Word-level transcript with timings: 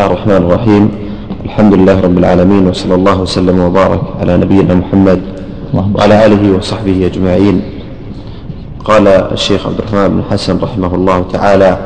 الله 0.00 0.12
الرحمن 0.12 0.36
الرحيم 0.36 0.84
الحمد 1.44 1.74
لله 1.74 2.00
رب 2.00 2.18
العالمين 2.18 2.66
وصلى 2.68 2.94
الله 2.94 3.20
وسلم 3.20 3.60
وبارك 3.60 4.00
على 4.20 4.36
نبينا 4.36 4.74
محمد 4.74 5.20
وعلى 5.94 6.26
آله 6.26 6.56
وصحبه 6.56 7.06
أجمعين 7.06 7.62
قال 8.84 9.08
الشيخ 9.08 9.66
عبد 9.66 9.78
الرحمن 9.78 10.08
بن 10.08 10.22
حسن 10.30 10.58
رحمه 10.58 10.94
الله 10.94 11.24
تعالى 11.32 11.78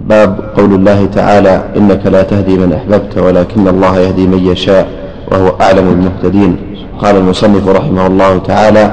باب 0.00 0.30
قول 0.56 0.74
الله 0.74 1.06
تعالى 1.06 1.64
إنك 1.76 2.06
لا 2.06 2.22
تهدي 2.22 2.58
من 2.58 2.72
أحببت 2.72 3.18
ولكن 3.18 3.68
الله 3.68 3.98
يهدي 3.98 4.26
من 4.26 4.38
يشاء 4.46 4.88
وهو 5.32 5.48
أعلم 5.60 5.86
بالمهتدين 5.90 6.56
قال 7.02 7.16
المصنف 7.16 7.68
رحمه 7.68 8.06
الله 8.06 8.38
تعالى 8.38 8.84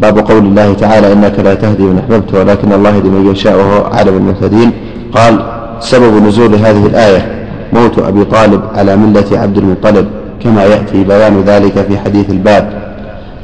باب 0.00 0.18
قول 0.18 0.38
الله 0.46 0.72
تعالى 0.74 1.12
إنك 1.12 1.38
لا 1.38 1.54
تهدي 1.54 1.82
من 1.82 1.98
أحببت 1.98 2.34
ولكن 2.34 2.72
الله 2.72 2.90
يهدي 2.96 3.08
من 3.08 3.30
يشاء 3.30 3.56
وهو 3.56 3.92
أعلم 3.92 4.16
المهتدين 4.16 4.72
قال 5.12 5.38
سبب 5.80 6.22
نزول 6.26 6.54
هذه 6.54 6.86
الآية 6.86 7.46
موت 7.72 7.98
أبي 7.98 8.24
طالب 8.24 8.60
على 8.74 8.96
ملة 8.96 9.24
عبد 9.32 9.58
المطلب 9.58 10.06
كما 10.44 10.64
يأتي 10.64 11.04
بيان 11.04 11.40
ذلك 11.46 11.72
في 11.88 11.98
حديث 11.98 12.30
الباب. 12.30 12.86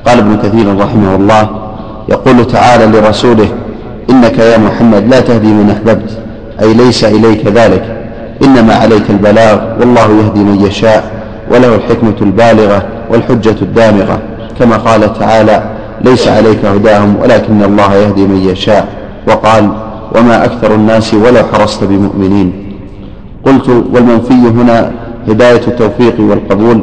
قال 0.07 0.19
ابن 0.19 0.37
كثير 0.37 0.79
رحمه 0.79 1.17
الله 1.17 1.49
يقول 2.09 2.47
تعالى 2.47 2.99
لرسوله 2.99 3.49
إنك 4.11 4.39
يا 4.39 4.59
محمد 4.59 5.09
لا 5.09 5.21
تهدي 5.21 5.47
من 5.47 5.71
أحببت 5.71 6.11
أي 6.63 6.75
ليس 6.75 7.05
إليك 7.05 7.47
ذلك 7.47 7.97
إنما 8.45 8.75
عليك 8.75 9.11
البلاغ 9.11 9.59
والله 9.81 10.03
يهدي 10.25 10.41
من 10.41 10.67
يشاء 10.67 11.05
وله 11.51 11.75
الحكمة 11.75 12.15
البالغة 12.23 12.83
والحجة 13.11 13.57
الدامغة 13.63 14.19
كما 14.59 14.77
قال 14.77 15.15
تعالى 15.19 15.63
ليس 16.05 16.29
عليك 16.29 16.65
هداهم 16.65 17.17
ولكن 17.23 17.63
الله 17.63 17.95
يهدي 17.95 18.27
من 18.27 18.37
يشاء. 18.37 18.89
وقال 19.29 19.69
وما 20.17 20.45
أكثر 20.45 20.75
الناس 20.75 21.15
ولو 21.15 21.43
حرصت 21.53 21.85
بمؤمنين. 21.85 22.53
قلت 23.47 23.69
والمنفي 23.69 24.35
هنا 24.35 24.93
هداية 25.29 25.61
التوفيق 25.69 26.15
والقبول 26.21 26.83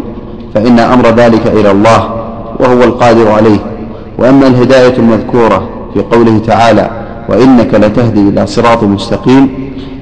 فإن 0.53 0.79
أمر 0.79 1.07
ذلك 1.07 1.47
إلى 1.47 1.71
الله 1.71 2.09
وهو 2.59 2.83
القادر 2.83 3.31
عليه. 3.31 3.59
وأما 4.17 4.47
الهداية 4.47 4.97
المذكورة 4.97 5.69
في 5.93 5.99
قوله 5.99 6.39
تعالى 6.47 6.89
وإنك 7.29 7.73
لتهدي 7.73 8.29
إلى 8.29 8.47
صراط 8.47 8.83
مستقيم 8.83 9.49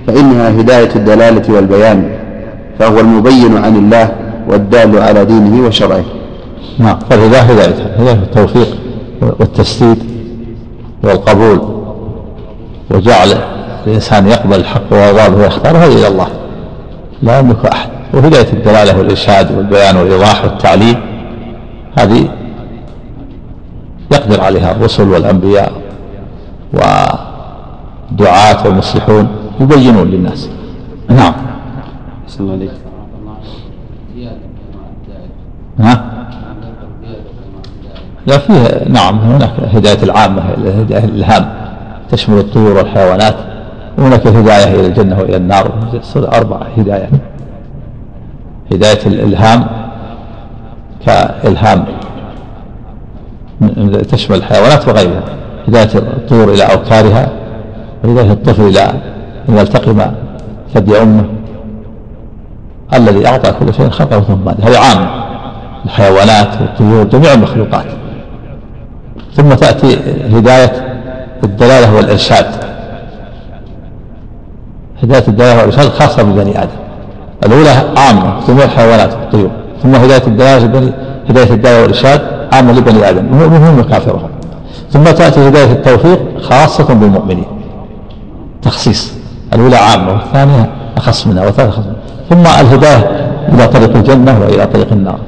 فإنها 0.08 0.50
هداية 0.50 0.90
الدلالة 0.96 1.54
والبيان 1.56 2.10
فهو 2.80 3.00
المبين 3.00 3.58
عن 3.58 3.76
الله 3.76 4.10
والدال 4.50 4.98
على 5.02 5.26
دينه 5.26 5.68
وشرعه. 5.68 6.04
نعم 6.80 7.00
فالهداية 7.10 7.42
هداية 7.42 7.96
هداية 7.98 8.14
التوفيق. 8.14 8.68
والتسديد 9.22 10.04
والقبول 11.04 11.62
وجعل 12.92 13.28
الإنسان 13.88 14.28
يقبل 14.28 14.56
الحق 14.56 14.94
ويضاده 14.94 15.36
ويختاره 15.36 15.78
هذه 15.78 15.94
إلى 15.94 16.08
الله. 16.08 16.28
لا 17.24 17.40
يملك 17.40 17.66
أحد. 17.66 17.90
وهداية 18.14 18.54
الدلالة 18.54 18.98
والإرشاد 18.98 19.58
والبيان 19.58 19.98
والإيضاح 19.98 20.44
والتعليم 20.44 20.96
هذه 22.00 22.30
يقدر 24.12 24.42
عليها 24.42 24.72
الرسل 24.72 25.10
والأنبياء 25.10 25.72
والدعاة 26.74 28.68
والمصلحون 28.68 29.28
يبينون 29.60 30.08
للناس. 30.08 30.50
نعم. 31.10 31.34
الله 32.40 32.54
عليك 32.54 32.72
ها؟ 35.80 36.07
لا 38.28 38.38
فيه 38.38 38.88
نعم 38.90 39.20
هناك 39.20 39.52
هداية 39.74 40.04
العامة 40.04 40.42
الهداية 40.58 41.04
الإلهام 41.04 41.50
تشمل 42.12 42.38
الطيور 42.38 42.78
والحيوانات 42.78 43.36
وهناك 43.98 44.28
الهداية 44.28 44.80
إلى 44.80 44.88
الجنة 44.88 45.20
وإلى 45.20 45.38
النار 45.38 45.72
أربع 46.16 46.58
هدايات 46.78 47.10
هداية 48.72 49.00
الإلهام 49.06 49.66
كإلهام 51.06 51.86
تشمل 54.10 54.38
الحيوانات 54.38 54.88
وغيرها. 54.88 55.24
هداية 55.68 55.90
الطيور 55.96 56.54
إلى 56.54 56.64
أوكارها 56.64 57.30
وهداية 58.04 58.32
الطفل 58.32 58.64
إلى 58.64 58.82
أن 59.50 59.58
يلتقم 59.58 60.02
ثدي 60.74 61.02
أمه. 61.02 61.26
الذي 62.94 63.28
أعطى 63.28 63.52
كل 63.52 63.74
شيء 63.74 63.90
خلقه 63.90 64.20
ثم 64.20 64.50
هذه 64.50 64.78
عامة 64.78 65.10
الحيوانات 65.86 66.62
والطيور 66.62 67.04
جميع 67.04 67.34
المخلوقات. 67.34 67.86
ثم 69.38 69.54
تأتي 69.54 70.00
هداية 70.34 70.72
الدلالة 71.44 71.96
والإرشاد. 71.96 72.46
هداية 75.04 75.24
الدلالة 75.28 75.58
والإرشاد 75.58 75.90
خاصة 75.90 76.24
ببني 76.24 76.64
آدم. 76.64 76.70
الأولى 77.46 77.70
عامة 77.98 78.48
جميع 78.48 78.64
الحيوانات 78.64 79.14
والطيور. 79.14 79.52
ثم 79.84 79.96
هداية 79.96 80.28
الدلالة 80.28 80.94
هداية 81.30 81.54
الدلالة 81.54 81.82
والإرشاد 81.82 82.22
عامة 82.54 82.74
لبني 82.74 83.10
آدم. 83.10 83.26
منهم 83.26 83.80
وكافرهم 83.80 84.30
ثم 84.92 85.04
تأتي 85.04 85.48
هداية 85.48 85.72
التوفيق 85.72 86.20
خاصة 86.42 86.94
بالمؤمنين. 86.94 87.46
تخصيص. 88.62 89.14
الأولى 89.54 89.76
عامة 89.76 90.14
والثانية 90.14 90.70
أخص 90.98 91.28
منها 91.28 91.46
والثالثة 91.46 91.70
أخص 91.70 91.86
منها. 91.86 91.96
ثم 92.30 92.62
الهداية 92.66 93.30
إلى 93.54 93.68
طريق 93.68 93.96
الجنة 93.96 94.40
وإلى 94.42 94.66
طريق 94.66 94.92
النار. 94.92 95.20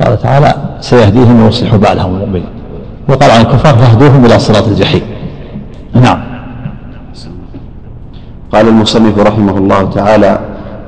قال 0.00 0.18
تعالى 0.22 0.54
سيهديهم 0.80 1.44
ويصلح 1.44 1.74
بالهم 1.74 2.14
المؤمنين. 2.14 2.48
وقال 3.08 3.30
عن 3.30 3.40
الكفار 3.40 3.74
فاهدوهم 3.74 4.24
إلى 4.24 4.38
صراط 4.38 4.68
الجحيم. 4.68 5.02
نعم. 5.94 6.20
قال 8.52 8.68
المصنف 8.68 9.18
رحمه 9.18 9.58
الله 9.58 9.82
تعالى 9.90 10.38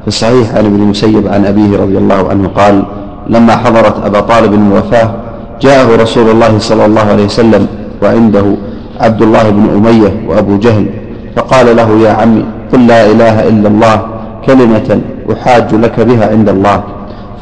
في 0.02 0.08
الصحيح 0.08 0.54
عن 0.54 0.64
ابن 0.64 0.76
المسيب 0.82 1.28
عن 1.28 1.44
أبيه 1.44 1.76
رضي 1.76 1.98
الله 1.98 2.28
عنه 2.30 2.48
قال 2.48 2.84
لما 3.28 3.56
حضرت 3.56 4.04
أبا 4.04 4.20
طالب 4.20 4.54
الوفاة 4.54 5.10
جاءه 5.60 5.96
رسول 6.02 6.30
الله 6.30 6.58
صلى 6.58 6.84
الله 6.86 7.00
عليه 7.02 7.24
وسلم 7.24 7.66
وعنده 8.02 8.44
عبد 9.00 9.22
الله 9.22 9.50
بن 9.50 9.68
أمية 9.76 10.28
وأبو 10.28 10.56
جهل 10.58 10.86
فقال 11.36 11.76
له 11.76 11.98
يا 11.98 12.12
عمي 12.12 12.44
قل 12.72 12.86
لا 12.86 13.06
إله 13.06 13.48
إلا 13.48 13.68
الله 13.68 14.02
كلمة 14.46 15.00
أحاج 15.32 15.74
لك 15.74 16.00
بها 16.00 16.30
عند 16.30 16.48
الله. 16.48 16.82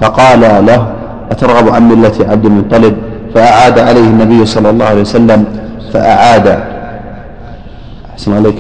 فقال 0.01 0.41
له 0.67 0.87
أترغب 1.31 1.69
عن 1.69 1.89
ملة 1.89 2.13
عبد 2.21 2.47
المطلب؟ 2.47 2.97
فأعاد 3.35 3.79
عليه 3.79 4.05
النبي 4.05 4.47
صلى 4.47 4.71
الله 4.71 4.85
عليه 4.85 5.01
وسلم 5.01 5.45
فأعاد. 5.93 6.59
أحسن 8.11 8.33
عليك 8.33 8.57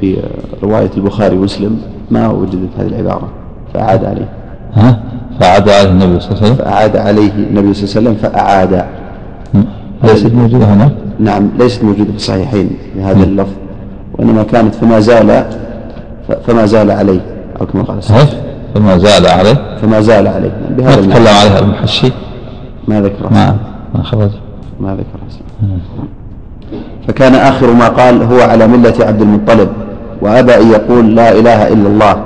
في 0.00 0.16
رواية 0.62 0.90
البخاري 0.96 1.36
ومسلم 1.36 1.80
ما 2.10 2.28
وجدت 2.28 2.68
هذه 2.78 2.86
العبارة؟ 2.86 3.28
فأعاد 3.74 4.04
عليه. 4.04 4.28
ها؟ 4.74 4.98
فأعاد 5.40 5.68
عليه 5.68 5.88
النبي 5.90 6.20
صلى 6.20 6.30
الله 6.30 6.42
عليه 6.42 6.52
وسلم؟ 6.52 6.64
فأعاد 6.64 6.96
عليه 6.96 7.30
النبي 7.32 7.74
صلى 7.74 7.84
الله 8.00 8.10
عليه 8.10 8.10
وسلم 8.10 8.14
فأعاد. 8.14 8.84
ليست 10.04 10.32
موجودة 10.32 10.64
هنا؟ 10.64 10.90
نعم 11.20 11.50
ليست 11.58 11.84
موجودة 11.84 12.10
في 12.10 12.16
الصحيحين 12.16 12.70
بهذا 12.96 13.22
اللفظ 13.24 13.52
وإنما 14.18 14.42
كانت 14.42 14.74
فما 14.74 15.00
زال 15.00 15.44
فما 16.46 16.66
زال 16.66 16.90
عليه 16.90 17.20
أو 17.60 17.66
كما 17.66 17.82
قال 17.82 18.02
فما 18.74 18.98
زال 18.98 19.26
عليه. 19.26 19.78
فما 19.82 20.00
زال 20.00 20.28
عليه. 20.28 20.52
بهذا 20.70 21.00
ما 21.00 21.14
تكلم 21.14 21.26
عليها 21.26 21.58
المحشي؟ 21.58 22.12
ما 22.88 23.00
ذكر 23.00 23.32
ما 23.32 23.56
ما 23.94 24.02
خرج. 24.02 24.30
ما 24.80 24.92
ذكر 24.92 25.24
فكان 27.08 27.34
آخر 27.34 27.72
ما 27.72 27.88
قال 27.88 28.22
هو 28.22 28.40
على 28.40 28.66
ملة 28.66 28.94
عبد 29.00 29.22
المطلب 29.22 29.68
وأبى 30.22 30.54
أن 30.54 30.70
يقول 30.70 31.14
لا 31.16 31.32
إله 31.32 31.68
إلا 31.68 31.88
الله. 31.88 32.16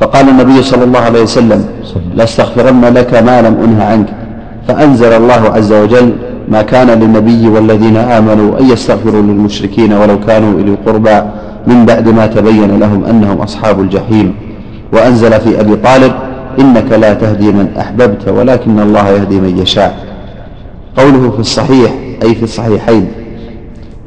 فقال 0.00 0.28
النبي 0.28 0.62
صلى 0.62 0.84
الله 0.84 1.00
عليه 1.00 1.22
وسلم 1.22 1.64
لأستغفرن 2.14 2.84
لك 2.84 3.14
ما 3.14 3.42
لم 3.42 3.56
أنه 3.64 3.84
عنك. 3.84 4.06
فأنزل 4.68 5.12
الله 5.12 5.50
عز 5.54 5.72
وجل 5.72 6.12
ما 6.48 6.62
كان 6.62 6.90
للنبي 7.00 7.48
والذين 7.48 7.96
آمنوا 7.96 8.60
أن 8.60 8.70
يستغفروا 8.70 9.22
للمشركين 9.22 9.92
ولو 9.92 10.20
كانوا 10.20 10.60
إلي 10.60 10.76
قربى 10.86 11.22
من 11.66 11.86
بعد 11.86 12.08
ما 12.08 12.26
تبين 12.26 12.78
لهم 12.78 13.04
أنهم 13.04 13.40
أصحاب 13.40 13.80
الجحيم. 13.80 14.34
وأنزل 14.92 15.40
في 15.40 15.60
أبي 15.60 15.76
طالب 15.76 16.12
إنك 16.60 16.92
لا 16.92 17.14
تهدي 17.14 17.52
من 17.52 17.68
أحببت 17.78 18.28
ولكن 18.28 18.80
الله 18.80 19.08
يهدي 19.08 19.40
من 19.40 19.58
يشاء. 19.58 19.96
قوله 20.96 21.30
في 21.30 21.40
الصحيح 21.40 21.92
أي 22.22 22.34
في 22.34 22.42
الصحيحين 22.42 23.08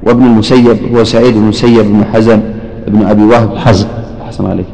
وابن 0.03 0.25
المسيب 0.25 0.95
هو 0.95 1.03
سعيد 1.03 1.33
بن 1.33 1.39
المسيب 1.43 1.85
بن 1.85 2.03
حزم 2.13 2.39
بن 2.87 3.05
أبي 3.05 3.23
وهب. 3.23 3.57
حزم. 3.57 3.87
أحسن 4.25 4.45
عليك. 4.49 4.65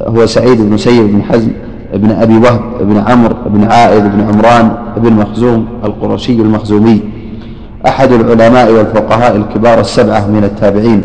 هو 0.00 0.26
سعيد 0.26 0.60
بن 0.60 0.72
مسيب 0.72 1.12
بن 1.12 1.22
حزم 1.22 1.48
بن 1.94 2.10
أبي 2.10 2.36
وهب 2.38 2.60
بن 2.80 2.98
عمرو 2.98 3.34
بن 3.46 3.64
عائد 3.64 4.02
بن 4.02 4.20
عمران 4.20 4.72
بن 4.96 5.12
مخزوم 5.12 5.66
القرشي 5.84 6.32
المخزومي. 6.32 7.00
أحد 7.86 8.12
العلماء 8.12 8.72
والفقهاء 8.72 9.36
الكبار 9.36 9.80
السبعة 9.80 10.26
من 10.28 10.44
التابعين. 10.44 11.02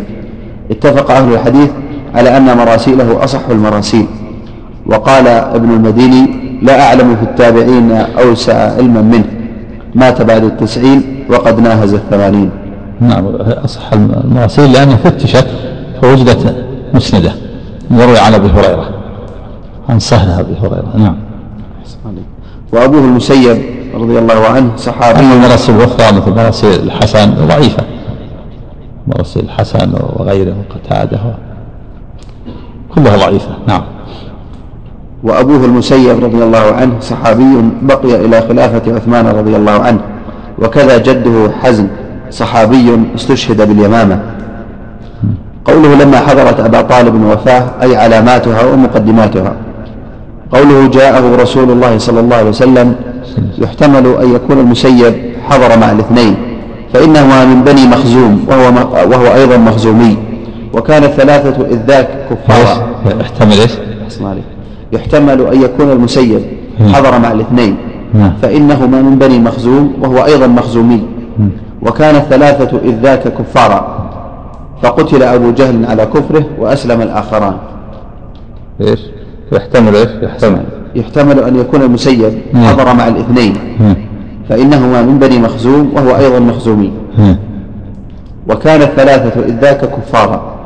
اتفق 0.71 1.11
أهل 1.11 1.33
الحديث 1.33 1.69
على 2.15 2.37
أن 2.37 2.57
مراسيله 2.57 3.23
أصح 3.23 3.49
المراسيل. 3.49 4.05
وقال 4.87 5.27
ابن 5.27 5.69
المديني 5.69 6.47
لا 6.61 6.87
أعلم 6.87 7.15
في 7.15 7.23
التابعين 7.23 7.91
أوسع 7.91 8.75
علما 8.75 9.01
منه 9.01 9.25
مات 9.95 10.21
بعد 10.21 10.43
التسعين 10.43 11.25
وقد 11.29 11.59
ناهز 11.59 11.93
الثمانين. 11.93 12.49
نعم 13.01 13.25
أصح 13.65 13.93
المراسيل 13.93 14.71
لأنها 14.71 14.95
فتشت 14.95 15.47
فوجدت 16.01 16.55
مسندة 16.93 17.31
يروي 17.91 18.19
عن 18.19 18.33
أبي 18.33 18.47
هريرة 18.47 18.89
عن 19.89 19.99
سهل 19.99 20.39
أبي 20.39 20.53
هريرة 20.61 20.93
نعم. 20.97 21.15
وأبوه 22.73 22.99
المسيب 22.99 23.57
رضي 23.93 24.19
الله 24.19 24.47
عنه 24.47 24.71
صحابي. 24.77 25.19
أما 25.19 25.33
المراسيل 25.33 25.75
الأخرى 25.75 26.17
مثل 26.17 26.31
مراسيل 26.31 26.83
الحسن 26.83 27.33
ضعيفة 27.47 27.83
مراسيل 29.07 29.43
الحسن 29.43 29.93
وغيره 30.15 30.55
وقتادة 30.69 31.19
كلها 32.95 33.17
ضعيفة 33.17 33.49
نعم. 33.67 33.81
وأبوه 35.23 35.65
المسيب 35.65 36.23
رضي 36.23 36.43
الله 36.43 36.73
عنه 36.73 36.93
صحابي 37.01 37.63
بقي 37.81 38.25
إلى 38.25 38.41
خلافة 38.41 38.95
عثمان 38.95 39.27
رضي 39.27 39.55
الله 39.55 39.71
عنه 39.71 39.99
وكذا 40.59 40.97
جده 40.97 41.51
حزن 41.61 41.87
صحابي 42.31 42.99
استشهد 43.15 43.67
باليمامة. 43.67 44.19
قوله 45.65 46.03
لما 46.03 46.17
حضرت 46.17 46.59
أبا 46.59 46.81
طالب 46.81 47.23
وفاه 47.23 47.63
أي 47.81 47.95
علاماتها 47.95 48.65
ومقدماتها. 48.65 49.53
قوله 50.51 50.87
جاءه 50.87 51.35
رسول 51.35 51.71
الله 51.71 51.97
صلى 51.97 52.19
الله 52.19 52.35
عليه 52.35 52.49
وسلم 52.49 52.95
يحتمل 53.57 54.07
أن 54.21 54.35
يكون 54.35 54.59
المسيب 54.59 55.13
حضر 55.49 55.79
مع 55.79 55.91
الاثنين 55.91 56.35
فإنهما 56.93 57.45
من 57.45 57.63
بني 57.63 57.87
مخزوم 57.87 58.45
وهو, 58.47 58.87
وهو 59.11 59.35
أيضا 59.35 59.57
مخزومي. 59.57 60.17
وكان 60.73 61.03
الثلاثة 61.03 61.65
إذ 61.65 61.79
ذاك 61.87 62.09
كفارا. 62.29 62.87
يحتمل 63.19 63.59
إيش؟ 63.59 63.71
يحتمل 64.91 65.41
أن 65.41 65.61
يكون 65.61 65.91
المسيب 65.91 66.41
حضر 66.79 67.19
مع 67.19 67.31
الاثنين. 67.31 67.77
نعم. 68.13 68.33
فإنهما 68.41 69.01
من 69.01 69.19
بني 69.19 69.39
مخزوم 69.39 69.93
وهو 70.01 70.25
أيضا 70.25 70.47
مخزومي. 70.47 71.03
وكان 71.81 72.15
الثلاثة 72.15 72.77
إذ 72.77 72.99
ذاك 73.01 73.27
كفارا. 73.27 74.09
فقتل 74.83 75.23
أبو 75.23 75.51
جهل 75.51 75.85
على 75.85 76.05
كفره 76.05 76.45
وأسلم 76.59 77.01
الآخران. 77.01 77.53
إيش؟ 78.81 78.99
يحتمل 79.51 79.95
إيش؟ 79.95 80.09
يحتمل. 80.21 80.63
يحتمل 80.95 81.39
أن 81.39 81.55
يكون 81.55 81.81
المسيب 81.81 82.33
حضر 82.55 82.93
مع 82.93 83.07
الاثنين. 83.07 83.53
فإنهما 84.49 85.01
من 85.01 85.19
بني 85.19 85.39
مخزوم 85.39 85.91
وهو 85.95 86.15
أيضا 86.17 86.39
مخزومي. 86.39 86.91
وكان 88.49 88.81
الثلاثة 88.81 89.45
إذ 89.45 89.59
ذاك 89.59 89.81
كفارا. 89.85 90.57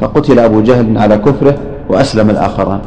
فقتل 0.00 0.38
أبو 0.38 0.60
جهل 0.60 0.98
على 0.98 1.18
كفره 1.18 1.54
وأسلم 1.88 2.30
الآخران. 2.30 2.80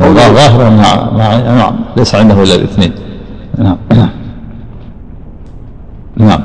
الله 0.00 0.32
ظاهر 0.32 0.70
نعم 0.70 1.74
ليس 1.96 2.14
عنده 2.14 2.42
إلا 2.42 2.54
الاثنين. 2.54 2.92
نعم. 3.58 3.76
نعم. 6.16 6.40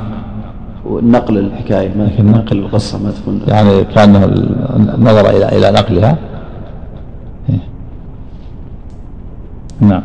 ونقل 0.86 1.38
الحكاية 1.38 1.94
ما 1.98 2.06
في 2.16 2.22
نقل 2.22 2.58
القصة 2.58 2.98
ما 2.98 3.10
تكون. 3.10 3.40
يعني 3.48 3.84
كان 3.84 4.12
نظر 4.98 5.30
إلى 5.30 5.48
إلى 5.58 5.70
نقلها. 5.70 6.16
إيه. 7.50 7.58
نعم. 9.80 10.02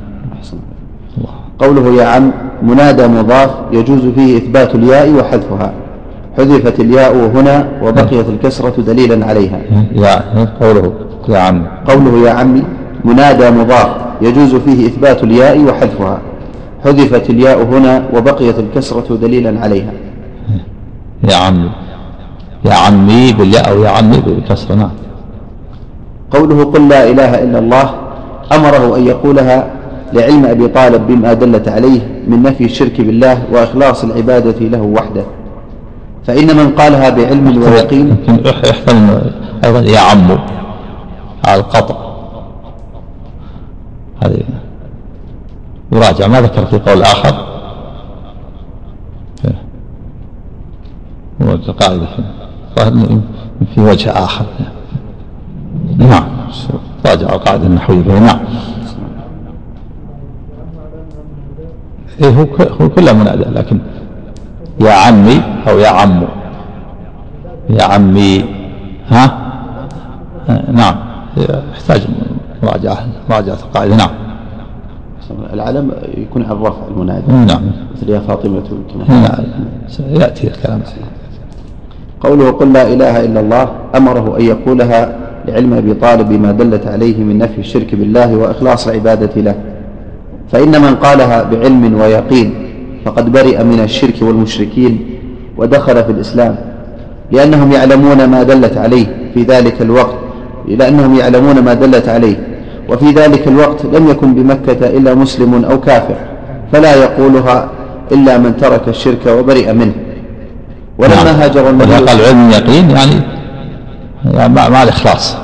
الله. 1.18 1.34
قوله 1.60 2.02
يا 2.02 2.08
عم 2.08 2.32
منادى 2.64 3.08
مضاف 3.08 3.52
يجوز 3.72 4.06
فيه 4.06 4.38
إثبات 4.38 4.76
الياء 4.76 5.12
وحذفها. 5.12 5.74
حذفت 6.38 6.80
الياء 6.80 7.16
هنا 7.16 7.68
وبقيت 7.84 8.30
الكسرة 8.30 8.82
دليلا 8.82 9.26
عليها. 9.26 9.60
يا 9.92 10.46
قوله 10.62 10.94
يا 11.30 11.40
عم. 11.40 11.68
قوله 11.88 12.28
يا 12.28 12.32
عمي 12.32 12.64
منادى 13.06 13.52
مضاف 13.52 13.90
يجوز 14.22 14.56
فيه 14.56 14.88
إثبات 14.88 15.24
الياء 15.24 15.64
وحذفها. 15.64 16.20
حذفت 16.84 17.30
الياء 17.30 17.64
هنا 17.64 18.04
وبقيت 18.14 18.60
الكسرة 18.60 19.16
دليلا 19.16 19.62
عليها. 19.62 19.92
يا 21.30 21.36
عمي 21.36 21.70
يا 22.66 22.74
عمي 22.74 23.34
بالياء 23.34 23.70
أو 23.70 23.84
يا 23.84 23.90
عمي 23.90 24.18
بالكسر 24.18 24.76
نعم. 24.76 24.92
قوله 26.32 26.64
قل 26.64 26.90
لا 26.90 27.10
إله 27.10 27.44
إلا 27.44 27.60
الله 27.60 27.94
أمره 28.52 28.98
أن 28.98 29.08
يقولها 29.08 29.68
لعلم 30.14 30.46
أبي 30.46 30.68
طالب 30.68 31.08
بما 31.08 31.34
دلت 31.34 31.68
عليه 31.68 32.00
من 32.28 32.44
نفي 32.44 32.64
الشرك 32.66 33.02
بالله 33.02 33.44
وإخلاص 33.52 34.04
العبادة 34.04 34.60
له 34.60 34.82
وحده. 34.82 35.24
فإن 36.28 36.58
من 36.58 36.70
قالها 36.70 37.10
بعلم 37.10 37.64
ويقين 37.64 38.16
يحتمل 38.46 39.32
أيضا 39.64 39.80
يا 39.80 40.00
عمو 40.00 40.38
على 41.46 41.60
القطع. 41.60 42.09
هذه 44.24 44.44
يراجع 45.92 46.28
ما 46.28 46.42
ذكر 46.42 46.66
في 46.66 46.80
قول 46.80 47.02
آخر. 47.02 47.50
هو 51.42 51.52
القاعدة 51.52 52.08
في 53.76 53.82
وجه 53.82 54.10
آخر. 54.12 54.46
نعم. 55.98 56.24
راجع 57.06 57.30
القاعدة 57.30 57.68
النحوية 57.68 58.20
نعم. 58.20 58.40
إيه 62.22 62.30
هو 62.30 62.46
هو 62.82 62.90
منادى 63.14 63.44
لكن 63.44 63.80
يا 64.82 64.92
عمي 64.92 65.42
أو 65.68 65.80
يا 65.80 65.90
عمو. 65.90 66.28
يا 67.70 67.84
عمي 67.84 68.46
ها؟ 69.10 69.40
نعم. 70.72 70.96
يحتاج 71.38 72.08
مراجعة 72.64 73.06
مراجعة 73.30 73.54
القاعدة 73.54 73.96
نعم. 73.96 74.10
العلم 75.54 75.92
يكون 76.18 76.44
على 76.44 76.52
الرفع 76.54 76.88
المنادى 76.88 77.32
نعم. 77.32 77.62
مثل 77.96 78.10
يا 78.10 78.20
فاطمة 78.20 78.64
نعم. 79.10 79.44
يأتي 80.10 80.48
الكلام. 80.48 80.82
قوله 82.22 82.52
قل 82.52 82.74
لا 82.74 82.94
إله 82.94 83.26
إلا 83.26 83.40
الله 83.40 83.70
أمره 83.96 84.38
أن 84.40 84.46
يقولها 84.46 85.16
لعلم 85.48 85.74
أبي 85.74 85.94
طالب 85.94 86.30
بما 86.30 86.52
دلت 86.52 86.88
عليه 86.88 87.24
من 87.24 87.38
نفي 87.38 87.60
الشرك 87.60 87.96
بالله 87.96 88.36
وإخلاص 88.38 88.88
العبادة 88.88 89.42
له. 89.42 89.56
فإن 90.52 90.82
من 90.82 90.96
قالها 90.96 91.44
بعلم 91.44 92.00
ويقين 92.02 92.54
فقد 93.06 93.32
برئ 93.32 93.64
من 93.64 93.80
الشرك 93.80 94.16
والمشركين 94.22 95.00
ودخل 95.58 96.04
في 96.04 96.12
الإسلام 96.12 96.56
لأنهم 97.32 97.72
يعلمون 97.72 98.26
ما 98.26 98.44
دلت 98.44 98.78
عليه 98.78 99.06
في 99.34 99.44
ذلك 99.44 99.82
الوقت. 99.82 100.29
لأنهم 100.76 101.16
يعلمون 101.16 101.60
ما 101.60 101.74
دلت 101.74 102.10
عليه. 102.10 102.48
وفي 102.90 103.12
ذلك 103.12 103.48
الوقت 103.48 103.86
لم 103.86 104.10
يكن 104.10 104.36
بمكة 104.36 104.88
إلا 104.88 105.14
مسلم 105.14 105.66
أو 105.66 105.80
كافر 105.80 106.16
فلا 106.72 106.96
يقولها 106.96 107.70
إلا 108.12 108.38
من 108.38 108.58
ترك 108.58 108.88
الشرك 108.88 109.26
وبرئ 109.28 109.74
منه. 109.74 109.94
ولما 110.98 111.24
نعم. 111.24 111.36
هاجر 111.36 111.70
النبي 111.70 111.94
قال 111.94 112.22
علم 112.22 112.50
يقين 112.50 112.90
يعني, 112.90 113.22
يعني 114.34 114.54
مع 114.54 114.84
الإخلاص 114.84 115.38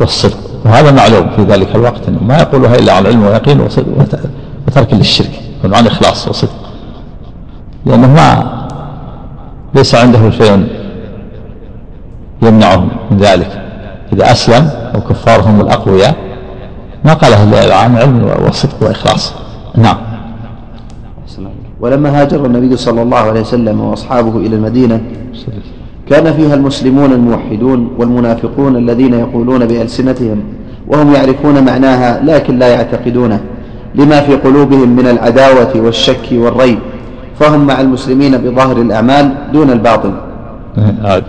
والصدق. 0.00 0.38
وهذا 0.64 0.90
معلوم 0.90 1.30
في 1.36 1.42
ذلك 1.42 1.74
الوقت 1.74 2.08
أنه 2.08 2.22
ما 2.22 2.38
يقولها 2.38 2.74
إلا 2.74 2.92
عن 2.92 3.06
علم 3.06 3.24
ويقين 3.24 3.60
وترك 4.66 4.94
للشرك 4.94 5.30
عن 5.64 5.86
إخلاص 5.86 6.28
وصدق. 6.28 6.70
لأنه 7.86 8.06
ما 8.06 8.52
ليس 9.74 9.94
عنده 9.94 10.30
شيء 10.30 10.66
يمنعه 12.42 12.86
من 13.10 13.16
ذلك. 13.18 13.65
إذا 14.12 14.32
أسلم 14.32 14.70
وكفارهم 14.94 15.60
الأقوياء. 15.60 16.14
ما 17.04 17.14
قاله 17.14 17.74
عن 17.74 17.96
علم 17.96 18.30
وصدق 18.48 18.82
وإخلاص. 18.82 19.34
نعم. 19.76 19.96
ولما 21.80 22.20
هاجر 22.20 22.46
النبي 22.46 22.76
صلى 22.76 23.02
الله 23.02 23.18
عليه 23.18 23.40
وسلم 23.40 23.80
وأصحابه 23.80 24.36
إلى 24.36 24.56
المدينة 24.56 25.00
كان 26.10 26.32
فيها 26.32 26.54
المسلمون 26.54 27.12
الموحدون 27.12 27.90
والمنافقون 27.98 28.76
الذين 28.76 29.14
يقولون 29.14 29.66
بألسنتهم 29.66 30.42
وهم 30.88 31.14
يعرفون 31.14 31.64
معناها 31.64 32.20
لكن 32.24 32.58
لا 32.58 32.68
يعتقدونه 32.68 33.40
لما 33.94 34.20
في 34.20 34.36
قلوبهم 34.36 34.88
من 34.96 35.06
العداوة 35.06 35.72
والشك 35.76 36.28
والريب 36.32 36.78
فهم 37.40 37.66
مع 37.66 37.80
المسلمين 37.80 38.36
بظاهر 38.38 38.76
الأعمال 38.76 39.34
دون 39.52 39.70
الباطن 39.70 40.14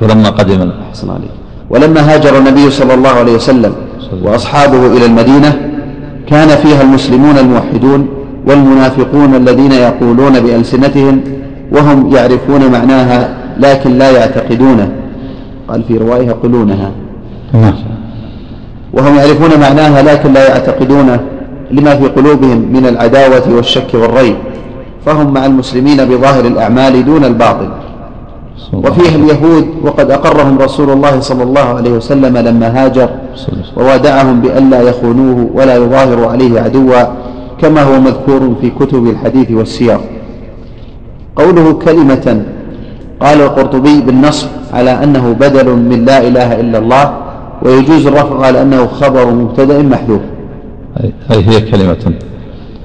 ولما 0.02 0.30
قدم. 0.30 0.72
ولما 1.70 2.14
هاجر 2.14 2.38
النبي 2.38 2.70
صلى 2.70 2.94
الله 2.94 3.10
عليه 3.10 3.36
وسلم 3.36 3.76
وأصحابه 4.24 4.88
إلى 4.98 5.06
المدينة 5.06 5.70
كان 6.28 6.48
فيها 6.48 6.82
المسلمون 6.82 7.38
الموحدون 7.38 8.08
والمنافقون 8.48 9.36
الذين 9.36 9.72
يقولون 9.72 10.40
بألسنتهم 10.40 11.22
وهم 11.72 12.16
يعرفون 12.16 12.72
معناها 12.72 13.38
لكن 13.60 13.98
لا 13.98 14.12
يعتقدونه 14.12 14.92
قال 15.68 15.84
في 15.84 15.98
رواية 15.98 16.28
يقولونها. 16.28 16.92
نعم. 17.54 17.74
وهم 18.94 19.16
يعرفون 19.16 19.60
معناها 19.60 20.02
لكن 20.02 20.34
لا 20.34 20.48
يعتقدونه 20.50 21.20
لما 21.72 21.96
في 21.96 22.08
قلوبهم 22.08 22.58
من 22.74 22.86
العداوة 22.86 23.56
والشك 23.56 23.94
والريب. 23.94 24.36
فهم 25.06 25.34
مع 25.34 25.46
المسلمين 25.46 26.06
بظاهر 26.06 26.48
الأعمال 26.48 27.06
دون 27.06 27.26
الباطل. 27.26 27.70
وفيه 28.74 29.16
اليهود 29.16 29.68
وقد 29.84 30.12
أقرهم 30.12 30.58
رسول 30.60 30.90
الله 30.90 31.20
صلى 31.20 31.44
الله 31.44 31.62
عليه 31.62 31.92
وسلم 31.92 32.38
لما 32.38 32.68
هاجر 32.86 33.10
ووادعهم 33.78 34.42
بألا 34.42 34.82
يخونوه 34.82 35.50
ولا 35.54 35.76
يظاهروا 35.76 36.28
عليه 36.28 36.62
عدوا 36.62 37.04
كما 37.62 37.82
هو 37.84 38.00
مذكور 38.00 38.56
في 38.62 38.70
كتب 38.70 39.08
الحديث 39.08 39.52
والسير 39.52 39.98
قوله 41.36 41.74
كلمة 41.74 42.44
قال 43.20 43.42
القرطبي 43.42 44.02
بالنصب 44.02 44.48
على 44.74 45.04
أنه 45.04 45.34
بدل 45.34 45.70
من 45.76 46.06
لا 46.06 46.28
إله 46.28 46.60
إلا 46.60 46.78
الله 46.78 47.18
ويجوز 47.62 48.08
الرفع 48.08 48.46
على 48.46 48.62
أنه 48.62 48.88
خبر 48.88 49.34
مبتدأ 49.34 49.82
محذوف. 49.82 50.22
هي 51.30 51.38
هي 51.50 51.62
كلمة. 51.62 52.14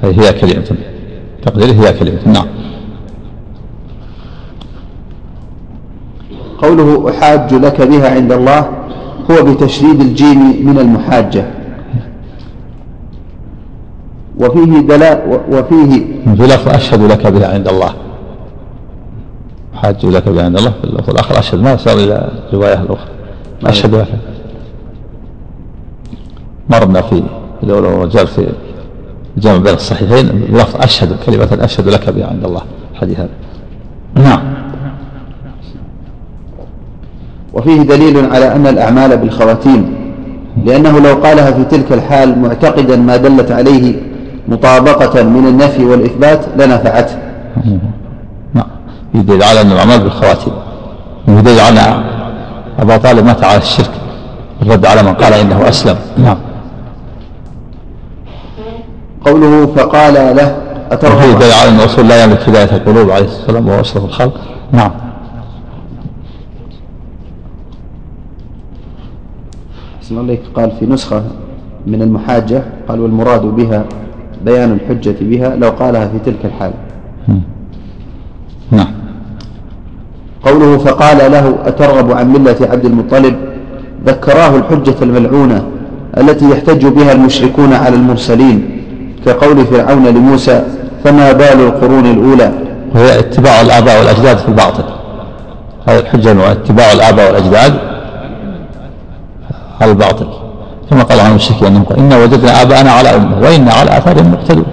هي 0.02 0.11
هي 0.21 0.33
كلمة. 0.33 0.64
تقديره 1.47 1.73
هي 1.73 1.93
كلمة. 1.93 2.19
نعم. 2.26 2.47
قوله 6.62 7.11
أحاج 7.11 7.54
لك 7.54 7.83
بها 7.83 8.14
عند 8.14 8.33
الله 8.33 8.69
هو 9.31 9.45
بتشديد 9.45 10.00
الجيم 10.00 10.66
من 10.66 10.78
المحاجة. 10.78 11.47
وفيه 14.40 14.78
دلاء 14.81 15.45
وفيه 15.50 16.07
في 16.37 16.42
لفظ 16.42 16.69
أشهد 16.69 17.02
لك 17.02 17.26
بها 17.26 17.54
عند 17.54 17.69
الله. 17.69 17.95
حاج 19.75 20.07
لك 20.07 20.28
بها 20.28 20.45
عند 20.45 20.59
الله 20.59 20.71
في 20.71 20.85
اللفظ 20.85 21.11
الآخر. 21.11 21.38
أشهد 21.38 21.61
ما 21.61 21.76
صار 21.76 21.97
إلى 21.99 22.31
الرواية 22.49 22.81
الأخرى. 22.83 23.11
أشهد 23.64 23.95
لك. 23.95 24.09
مرنا 26.71 27.02
في 27.02 27.23
لو 27.62 27.78
الرجال 27.78 28.26
في 28.26 28.47
الجمع 29.37 29.57
بين 29.57 29.75
الصحيحين 29.75 30.28
بلفظ 30.28 30.83
أشهد 30.83 31.16
كلمة 31.26 31.64
أشهد 31.64 31.88
لك 31.88 32.11
بها 32.11 32.26
عند 32.26 32.45
الله. 32.45 32.62
الحديث 32.92 33.21
هذا. 33.21 33.28
نعم. 34.14 34.51
وفيه 37.54 37.82
دليل 37.82 38.32
على 38.35 38.52
أن 38.52 38.66
الأعمال 38.66 39.16
بالخواتيم 39.16 39.94
لأنه 40.64 40.99
لو 40.99 41.14
قالها 41.14 41.50
في 41.50 41.64
تلك 41.64 41.92
الحال 41.92 42.38
معتقدا 42.38 42.97
ما 42.97 43.16
دلت 43.16 43.52
عليه 43.52 43.94
مطابقة 44.49 45.23
من 45.23 45.47
النفي 45.47 45.85
والإثبات 45.85 46.44
لنفعته. 46.59 47.16
نعم. 48.54 48.66
يدل 49.14 49.42
على 49.42 49.61
أن 49.61 49.73
الأعمال 49.73 50.00
بالخواتيم 50.00 50.52
يدل 51.28 51.61
على 51.61 52.04
أبا 52.78 52.97
طالب 52.97 53.25
مات 53.25 53.44
على 53.44 53.59
الشرك 53.59 53.90
الرد 54.62 54.87
على 54.87 55.02
من 55.02 55.14
قال 55.14 55.32
إنه 55.32 55.68
أسلم. 55.68 55.97
نعم. 56.18 56.37
قوله 59.26 59.66
فقال 59.66 60.14
له 60.14 60.56
أترغب 60.90 61.38
دليل 61.38 61.52
على 61.52 61.68
أن 61.68 61.80
الرسول 61.80 62.09
لا 62.09 62.25
يملك 62.25 62.49
هداية 62.49 62.76
القلوب 62.76 63.11
عليه 63.11 63.25
الصلاة 63.25 63.40
والسلام 63.40 63.68
وهو 63.68 63.80
أشرف 63.80 64.04
الخلق. 64.04 64.35
نعم. 64.73 64.90
أحسن 70.12 70.21
الله 70.21 70.38
قال 70.54 70.71
في 70.81 70.87
نسخة 70.87 71.23
من 71.87 72.02
المحاجة 72.02 72.62
قال 72.88 73.00
والمراد 73.00 73.42
بها 73.42 73.85
بيان 74.45 74.73
الحجة 74.73 75.14
بها 75.21 75.57
لو 75.57 75.69
قالها 75.69 76.09
في 76.09 76.19
تلك 76.25 76.45
الحال. 76.45 76.73
نعم. 78.71 78.87
قوله 80.45 80.78
فقال 80.78 81.33
له 81.33 81.54
أترغب 81.64 82.12
عن 82.12 82.33
ملة 82.33 82.57
عبد 82.61 82.85
المطلب؟ 82.85 83.37
ذكراه 84.07 84.57
الحجة 84.57 84.95
الملعونة 85.02 85.64
التي 86.19 86.50
يحتج 86.50 86.87
بها 86.87 87.12
المشركون 87.12 87.73
على 87.73 87.97
المرسلين 87.97 88.83
كقول 89.26 89.66
فرعون 89.66 90.07
لموسى 90.07 90.64
فما 91.04 91.33
بال 91.33 91.61
القرون 91.61 92.07
الأولى؟ 92.07 92.52
وهي 92.95 93.19
اتباع 93.19 93.61
الآباء 93.61 93.99
والأجداد 93.99 94.38
في 94.38 94.49
الباطل. 94.49 94.85
هذه 95.88 95.99
الحجة 95.99 96.52
اتباع 96.52 96.92
الآباء 96.92 97.26
والأجداد. 97.33 97.91
على 99.83 99.91
الباطل. 99.91 100.27
كما 100.91 101.03
قال 101.03 101.21
عن 101.21 101.31
المشركين 101.31 101.67
أنهم 101.67 101.85
إنا 101.99 102.17
وجدنا 102.19 102.62
آباءنا 102.62 102.91
على 102.91 103.09
أمة 103.17 103.39
وإنا 103.41 103.73
على 103.73 103.99
آثارهم 103.99 104.33
مقتدون 104.33 104.65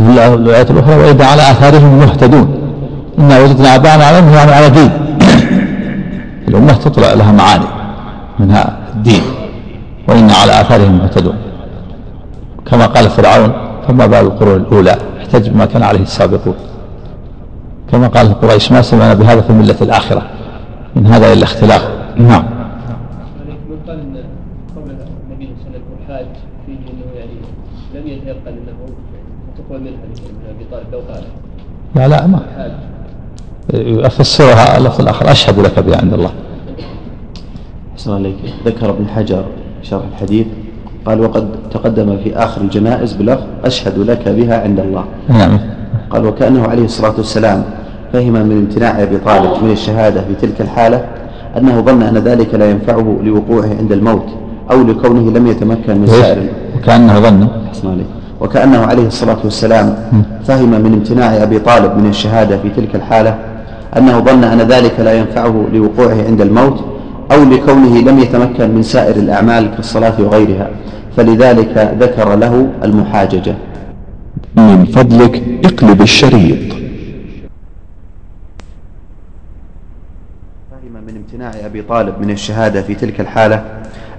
وفي 0.00 0.34
الآيات 0.34 0.70
الأخرى 0.70 0.94
وإنا 0.96 1.24
على 1.24 1.42
آثارهم 1.42 1.98
مهتدون. 1.98 2.48
إنا 3.18 3.40
وجدنا 3.40 3.74
آباءنا 3.74 4.04
على 4.04 4.18
أمة 4.18 4.36
يعني 4.36 4.52
على 4.52 4.70
دين. 4.70 4.90
الأمة 6.48 6.72
تطلع 6.72 7.12
لها 7.12 7.32
معاني 7.32 7.64
منها 8.38 8.76
الدين 8.94 9.22
وإنا 10.08 10.34
على 10.34 10.60
آثارهم 10.60 10.98
مهتدون. 10.98 11.34
كما 12.70 12.86
قال 12.86 13.10
فرعون 13.10 13.52
فما 13.88 14.06
بال 14.06 14.18
القرون 14.18 14.56
الأولى؟ 14.56 14.96
احتج 15.20 15.48
بما 15.48 15.64
كان 15.64 15.82
عليه 15.82 16.02
السابقون. 16.02 16.54
كما 17.92 18.08
قال 18.08 18.40
قريش 18.40 18.72
ما 18.72 18.82
سمعنا 18.82 19.14
بهذا 19.14 19.40
في 19.40 19.50
الملة 19.50 19.76
الآخرة 19.82 20.22
من 20.96 21.06
هذا 21.06 21.32
إلا 21.32 21.44
اختلاف. 21.44 21.88
نعم 22.16 22.44
يتيقن 28.08 28.52
انه 28.52 28.78
تقبل 29.56 29.80
منها 29.80 30.04
من 30.06 30.46
ابي 30.50 30.64
طالب 30.70 30.92
لو 30.92 30.98
قال 30.98 31.24
لا 31.96 32.08
لا 32.08 32.26
ما 32.26 32.40
أفسرها 34.06 34.78
اللفظ 34.78 35.00
الآخر 35.00 35.30
أشهد 35.30 35.58
لك 35.58 35.78
بها 35.78 35.96
عند 35.96 36.14
الله. 36.14 36.30
احسن 37.92 38.14
عليك 38.14 38.36
ذكر 38.66 38.90
ابن 38.90 39.08
حجر 39.08 39.44
شرح 39.82 40.02
الحديث 40.12 40.46
قال 41.06 41.20
وقد 41.20 41.48
تقدم 41.70 42.18
في 42.24 42.36
آخر 42.36 42.60
الجنائز 42.60 43.12
بلفظ 43.12 43.42
أشهد 43.64 43.98
لك 43.98 44.28
بها 44.28 44.62
عند 44.62 44.80
الله. 44.80 45.04
نعم. 45.28 45.60
قال 46.10 46.26
وكأنه 46.26 46.68
عليه 46.68 46.84
الصلاة 46.84 47.14
والسلام 47.16 47.64
فهم 48.12 48.32
من 48.32 48.56
امتناع 48.56 49.02
أبي 49.02 49.18
طالب 49.18 49.64
من 49.64 49.70
الشهادة 49.70 50.20
في 50.20 50.34
تلك 50.34 50.60
الحالة 50.60 51.04
أنه 51.56 51.80
ظن 51.80 52.02
أن 52.02 52.18
ذلك 52.18 52.54
لا 52.54 52.70
ينفعه 52.70 53.18
لوقوعه 53.22 53.68
عند 53.78 53.92
الموت 53.92 54.26
أو 54.70 54.82
لكونه 54.82 55.30
لم 55.30 55.46
يتمكن 55.46 55.98
من 55.98 56.06
سائر 56.06 56.48
وكانه 56.76 57.20
ظن. 57.20 57.48
احسن 57.68 57.88
عليك. 57.90 58.06
وكأنه 58.40 58.78
عليه 58.78 59.06
الصلاة 59.06 59.38
والسلام 59.44 59.96
فهم 60.44 60.70
من 60.70 60.92
امتناع 60.92 61.42
أبي 61.42 61.58
طالب 61.58 61.96
من 61.96 62.06
الشهادة 62.10 62.58
في 62.58 62.68
تلك 62.70 62.94
الحالة 62.94 63.38
أنه 63.96 64.18
ظن 64.20 64.44
أن 64.44 64.58
ذلك 64.58 65.00
لا 65.00 65.12
ينفعه 65.12 65.66
لوقوعه 65.72 66.24
عند 66.26 66.40
الموت 66.40 66.84
أو 67.32 67.44
لكونه 67.44 67.98
لم 68.00 68.18
يتمكن 68.18 68.70
من 68.74 68.82
سائر 68.82 69.16
الأعمال 69.16 69.74
كالصلاة 69.76 70.20
وغيرها 70.20 70.70
فلذلك 71.16 71.96
ذكر 72.00 72.36
له 72.36 72.68
المحاججة. 72.84 73.54
من 74.56 74.84
فضلك 74.84 75.42
اقلب 75.64 76.02
الشريط. 76.02 76.72
فهم 80.70 81.04
من 81.06 81.16
امتناع 81.16 81.52
أبي 81.66 81.82
طالب 81.82 82.14
من 82.20 82.30
الشهادة 82.30 82.82
في 82.82 82.94
تلك 82.94 83.20
الحالة 83.20 83.64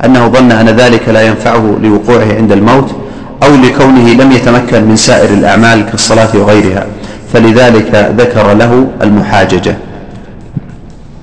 أنه 0.06 0.28
ظن 0.28 0.52
أن 0.52 0.66
ذلك 0.70 1.10
لا 1.10 1.22
ينفعه 1.28 1.78
لوقوعه 1.84 2.34
عند 2.38 2.52
الموت 2.52 2.96
أو 3.44 3.56
لكونه 3.56 4.14
لم 4.14 4.32
يتمكن 4.32 4.84
من 4.84 4.96
سائر 4.96 5.30
الأعمال 5.30 5.86
كالصلاة 5.86 6.30
وغيرها 6.34 6.86
فلذلك 7.34 8.14
ذكر 8.18 8.54
له 8.54 8.88
المحاججة. 9.02 9.78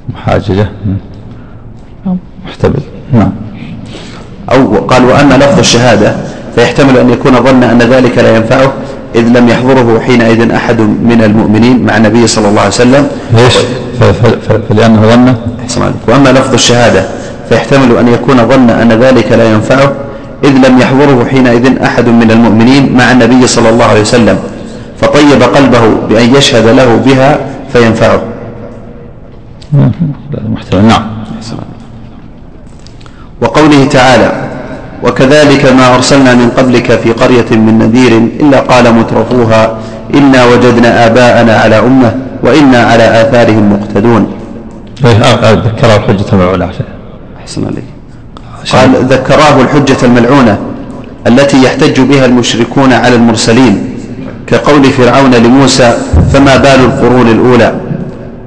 محاججة؟ 0.09 0.69
محتمل. 2.47 2.81
نعم. 3.13 3.33
أو 4.53 4.77
قال 4.77 5.05
وأما 5.05 5.35
لفظ 5.35 5.59
الشهادة 5.59 6.17
فيحتمل 6.55 6.99
أن 6.99 7.11
يكون 7.11 7.33
ظن 7.43 7.63
أن 7.63 7.79
ذلك 7.79 8.19
لا 8.19 8.37
ينفعه 8.37 8.73
إذ 9.15 9.29
لم 9.29 9.49
يحضره 9.49 10.01
حينئذ 10.07 10.51
أحد 10.51 10.81
من 10.81 11.23
المؤمنين 11.25 11.85
مع 11.85 11.97
النبي 11.97 12.27
صلى 12.27 12.49
الله 12.49 12.61
عليه 12.61 12.71
وسلم. 12.71 13.09
ليش؟ 13.33 13.55
فلأنه 14.69 15.03
ظن 15.03 15.35
وأما 16.09 16.29
لفظ 16.29 16.55
الشهادة 16.55 17.05
فيحتمل 17.49 17.97
أن 17.99 18.09
يكون 18.09 18.49
ظن 18.49 18.71
أن 18.71 18.93
ذلك 18.93 19.33
لا 19.33 19.53
ينفعه 19.53 19.93
إذ 20.45 20.69
لم 20.69 20.79
يحضره 20.79 21.25
حينئذ 21.31 21.83
أحد 21.83 22.09
من 22.09 22.31
المؤمنين 22.31 22.97
مع 22.97 23.13
النبي 23.13 23.47
صلى 23.47 23.69
الله 23.69 23.85
عليه 23.85 24.01
وسلم 24.01 24.39
فطيب 25.01 25.43
قلبه 25.43 25.95
بأن 26.09 26.35
يشهد 26.35 26.67
له 26.67 26.97
بها 26.97 27.39
فينفعه. 27.73 28.23
محتمل 30.49 30.85
نعم. 30.85 31.03
وقوله 33.43 33.85
تعالى 33.85 34.33
وكذلك 35.03 35.65
ما 35.73 35.95
أرسلنا 35.95 36.35
من 36.35 36.51
قبلك 36.51 36.93
في 36.93 37.13
قرية 37.13 37.51
من 37.51 37.79
نذير 37.79 38.13
إلا 38.17 38.61
قال 38.61 38.95
مترفوها 38.95 39.79
إنا 40.15 40.45
وجدنا 40.45 41.07
آباءنا 41.07 41.57
على 41.57 41.79
أمة 41.79 42.15
وإنا 42.43 42.79
على 42.79 43.23
آثارهم 43.23 43.73
مقتدون. 43.73 44.33
إيه، 45.05 45.17
آه، 45.17 45.51
آه، 45.51 45.53
ذكر 45.53 45.97
الحجة 45.97 46.25
المعولة 46.33 46.71
أحسن 47.41 47.65
عليك. 47.67 47.96
قال 48.73 49.05
ذكراه 49.05 49.61
الحجة 49.61 49.97
الملعونة 50.03 50.59
التي 51.27 51.63
يحتج 51.63 52.01
بها 52.01 52.27
المشركون 52.27 52.93
على 52.93 53.15
المرسلين 53.15 53.97
كقول 54.47 54.85
فرعون 54.85 55.31
لموسى 55.35 55.95
فما 56.33 56.57
بال 56.57 56.81
القرون 56.85 57.29
الأولى؟ 57.29 57.75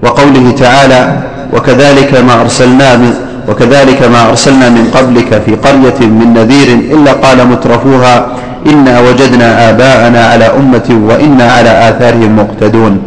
وقوله 0.04 0.52
تعالى 0.52 1.18
وكذلك 1.54 2.14
ما 2.28 2.42
أرسلنا 2.42 2.96
من 2.98 3.14
وكذلك 3.50 4.04
ما 4.04 4.30
أرسلنا 4.30 4.70
من 4.70 4.92
قبلك 4.94 5.42
في 5.46 5.56
قرية 5.56 6.08
من 6.08 6.34
نذير 6.34 6.68
إلا 6.74 7.12
قال 7.14 7.48
مترفوها 7.48 8.28
إنا 8.68 9.00
وجدنا 9.00 9.70
آباءنا 9.70 10.26
على 10.26 10.46
أمة 10.46 11.02
وإنا 11.08 11.44
على 11.44 11.90
آثارهم 11.90 12.36
مقتدون. 12.36 13.02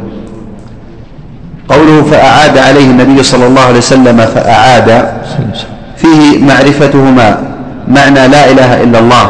قوله 1.69 2.02
فأعاد 2.11 2.59
عليه 2.59 2.90
النبي 2.90 3.23
صلى 3.23 3.47
الله 3.47 3.62
عليه 3.62 3.78
وسلم 3.78 4.26
فأعاد. 4.35 5.09
فيه 6.02 6.44
معرفتهما. 6.44 7.38
معنى 7.88 8.28
لا 8.28 8.50
إله 8.50 8.82
إلا 8.82 8.99
الله. 8.99 9.26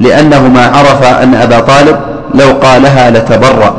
لأنهما 0.00 0.66
عرف 0.66 1.02
أن 1.02 1.34
أبا 1.34 1.60
طالب 1.60 1.96
لو 2.34 2.50
قالها 2.62 3.10
لتبرأ. 3.10 3.76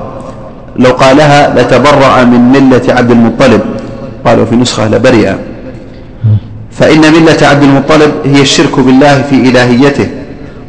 لو 0.80 0.92
قالها 0.92 1.54
لتبرأ 1.56 2.24
من 2.24 2.42
ملة 2.52 2.94
عبد 2.94 3.12
المطلب. 3.12 3.62
وقال 4.26 4.48
في 4.48 4.56
نسخة 4.56 4.88
لبرئ 4.88 5.32
فإن 6.72 7.00
ملة 7.00 7.42
عبد 7.42 7.64
المطلب 7.64 8.12
هي 8.26 8.42
الشرك 8.42 8.80
بالله 8.80 9.22
في 9.30 9.36
إلهيته. 9.36 10.08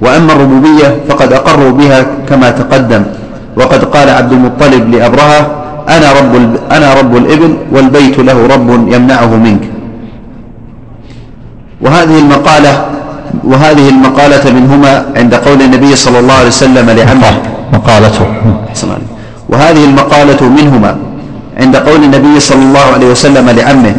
وأما 0.00 0.32
الربوبية 0.32 0.96
فقد 1.08 1.32
أقروا 1.32 1.70
بها 1.70 2.06
كما 2.28 2.50
تقدم. 2.50 3.02
وقد 3.56 3.84
قال 3.84 4.08
عبد 4.08 4.32
المطلب 4.32 4.94
لأبرهة 4.94 5.40
أنا 5.88 6.12
رب, 6.12 6.56
أنا 6.72 6.94
رب 6.94 7.16
الإبل 7.16 7.56
والبيت 7.72 8.18
له 8.18 8.46
رب 8.46 8.68
يمنعه 8.92 9.36
منك. 9.36 9.77
وهذه 11.80 12.18
المقالة 12.18 12.86
وهذه 13.44 13.88
المقالة 13.88 14.52
منهما 14.52 15.04
عند 15.16 15.34
قول 15.34 15.62
النبي 15.62 15.96
صلى 15.96 16.18
الله 16.18 16.34
عليه 16.34 16.48
وسلم 16.48 16.90
لعمه 16.90 17.32
مقالته. 17.72 18.26
وهذه 19.48 19.84
المقالة 19.84 20.48
منهما 20.48 20.96
عند 21.60 21.76
قول 21.76 22.04
النبي 22.04 22.40
صلى 22.40 22.62
الله 22.62 22.86
عليه 22.94 23.06
وسلم 23.06 23.50
لعمه. 23.50 23.94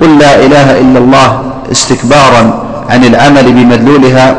قل 0.00 0.18
لا 0.18 0.46
إله 0.46 0.80
إلا 0.80 0.98
الله 0.98 1.42
استكبارا 1.72 2.64
عن 2.90 3.04
العمل 3.04 3.52
بمدلولها 3.52 4.36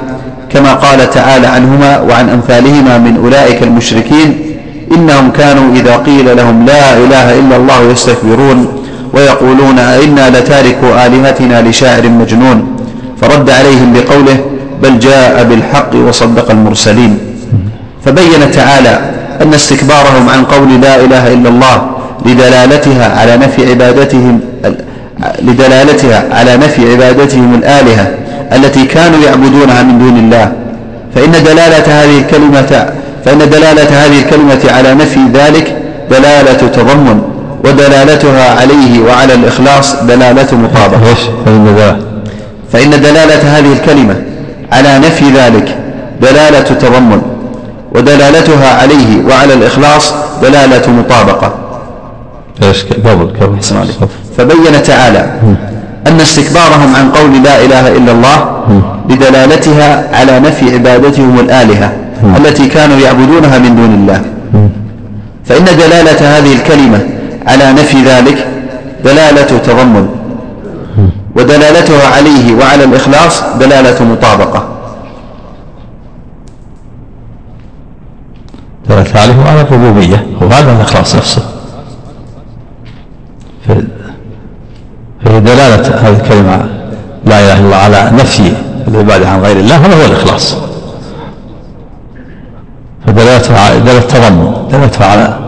كما 0.49 0.73
قال 0.73 1.09
تعالى 1.09 1.47
عنهما 1.47 1.99
وعن 1.99 2.29
أمثالهما 2.29 2.97
من 2.97 3.17
أولئك 3.23 3.63
المشركين 3.63 4.29
إنهم 4.91 5.31
كانوا 5.31 5.75
إذا 5.75 5.97
قيل 5.97 6.37
لهم 6.37 6.65
لا 6.65 6.97
إله 6.97 7.39
إلا 7.39 7.55
الله 7.55 7.91
يستكبرون 7.91 8.67
ويقولون 9.13 9.79
أئنا 9.79 10.29
لتاركوا 10.29 11.05
آلهتنا 11.05 11.61
لشاعر 11.61 12.09
مجنون. 12.09 12.74
فرد 13.21 13.49
عليهم 13.49 13.93
بقوله 13.93 14.37
بل 14.83 14.99
جاء 14.99 15.43
بالحق 15.43 15.95
وصدق 15.95 16.51
المرسلين. 16.51 17.17
فبين 18.05 18.51
تعالى 18.51 18.99
أن 19.41 19.53
استكبارهم 19.53 20.29
عن 20.29 20.43
قول 20.43 20.81
لا 20.81 20.95
إله 20.95 21.33
إلا 21.33 21.49
الله 21.49 21.89
لدلالتها 22.25 23.19
على 23.19 23.37
نفي 23.37 23.69
عبادتهم 23.69 24.39
لدلالتها 25.41 26.19
على 26.31 26.57
نفي 26.57 26.91
عبادتهم 26.91 27.53
الآلهة 27.55 28.07
التي 28.53 28.85
كانوا 28.85 29.19
يعبدونها 29.19 29.83
من 29.83 29.99
دون 29.99 30.17
الله. 30.17 30.51
فإن 31.15 31.31
دلالة 31.31 31.87
هذه 31.87 32.17
الكلمة 32.19 32.71
فإن 33.25 33.37
دلالة 33.37 34.05
هذه 34.05 34.19
الكلمة 34.19 34.71
على 34.71 34.93
نفي 34.93 35.19
ذلك 35.33 35.77
دلالة 36.09 36.67
تضمن 36.67 37.21
ودلالتها 37.63 38.61
عليه 38.61 39.03
وعلى 39.03 39.33
الإخلاص 39.33 39.95
دلالة 40.03 40.57
مطابقة. 40.57 41.17
فإن 42.71 42.89
دلالة 42.89 43.57
هذه 43.57 43.73
الكلمة 43.73 44.15
على 44.71 44.99
نفي 44.99 45.25
ذلك 45.31 45.77
دلالة 46.21 46.61
تضمن 46.61 47.21
ودلالتها 47.95 48.81
عليه 48.81 49.25
وعلى 49.29 49.53
الإخلاص 49.53 50.13
دلالة 50.41 50.91
مطابقة. 50.91 51.53
قبل 53.05 53.33
قبل. 53.41 53.61
فبين 54.37 54.83
تعالى 54.83 55.25
أن 56.07 56.21
استكبارهم 56.21 56.95
عن 56.95 57.09
قول 57.11 57.43
لا 57.43 57.65
إله 57.65 57.87
إلا 57.97 58.11
الله 58.11 58.37
لدلالتها 59.09 60.15
على 60.17 60.39
نفي 60.39 60.73
عبادتهم 60.73 61.39
الآلهة 61.39 61.91
التي 62.37 62.67
كانوا 62.67 62.99
يعبدونها 62.99 63.57
من 63.59 63.75
دون 63.75 63.93
الله. 63.93 64.21
فإن 65.45 65.65
دلالة 65.65 66.37
هذه 66.37 66.53
الكلمة 66.53 66.99
على 67.47 67.73
نفي 67.73 67.97
ذلك 68.03 68.47
دلالة 69.03 69.57
تضمن. 69.67 70.07
ودلالتها 71.35 72.07
عليه 72.15 72.55
وعلى 72.55 72.83
الإخلاص 72.83 73.43
دلالة 73.59 74.05
مطابقة. 74.05 74.67
دلالة 78.89 79.19
عليه 79.19 79.39
وعلى 79.39 79.61
الربوبية 79.61 80.27
وهذا 80.41 80.71
الإخلاص 80.71 81.15
نفسه. 81.15 81.41
في 85.23 85.39
دلالة 85.39 85.87
هذه 85.97 86.15
الكلمة 86.21 86.57
لا 87.25 87.39
إله 87.39 87.53
إلا 87.53 87.65
الله 87.65 87.75
على 87.75 88.11
نفي 88.13 88.53
العبادة 88.87 89.29
عن 89.29 89.41
غير 89.41 89.57
الله 89.59 89.75
هذا 89.75 90.01
هو 90.01 90.05
الإخلاص. 90.05 90.55
فدلالتها 93.07 93.79
دلالة 93.79 94.01
تضمن 94.01 94.67
دلالتها 94.71 95.07
على 95.07 95.39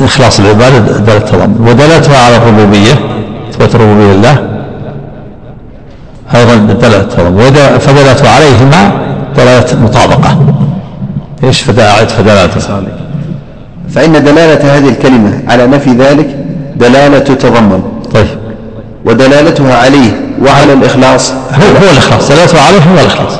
إخلاص 0.00 0.40
العبادة 0.40 0.78
دلالة 0.78 1.18
تضمن 1.18 1.68
ودلالتها 1.68 2.24
على 2.26 2.36
الربوبية 2.36 3.13
إثبات 3.54 3.74
الربوبية 3.74 4.12
لله. 4.12 4.36
أيضا 6.34 6.54
دلالة 6.54 7.08
تضمن 7.18 7.78
فدلالته 7.78 8.30
عليهما 8.30 8.90
دلالة 9.36 9.80
مطابقة. 9.82 10.38
إيش 11.44 11.62
فدلالة 11.62 12.58
فإن 13.88 14.12
دلالة 14.12 14.76
هذه 14.76 14.88
الكلمة 14.88 15.42
على 15.48 15.66
نفي 15.66 15.90
ذلك 15.90 16.36
دلالة 16.76 17.18
تضمن. 17.18 17.82
طيب. 18.14 18.26
ودلالتها 19.04 19.74
عليه 19.78 20.10
وعلى 20.42 20.72
الإخلاص. 20.72 21.30
هو 21.30 21.66
هو 21.82 21.90
الإخلاص. 21.92 22.28
دلالته 22.28 22.60
عليه 22.60 22.78
هو 22.78 23.00
الإخلاص. 23.00 23.32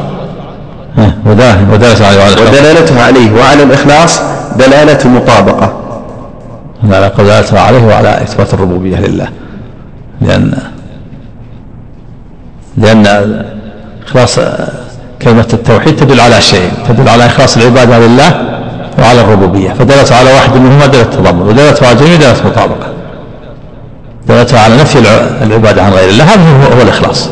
ودلالته 1.26 2.06
عليه 2.06 2.18
وعلى 2.18 2.34
الإخلاص. 2.34 2.54
عليه 2.98 3.32
وعلى 3.40 3.62
الإخلاص 3.62 4.20
دلالة 4.58 5.08
مطابقة. 5.08 5.72
دلالته 7.18 7.60
عليه 7.60 7.86
وعلى 7.86 8.22
إثبات 8.22 8.54
الربوبية 8.54 8.96
لله. 8.96 9.28
لأن 10.20 10.58
لأن 12.76 13.06
إخلاص 14.06 14.38
كلمة 15.22 15.48
التوحيد 15.52 15.96
تدل 15.96 16.20
على 16.20 16.40
شيء 16.40 16.70
تدل 16.88 17.08
على 17.08 17.26
إخلاص 17.26 17.56
العبادة 17.56 17.98
لله 17.98 18.60
وعلى 18.98 19.20
الربوبية 19.20 19.70
فدلته 19.70 20.16
على 20.16 20.32
واحد 20.32 20.56
منهما 20.56 20.86
دلالة 20.86 21.10
تضمن 21.10 21.42
ودلته 21.42 21.86
على 21.86 21.98
الجميع 21.98 22.16
دلالة 22.16 22.46
مطابقة. 22.46 22.86
دلالته 24.28 24.60
على 24.60 24.76
نفي 24.76 24.98
العبادة 25.42 25.82
عن 25.82 25.92
غير 25.92 26.08
الله 26.08 26.24
هذا 26.24 26.76
هو 26.76 26.82
الإخلاص. 26.82 27.28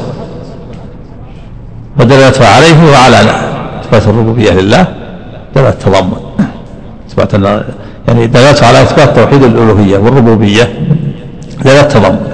ودلالته 2.00 2.48
عليه 2.48 2.92
وعلى 2.92 3.20
إثبات 3.84 4.02
الربوبية 4.02 4.50
لله 4.50 4.86
دلالة 5.54 5.70
تضمن. 5.70 6.20
إثبات 7.10 7.34
يعني 8.08 8.26
دلالته 8.26 8.66
على 8.66 8.82
إثبات 8.82 9.16
توحيد 9.16 9.42
الألوهية 9.42 9.98
والربوبية 9.98 10.74
دلالة 11.64 11.82
تضمن. 11.82 12.31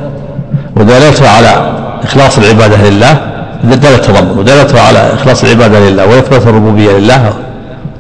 ودلالته 0.79 1.29
على 1.29 1.73
إخلاص 2.03 2.39
العبادة 2.39 2.91
لله 2.91 3.21
دلالة 3.65 3.97
تضمن 3.97 4.39
ودلالته 4.39 4.81
على 4.81 4.99
إخلاص 4.99 5.45
العبادة 5.45 5.91
لله 5.91 6.07
وإثبات 6.07 6.47
الربوبية 6.47 6.91
لله 6.99 7.33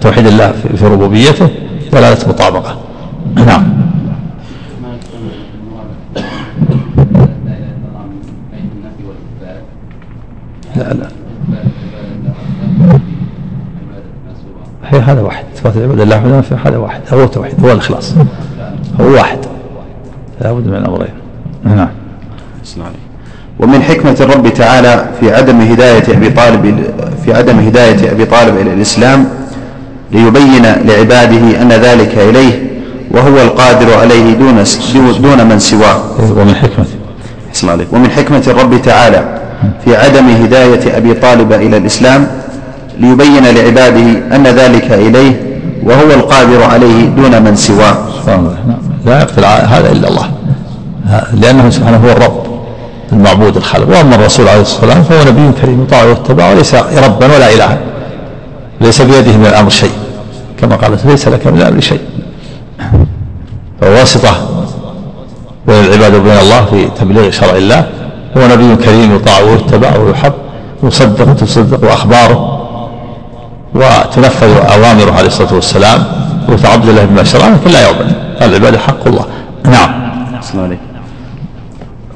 توحيد 0.01 0.27
الله 0.27 0.53
في 0.79 0.87
ربوبيته 0.87 1.49
دلالة 1.93 2.29
مطابقة 2.29 2.77
نعم. 3.35 3.79
لا 10.77 10.93
لا. 10.95 11.09
هي 14.85 14.99
هذا 14.99 15.23
واحد. 15.23 15.45
إثبات 15.57 15.77
العبادة 15.77 16.05
لله 16.05 16.43
هذا 16.65 16.77
واحد. 16.77 17.01
هو 17.13 17.25
التوحيد 17.25 17.55
هو 17.65 17.73
الإخلاص. 17.73 18.15
هو 19.01 19.13
واحد. 19.13 19.39
لابد 20.41 20.67
من 20.67 20.87
أمرين. 20.87 21.15
نعم. 21.65 21.89
ومن 23.59 23.83
حكمة 23.83 24.17
الرب 24.21 24.49
تعالى 24.49 25.05
في 25.21 25.35
عدم 25.35 25.61
هداية 25.61 26.05
أبي 26.17 26.31
طالب 26.31 26.85
في 27.25 27.35
عدم 27.35 27.59
هداية 27.59 28.13
أبي 28.13 28.25
طالب 28.25 28.57
إلى 28.57 28.73
الإسلام 28.73 29.29
ليبين 30.13 30.63
لعباده 30.63 31.63
أن 31.63 31.73
ذلك 31.73 32.19
إليه 32.19 32.69
وهو 33.11 33.43
القادر 33.43 33.95
عليه 33.95 34.35
دون 34.35 34.65
دون 35.23 35.47
من 35.49 35.59
سواه. 35.59 36.01
ومن 36.37 36.55
حكمة. 36.55 36.85
ومن 37.93 38.11
حكمة 38.11 38.43
الرب 38.47 38.83
تعالى 38.83 39.39
في 39.85 39.97
عدم 39.97 40.29
هداية 40.29 40.97
أبي 40.97 41.15
طالب 41.15 41.53
إلى 41.53 41.77
الإسلام 41.77 42.27
ليبين 42.99 43.45
لعباده 43.45 44.37
أن 44.37 44.47
ذلك 44.47 44.93
إليه 44.93 45.43
وهو 45.83 46.11
القادر 46.11 46.63
عليه 46.63 47.09
دون 47.09 47.43
من 47.43 47.57
سواه. 47.57 47.97
سبحان 48.21 48.39
الله. 48.39 48.57
لا 49.07 49.21
يقتل 49.21 49.45
هذا 49.45 49.93
إلا 49.93 50.09
الله. 50.09 50.31
لأنه 51.33 51.71
سبحانه 51.71 51.97
هو 51.97 52.13
الرب. 52.13 52.48
المعبود 53.13 53.57
الخالق. 53.57 53.89
وأما 53.89 54.15
الرسول 54.15 54.49
عليه 54.49 54.61
الصلاة 54.61 54.87
والسلام 54.87 55.03
فهو 55.03 55.33
نبي 55.33 55.61
كريم 55.61 55.83
يطاع 55.83 56.05
ويتبع 56.05 56.51
وليس 56.51 56.75
ربا 56.75 57.27
ولا 57.27 57.55
إلها. 57.55 57.79
ليس 58.81 59.03
بيده 59.03 59.37
من 59.37 59.47
الأمر 59.47 59.71
شيء. 59.71 59.93
كما 60.61 60.77
قال 60.77 60.99
ليس 61.05 61.29
لك 61.29 61.47
من 61.47 61.63
الأمر 61.63 61.81
شيء. 61.81 62.01
فهو 63.81 63.91
واسطة 63.91 64.35
بين 65.67 65.85
العباد 65.85 66.15
وبين 66.15 66.39
الله 66.39 66.65
في 66.65 66.89
تبليغ 67.01 67.31
شرع 67.31 67.57
الله. 67.57 67.87
هو 68.37 68.47
نبي 68.47 68.77
كريم 68.85 69.17
يطاع 69.17 69.41
ويتبع 69.41 69.97
ويحب 69.97 70.33
يصدق 70.83 71.29
وتصدق 71.29 71.93
أخباره 71.93 72.59
وتنفذ 73.75 74.57
أوامره 74.57 75.13
عليه 75.13 75.27
الصلاة 75.27 75.55
والسلام 75.55 76.05
ويتعبد 76.49 76.87
له 76.89 77.05
بما 77.05 77.25
شرع 77.25 77.49
لكن 77.49 77.71
لا 77.71 77.81
يعبد. 77.81 78.13
العبادة 78.43 78.79
حق 78.79 79.07
الله. 79.07 79.25
نعم. 79.65 80.09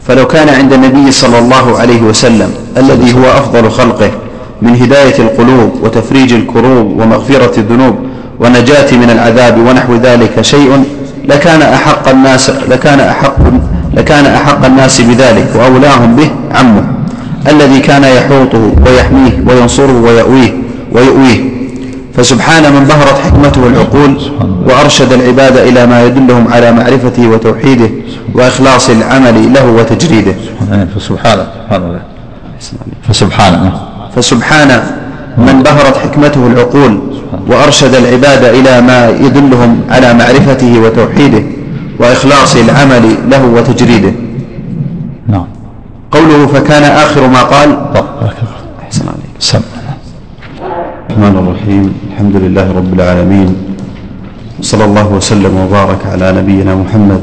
فلو 0.08 0.26
كان 0.26 0.48
عند 0.48 0.72
النبي 0.72 1.12
صلى 1.12 1.38
الله 1.38 1.78
عليه 1.78 2.02
وسلم 2.02 2.50
الذي 2.76 3.14
هو 3.14 3.24
أفضل 3.24 3.70
خلقه 3.70 4.10
من 4.62 4.76
هداية 4.76 5.18
القلوب 5.18 5.72
وتفريج 5.82 6.32
الكروب 6.32 7.00
ومغفرة 7.00 7.60
الذنوب 7.60 7.96
ونجاة 8.40 8.96
من 8.96 9.10
العذاب 9.10 9.58
ونحو 9.58 9.94
ذلك 9.94 10.40
شيء 10.40 10.84
لكان 11.28 11.62
أحق 11.62 12.08
الناس 12.08 12.50
لكان 12.68 13.00
أحق 13.00 13.36
لكان 13.94 14.26
أحق 14.26 14.64
الناس 14.64 15.00
بذلك 15.00 15.48
وأولاهم 15.54 16.16
به 16.16 16.30
عمه 16.54 16.84
الذي 17.48 17.80
كان 17.80 18.04
يحوطه 18.04 18.72
ويحميه 18.86 19.44
وينصره 19.46 20.02
ويؤويه 20.02 20.62
ويؤويه. 20.92 21.51
فسبحان 22.14 22.72
من 22.72 22.85
ظهرت 22.85 23.18
حكمته 23.18 23.66
العقول 23.66 24.22
وأرشد 24.66 25.12
العباد 25.12 25.57
إلى 25.57 25.87
ما 25.87 26.05
يدلهم 26.05 26.53
على 26.53 26.72
معرفته 26.72 27.29
وتوحيده 27.29 27.90
وإخلاص 28.35 28.90
العمل 28.90 29.53
له 29.55 29.66
وتجريده. 29.66 30.35
فسبحانه 30.96 31.40
سبحان 31.68 31.83
الله. 31.85 32.01
فسبحانه 33.09 33.81
فسبحان 34.16 34.83
من 35.38 35.62
بهرت 35.62 35.96
حكمته 35.96 36.46
العقول 36.46 37.01
وأرشد 37.48 37.94
العباد 37.94 38.44
إلى 38.44 38.81
ما 38.81 39.09
يدلهم 39.09 39.81
على 39.90 40.14
معرفته 40.14 40.81
وتوحيده 40.81 41.42
وإخلاص 41.98 42.57
العمل 42.57 43.31
له 43.31 43.44
وتجريده. 43.44 44.12
نعم. 45.29 45.46
قوله 46.11 46.46
فكان 46.46 46.83
آخر 46.83 47.27
ما 47.27 47.42
قال. 47.42 47.79
أحسن 48.83 49.05
عليك. 49.09 49.33
سم. 49.38 49.61
الرحمن 51.22 51.38
الرحيم. 51.38 51.94
الحمد 52.11 52.37
لله 52.37 52.66
رب 52.76 52.94
العالمين. 52.94 53.50
صلى 54.62 54.85
الله 54.85 55.06
وسلم 55.06 55.54
وبارك 55.56 56.02
على 56.12 56.32
نبينا 56.32 56.74
محمد 56.74 57.22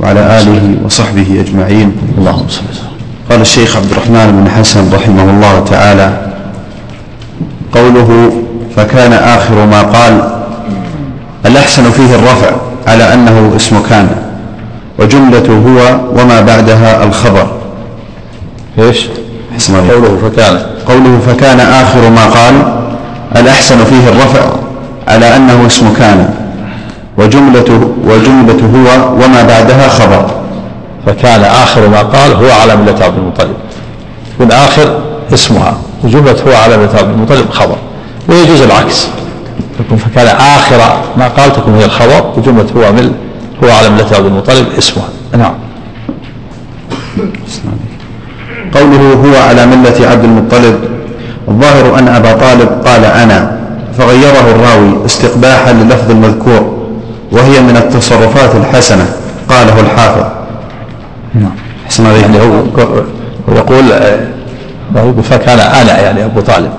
وعلى 0.00 0.20
آله 0.40 0.64
وصحبه 0.84 1.28
أجمعين. 1.40 1.88
اللهم 2.20 2.48
صل 2.48 2.68
وسلم. 2.68 2.92
قال 3.30 3.40
الشيخ 3.40 3.76
عبد 3.76 3.90
الرحمن 3.96 4.28
بن 4.36 4.50
حسن 4.50 4.92
رحمه 4.92 5.24
الله 5.30 5.64
تعالى 5.64 6.08
قوله 7.72 8.10
فكان 8.76 9.12
آخر 9.12 9.56
ما 9.72 9.82
قال 9.82 10.14
الأحسن 11.46 11.90
فيه 11.96 12.14
الرفع 12.20 12.50
على 12.86 13.04
أنه 13.14 13.56
اسم 13.56 13.80
كان 13.88 14.08
وجملة 15.00 15.48
هو 15.48 15.80
وما 16.12 16.40
بعدها 16.40 17.04
الخبر. 17.04 17.46
إيش؟ 18.78 19.08
قوله 19.72 20.12
فكان. 20.28 20.54
قوله 20.84 21.14
فكان 21.26 21.60
آخر 21.60 22.10
ما 22.10 22.24
قال 22.28 22.83
الأحسن 23.36 23.84
فيه 23.84 24.08
الرفع 24.08 24.40
على 25.08 25.36
أنه 25.36 25.66
اسم 25.66 25.92
كان 25.94 26.34
وجملة 27.18 27.90
وجملة 28.04 28.60
هو 28.74 29.14
وما 29.14 29.42
بعدها 29.42 29.88
خبر. 29.88 30.30
فكان 31.06 31.44
آخر 31.44 31.88
ما 31.88 32.02
قال 32.02 32.32
هو 32.32 32.50
على 32.60 32.76
ملة 32.76 33.04
عبد 33.04 33.18
المطلب. 33.18 33.54
يكون 34.34 34.52
آخر 34.52 35.00
اسمها. 35.34 35.76
وجملة 36.04 36.36
هو 36.48 36.56
على 36.56 36.76
ملة 36.76 36.90
عبد 36.98 37.10
المطلب 37.10 37.50
خبر. 37.50 37.76
ويجوز 38.28 38.60
العكس. 38.60 39.08
يكون 39.80 39.98
فكان 39.98 40.26
آخر 40.26 40.76
ما 41.16 41.28
قال 41.28 41.52
تكون 41.52 41.74
هي 41.74 41.84
الخبر 41.84 42.32
وجملة 42.36 42.66
هو 42.76 42.92
مل 42.92 43.12
هو 43.64 43.70
على 43.70 43.90
ملة 43.90 44.06
عبد 44.12 44.26
المطلب 44.26 44.66
اسمها. 44.78 45.08
نعم. 45.36 45.54
قوله 48.74 49.12
هو 49.12 49.48
على 49.48 49.66
ملة 49.66 50.08
عبد 50.10 50.24
المطلب 50.24 50.93
الظاهر 51.48 51.98
أن 51.98 52.08
أبا 52.08 52.32
طالب 52.32 52.68
قال 52.86 53.04
أنا 53.04 53.58
فغيره 53.98 54.50
الراوي 54.50 55.06
استقباحا 55.06 55.72
للفظ 55.72 56.10
المذكور 56.10 56.74
وهي 57.32 57.60
من 57.60 57.76
التصرفات 57.76 58.54
الحسنة 58.54 59.06
قاله 59.48 59.80
الحافظ. 59.80 60.24
نعم. 61.34 61.52
حسن 61.86 62.04
يعني 62.04 62.38
هو 62.40 62.62
يقول 63.48 63.92
آه، 63.92 65.14
فكان 65.22 65.58
أنا 65.58 66.00
يعني 66.00 66.24
أبو 66.24 66.40
طالب 66.40 66.70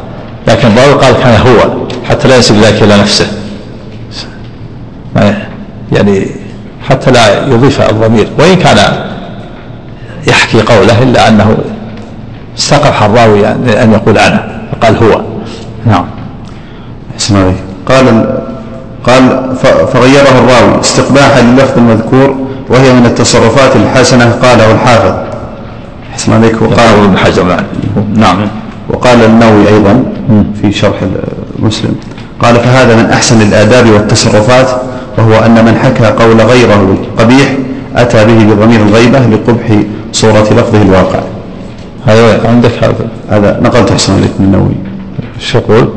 لكن 0.47 0.67
الراوي 0.67 0.93
قال 0.93 1.13
كان 1.23 1.41
هو 1.47 1.85
حتى 2.09 2.27
لا 2.27 2.35
ينسب 2.35 2.55
ذلك 2.55 2.83
إلى 2.83 2.97
نفسه. 2.97 3.27
يعني 5.91 6.27
حتى 6.89 7.11
لا 7.11 7.47
يضيف 7.47 7.81
الضمير. 7.81 8.27
وإن 8.39 8.55
كان 8.55 8.77
يحكي 10.27 10.61
قوله 10.61 11.03
إلا 11.03 11.27
أنه 11.27 11.57
استقبح 12.57 13.03
الراوي 13.03 13.41
يعني 13.41 13.83
أن 13.83 13.93
يقول 13.93 14.17
أنا. 14.17 14.54
فقال 14.81 14.95
هو. 15.03 15.21
نعم. 15.85 16.05
عليك 17.15 17.55
قال 17.85 18.05
قال 19.03 19.55
فغيره 19.93 20.29
الراوي 20.39 20.79
استقباحا 20.81 21.41
للفظ 21.41 21.77
المذكور 21.77 22.35
وهي 22.69 22.93
من 22.93 23.05
التصرفات 23.05 23.75
الحسنة 23.75 24.31
قاله 24.41 24.71
الحافظ. 24.71 25.13
حسن 26.13 26.33
عليك 26.33 26.55
قال 26.55 26.71
وقال 26.71 27.03
ابن 27.03 27.17
حجر 27.17 27.43
نعم 27.43 27.63
نعم. 28.15 28.47
وقال 28.89 29.23
النووي 29.23 29.67
أيضا 29.67 30.03
في 30.61 30.71
شرح 30.71 30.95
مسلم. 31.59 31.95
قال 32.39 32.55
فهذا 32.55 32.95
من 32.95 33.05
أحسن 33.05 33.41
الآداب 33.41 33.89
والتصرفات 33.89 34.67
وهو 35.17 35.45
أن 35.45 35.65
من 35.65 35.75
حكى 35.83 36.23
قول 36.23 36.41
غيره 36.41 36.97
قبيح 37.17 37.53
أتى 37.95 38.25
به 38.25 38.53
بضمير 38.53 38.79
الغيبة 38.81 39.19
لقبح 39.19 39.79
صورة 40.11 40.47
لفظه 40.51 40.81
الواقع. 40.81 41.19
هذا 42.07 42.47
عندك 42.47 42.83
هذا. 42.83 43.07
هذا 43.29 43.59
نقلت 43.61 43.91
أحسن 43.91 44.13
عليك 44.13 44.31
من 44.39 44.45
النووي 44.45 44.75
إيش 45.39 45.55
يقول؟ 45.55 45.89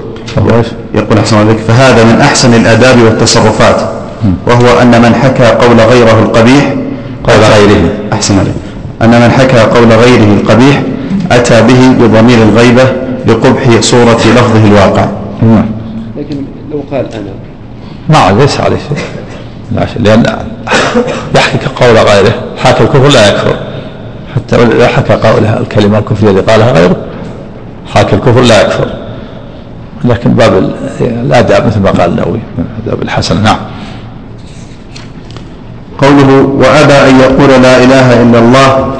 يقول 0.95 1.19
أحسن 1.19 1.37
عليك 1.37 1.59
فهذا 1.59 2.05
من 2.05 2.21
أحسن 2.21 2.55
الآداب 2.55 3.03
والتصرفات 3.03 3.81
وهو 4.47 4.81
أن 4.83 5.03
من 5.03 5.15
حكى 5.15 5.45
قول 5.45 5.81
غيره 5.81 6.23
القبيح 6.23 6.75
قول 7.25 7.41
غيره. 7.41 7.91
أحسن 8.13 8.39
عليك. 8.39 8.55
أن 9.03 9.11
من 9.11 9.31
حكى 9.31 9.59
قول 9.59 9.93
غيره 9.93 10.41
القبيح 10.41 10.83
أتى 11.33 11.63
به 11.63 11.89
بضمير 12.01 12.43
الغيبة 12.43 12.85
لقبح 13.27 13.81
صورة 13.81 14.21
لفظه 14.37 14.67
الواقع. 14.67 15.07
نعم. 15.43 15.67
لكن 16.17 16.37
لو 16.73 16.83
قال 16.93 17.07
أنا. 17.15 17.33
نعم 18.09 18.39
ليس 18.39 18.61
عليه 18.61 18.77
شيء. 18.77 18.99
لا 19.75 19.87
شيء. 19.87 20.03
لأن 20.03 20.23
يحكي 21.35 21.67
قول 21.81 21.97
غيره 21.99 22.35
حاكى 22.63 22.85
الكفر 22.85 23.09
لا 23.09 23.29
يكفر. 23.29 23.57
حتى 24.39 24.57
لو 24.65 24.87
حكى 24.87 25.13
قولها 25.13 25.59
الكلمة 25.61 25.99
الكفرية 25.99 26.31
اللي 26.31 26.41
قالها 26.41 26.73
غيره 26.73 26.97
حاكى 27.95 28.17
الكفر 28.17 28.41
لا 28.41 28.63
يكفر. 28.63 28.87
لكن 30.05 30.31
باب 30.35 30.59
ال- 30.59 30.75
الآداب 31.01 31.67
مثل 31.67 31.81
ما 31.81 31.91
قال 31.91 32.11
النووي 32.11 32.41
آداب 32.87 33.03
الحسن. 33.03 33.43
نعم. 33.43 33.57
قوله 35.99 36.43
وأبى 36.59 36.93
أن 37.11 37.21
يقول 37.21 37.63
لا 37.63 37.77
إله 37.85 38.23
إلا 38.23 38.39
الله. 38.39 38.91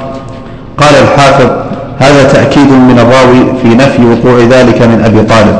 قال 0.77 0.95
الحافظ 0.95 1.49
هذا 1.99 2.23
تأكيد 2.23 2.71
من 2.71 2.99
الراوي 2.99 3.59
في 3.61 3.67
نفي 3.75 4.05
وقوع 4.05 4.39
ذلك 4.39 4.81
من 4.81 5.01
أبي 5.05 5.21
طالب. 5.23 5.59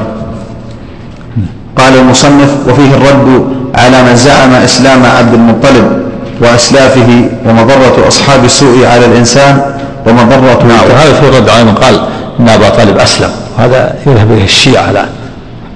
قال 1.75 1.97
المصنف 1.99 2.67
وفيه 2.69 2.95
الرد 2.95 3.45
على 3.75 4.03
من 4.03 4.15
زعم 4.15 4.51
إسلام 4.53 5.05
عبد 5.05 5.33
المطلب. 5.33 6.08
وأسلافه 6.41 7.29
ومضرة 7.45 8.07
أصحاب 8.07 8.45
السوء 8.45 8.85
على 8.85 9.05
الإنسان 9.05 9.61
ومضرة 10.07 10.65
وهذا 10.89 11.13
في 11.13 11.37
رد 11.37 11.49
على 11.49 11.63
من 11.63 11.75
قال 11.75 11.99
إن 12.39 12.49
أبا 12.49 12.69
طالب 12.69 12.97
أسلم. 12.97 13.29
هذا 13.57 13.95
يذهب 14.07 14.31
اليه 14.31 14.43
الشيعة 14.43 14.89
الآن. 14.89 15.07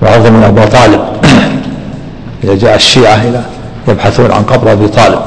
يعظم 0.04 0.34
من 0.34 0.44
ابا 0.44 0.66
طالب. 0.66 1.00
إذا 2.44 2.56
جاء 2.56 2.76
الشيعة 2.76 3.16
إلى 3.16 3.42
يبحثون 3.88 4.32
عن 4.32 4.44
قبر 4.44 4.72
أبي 4.72 4.88
طالب 4.88 5.20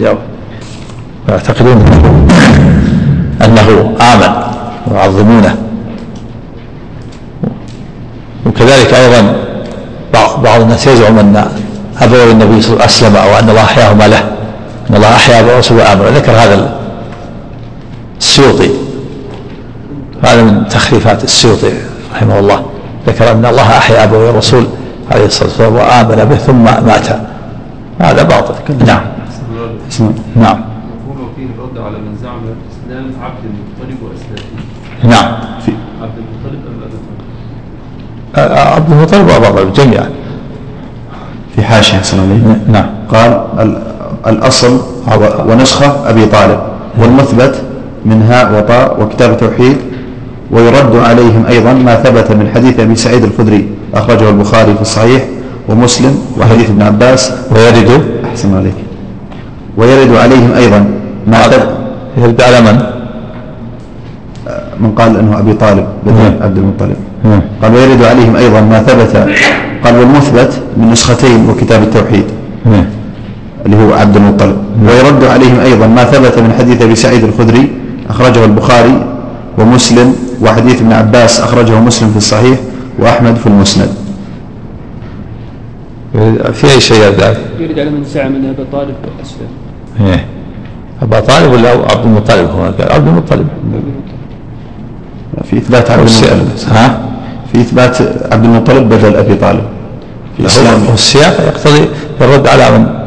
جاءوا 0.00 0.18
ويعتقدون 1.28 1.84
أنه 3.44 3.96
آمن 4.00 4.34
ويعظمونه. 4.86 5.56
وكذلك 8.46 8.94
أيضا 8.94 9.36
بعض 10.42 10.60
الناس 10.60 10.86
يزعم 10.86 11.18
أن 11.18 11.46
أبوي 12.00 12.30
النبي 12.32 12.62
صلى 12.62 12.72
الله 12.72 12.82
عليه 12.82 12.92
وسلم 12.92 13.16
أو 13.16 13.38
أن 13.38 13.50
الله 13.50 13.62
أحياهما 13.62 14.08
له. 14.08 14.33
إن 14.90 14.96
الله 14.96 15.14
أحيا 15.14 15.40
ابا 15.40 15.58
رسول 15.58 15.78
وامن 15.78 16.04
ذكر 16.04 16.32
هذا 16.32 16.74
السيوطي. 18.18 18.70
هذا 20.22 20.42
من 20.42 20.68
تخريفات 20.68 21.24
السيوطي 21.24 21.72
رحمه 22.14 22.38
الله. 22.38 22.62
ذكر 23.06 23.30
أن 23.30 23.46
الله 23.46 23.78
أحيا 23.78 24.04
أبوي 24.04 24.30
الرسول 24.30 24.66
عليه 25.10 25.26
الصلاة 25.26 25.48
والسلام 25.48 25.74
وآمن 25.74 26.24
به 26.24 26.36
ثم 26.36 26.64
مات. 26.64 27.06
هذا 28.00 28.22
باطل. 28.22 28.54
نعم. 28.86 29.00
نعم. 30.36 30.60
يقول 31.06 31.28
فيه 31.36 31.46
الرد 31.58 31.78
على 31.86 31.98
من 31.98 32.16
زعم 32.22 32.40
إسلام 32.72 33.06
عبد 33.22 33.44
المطلب 33.44 33.98
وأسلافه 34.02 34.48
نعم. 35.04 35.32
عبد 36.02 36.18
المطلب 36.18 36.60
أم 36.66 36.82
أبي 36.82 36.96
طالب؟ 38.36 38.52
آه، 38.52 38.74
عبد 38.74 38.92
المطلب 38.92 39.28
وابا 39.28 39.50
طالب 39.50 39.72
جميعا. 39.72 40.10
في 41.56 41.62
حاشية 41.62 41.98
حسن 41.98 42.20
عليه 42.20 42.58
نعم. 42.68 42.86
قال 43.08 43.44
ال- 43.58 43.93
الأصل 44.26 44.80
ونسخة 45.48 46.10
أبي 46.10 46.26
طالب 46.26 46.58
والمثبت 46.98 47.62
من 48.04 48.22
هاء 48.22 48.58
وطاء 48.58 49.02
وكتاب 49.02 49.30
التوحيد 49.30 49.76
ويرد 50.50 50.96
عليهم 50.96 51.44
أيضا 51.48 51.72
ما 51.72 51.94
ثبت 51.94 52.32
من 52.32 52.50
حديث 52.54 52.80
أبي 52.80 52.94
سعيد 52.96 53.24
الخدري 53.24 53.68
أخرجه 53.94 54.28
البخاري 54.28 54.74
في 54.74 54.82
الصحيح 54.82 55.22
ومسلم 55.68 56.18
وحديث 56.40 56.70
ابن 56.70 56.82
عباس 56.82 57.32
ويرد 57.50 58.02
أحسن 58.24 58.56
عليك 58.56 58.74
ويرد 59.76 60.16
عليهم 60.16 60.52
أيضا 60.52 60.86
ما 61.26 61.42
ثبت 61.42 61.68
يرد 62.18 62.40
على 62.40 62.60
من؟ 62.60 62.94
من 64.80 64.90
قال 64.92 65.16
أنه 65.16 65.38
أبي 65.38 65.52
طالب 65.52 65.86
بدل 66.06 66.14
نعم. 66.14 66.34
عبد 66.42 66.58
المطلب 66.58 66.96
نعم. 67.24 67.40
قال 67.62 67.74
ويرد 67.74 68.02
عليهم 68.02 68.36
أيضا 68.36 68.60
ما 68.60 68.82
ثبت 68.82 69.16
قال 69.84 69.98
والمثبت 69.98 70.52
من 70.76 70.90
نسختين 70.90 71.48
وكتاب 71.50 71.82
التوحيد 71.82 72.24
نعم. 72.64 72.84
اللي 73.66 73.76
هو 73.76 73.92
عبد 73.92 74.16
المطلب. 74.16 74.56
ويرد 74.82 75.24
عليهم 75.24 75.60
أيضا 75.60 75.86
ما 75.86 76.04
ثبت 76.04 76.38
من 76.38 76.52
حديث 76.58 76.82
أبي 76.82 76.94
سعيد 76.94 77.24
الخدري 77.24 77.72
أخرجه 78.10 78.44
البخاري 78.44 79.06
ومسلم 79.58 80.14
وحديث 80.42 80.80
ابن 80.80 80.92
عباس 80.92 81.40
أخرجه 81.40 81.80
مسلم 81.80 82.10
في 82.10 82.16
الصحيح 82.16 82.58
وأحمد 82.98 83.36
في 83.36 83.46
المسند. 83.46 83.88
في 86.52 86.70
أي 86.74 86.80
شيء 86.80 86.98
ذلك 86.98 87.40
يريد 87.60 87.78
على 87.78 87.90
من 87.90 88.04
زعم 88.04 88.34
أن 88.34 88.44
أبا 88.44 88.64
طالب 88.72 88.94
أسلم. 89.22 90.06
إيه. 90.08 90.26
أبا 91.02 91.20
طالب 91.20 91.52
ولا 91.52 91.70
عبد 91.70 92.04
المطلب 92.04 92.50
هو؟ 92.50 92.62
قال 92.62 92.92
عبد 92.92 93.08
المطلب. 93.08 93.48
في 95.44 95.56
إثبات 95.58 95.90
عبد 95.90 96.08
المطلب. 96.08 96.48
ها؟ 96.68 97.00
في 97.52 97.60
إثبات 97.60 97.96
عبد 98.32 98.44
المطلب 98.44 98.88
بدل 98.88 99.16
أبي 99.16 99.34
طالب. 99.34 99.64
في 100.36 100.94
السياق 100.94 101.40
يقتضي 101.40 101.88
الرد 102.20 102.46
على 102.46 102.78
من؟ 102.78 103.03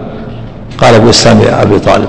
قال 0.78 0.96
أبو 0.96 1.10
إسلام 1.10 1.42
أبي 1.42 1.80
طالب؟ 1.80 2.08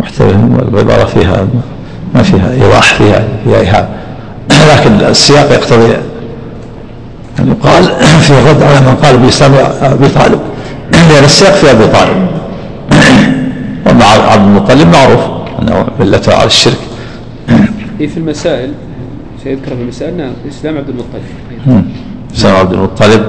محتمل 0.00 0.68
العبارة 0.72 1.04
فيها 1.04 1.46
ما 2.14 2.22
فيها 2.22 2.52
إيضاح 2.52 2.94
فيها 2.94 3.24
فيها 3.44 3.60
إيهام 3.60 3.88
لكن 4.70 5.06
السياق 5.06 5.52
يقتضي 5.52 5.94
أن 7.38 7.48
يقال 7.48 7.84
في 8.24 8.30
الرد 8.30 8.62
على 8.62 8.80
من 8.80 8.96
قال 9.02 9.18
بإسلام 9.18 9.52
أبي 9.82 10.08
طالب. 10.08 10.40
لأن 10.92 11.24
السياق 11.24 11.52
في 11.52 11.70
أبي 11.70 11.86
طالب. 11.86 12.26
ومع 13.86 14.06
عبد 14.06 14.46
المطلب 14.46 14.88
معروف 14.88 15.20
أنه 15.62 15.86
ملته 16.00 16.34
على 16.34 16.46
الشرك. 16.46 16.78
في 17.98 18.16
المسائل 18.16 18.72
سيذكر 19.44 19.76
في 19.76 19.82
المسائل 19.82 20.16
نعم 20.16 20.32
اسلام 20.48 20.76
عبد 20.76 20.88
المطلب. 20.88 21.22
إسلام 22.34 22.56
عبد 22.56 22.72
المطلب. 22.72 23.26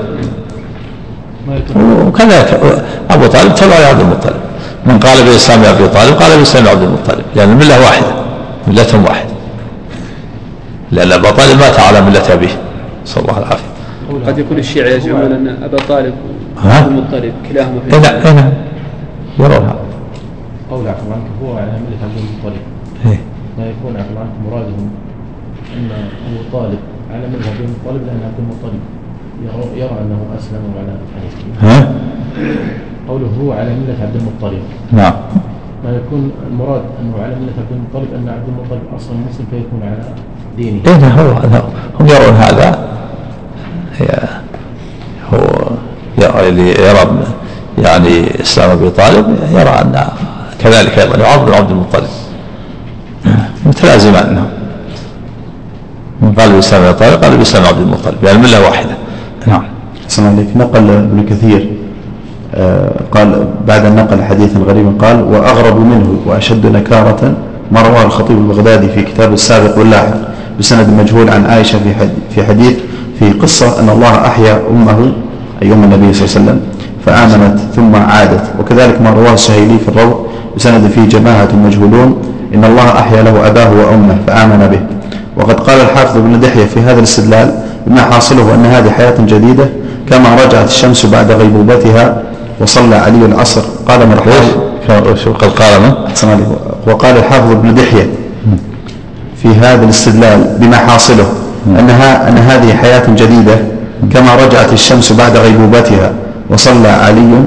وكذلك 2.08 2.60
أبو 3.10 3.28
طالب 3.28 3.56
تبع 3.56 3.76
عبد 3.76 4.00
المطلب. 4.00 4.36
من 4.86 5.00
قال 5.00 5.26
بإسلام 5.26 5.64
أبي 5.64 5.88
طالب 5.88 6.14
قال 6.14 6.38
بإسلام 6.40 6.68
عبد 6.68 6.84
المطلب. 6.84 7.24
لأن 7.36 7.52
الملة 7.52 7.82
واحدة. 7.82 8.08
ملتهم 8.68 9.04
واحدة 9.04 9.30
لأن 10.92 11.12
أبا 11.12 11.32
طالب 11.32 11.60
مات 11.60 11.80
على 11.80 12.02
ملة 12.02 12.34
أبيه. 12.34 12.62
صلى 13.06 13.24
الله 13.24 13.38
العافية. 13.38 13.66
قد 14.28 14.38
يكون 14.38 14.58
الشيعة 14.58 14.88
يزعمون 14.88 15.32
أن 15.32 15.64
أبا 15.64 15.78
طالب؟ 15.90 16.14
وعبد 16.66 16.88
المطلب 16.88 17.34
كلاهما 17.50 17.80
في 17.90 17.98
نعم 17.98 18.36
نعم 18.36 18.54
يرون 19.40 19.52
هذا 19.52 19.76
قول 20.72 20.88
عفوا 20.88 21.14
عنك 21.14 21.28
هو 21.44 21.58
على 21.58 21.66
ملة 21.66 21.98
عبد 22.04 22.18
المطلب. 22.18 22.62
إيه. 23.06 23.20
ما 23.58 23.66
يكون 23.66 23.98
عفوا 23.98 24.20
عنك 24.20 24.52
مرادهم. 24.52 24.90
أن 25.78 25.90
أبو 26.28 26.58
طالب 26.58 26.80
على 27.12 27.28
ملة 27.28 27.48
عبد 27.52 27.60
المطلب 27.60 28.02
لأن 28.08 28.20
عبد 28.26 28.40
المطلب 28.40 28.80
يرى, 29.44 29.80
يرى 29.82 30.02
أنه 30.02 30.20
أسلم 30.38 30.62
وعلى 30.76 30.94
الحديث 31.06 31.34
ها؟ 31.62 31.94
قوله 33.08 33.30
هو 33.42 33.52
على 33.52 33.70
ملة 33.70 33.96
عبد 34.02 34.16
المطلب. 34.16 34.62
نعم. 34.92 35.14
ما 35.84 35.92
يكون 35.92 36.32
المراد 36.52 36.82
أنه 37.02 37.24
على 37.24 37.36
ملة 37.36 37.54
عبد 37.58 37.72
المطلب 37.72 38.14
أن 38.14 38.30
عبد 38.30 38.48
المطلب 38.48 38.82
أصلا 38.96 39.16
مسلم 39.30 39.46
فيكون 39.52 39.82
على 39.84 40.04
دينه. 40.58 40.80
إيه 40.88 41.22
هو 41.22 41.32
هذا 41.32 41.66
هم 42.00 42.08
يرون 42.08 42.36
هذا. 42.36 42.88
هي 43.98 44.08
هو 45.34 45.70
يرى 46.18 46.50
اللي 46.50 46.70
يرى 46.70 47.24
يعني 47.84 48.42
إسلام 48.42 48.70
أبي 48.70 48.90
طالب 48.90 49.38
يرى 49.52 49.70
أن 49.70 50.08
كذلك 50.60 51.00
أيضا 51.00 51.18
يعظم 51.18 51.54
عبد 51.54 51.72
المطلب. 51.72 52.08
متلازمان 53.66 54.36
نعم 54.36 54.55
من 56.22 56.32
قال 56.32 56.50
ابي 56.50 56.94
طالب 56.94 57.24
قال 57.24 57.38
باسلام 57.38 57.66
عبد 57.66 57.82
المطلب. 57.82 58.24
يعني 58.24 58.38
المله 58.38 58.62
واحدة. 58.62 58.96
نعم. 59.48 59.64
أحسن 60.06 60.26
عليك 60.26 60.48
نقل 60.56 60.90
ابن 60.90 61.26
كثير 61.30 61.70
آه، 62.56 62.92
قال 63.12 63.48
بعد 63.68 63.86
أن 63.86 63.96
نقل 63.96 64.24
حديثا 64.24 64.60
غريبا 64.60 64.94
قال 65.06 65.24
وأغرب 65.24 65.80
منه 65.80 66.16
وأشد 66.26 66.66
نكارة 66.66 67.34
ما 67.72 67.82
رواه 67.82 68.04
الخطيب 68.04 68.38
البغدادي 68.38 68.90
في 68.90 69.02
كتاب 69.02 69.34
السابق 69.34 69.78
واللاحق 69.78 70.14
بسند 70.60 70.90
مجهول 71.00 71.30
عن 71.30 71.46
عائشة 71.46 71.80
في 71.80 72.10
في 72.36 72.44
حديث 72.44 72.78
في 73.20 73.32
قصة 73.32 73.80
أن 73.80 73.90
الله 73.90 74.28
أحيا 74.28 74.62
أمه 74.72 75.14
أي 75.62 75.74
أم 75.74 75.84
النبي 75.84 76.14
صلى 76.14 76.26
الله 76.26 76.36
عليه 76.36 76.46
وسلم 76.46 76.62
فآمنت 77.06 77.60
ثم 77.76 77.96
عادت. 77.96 78.44
وكذلك 78.60 79.02
ما 79.02 79.10
رواه 79.10 79.34
السهيلي 79.34 79.78
في 79.80 79.90
الروض 79.90 80.28
بسند 80.58 80.88
فيه 80.88 81.06
جماعة 81.06 81.50
مجهولون 81.66 82.22
إن 82.56 82.64
الله 82.64 83.00
أحيا 83.00 83.24
له 83.24 83.48
أباه 83.48 83.72
وأمه 83.72 84.18
فآمن 84.28 84.68
به. 84.68 84.80
وقد 85.38 85.60
قال 85.60 85.82
الحافظ 85.82 86.18
ابن 86.18 86.40
دحية 86.40 86.66
في 86.66 86.80
هذا 86.80 87.00
الاستدلال 87.00 87.60
بما 87.88 88.02
حاصله 88.02 88.56
أن 88.56 88.66
هذه 88.66 88.90
حياة 88.90 89.16
جديدة 89.20 89.70
كما 90.10 90.36
رجعت 90.36 90.68
الشمس 90.68 91.06
بعد 91.06 91.32
غيبوبتها 91.32 92.24
وصلى 92.60 92.96
علي 92.96 93.26
العصر. 93.26 93.62
قال؟ 93.88 94.08
مرحبا 94.10 95.16
شو 95.24 95.34
قال 95.34 95.50
عليك. 96.24 96.48
وقال 96.88 97.18
الحافظ 97.18 97.52
ابن 97.52 97.76
دحية 97.76 98.10
في 99.42 99.48
هذا 99.48 99.84
الاستدلال 99.84 100.58
بما 100.60 100.78
حاصله 100.78 101.26
أنها 101.80 102.30
أن 102.30 102.38
هذه 102.38 102.74
حياة 102.74 103.04
جديدة 103.10 103.58
كما 104.14 104.36
رجعت 104.36 104.74
الشمس 104.74 105.12
بعد 105.14 105.38
غيبوبتها 105.38 106.14
وصلى 106.50 106.88
علي 106.88 107.44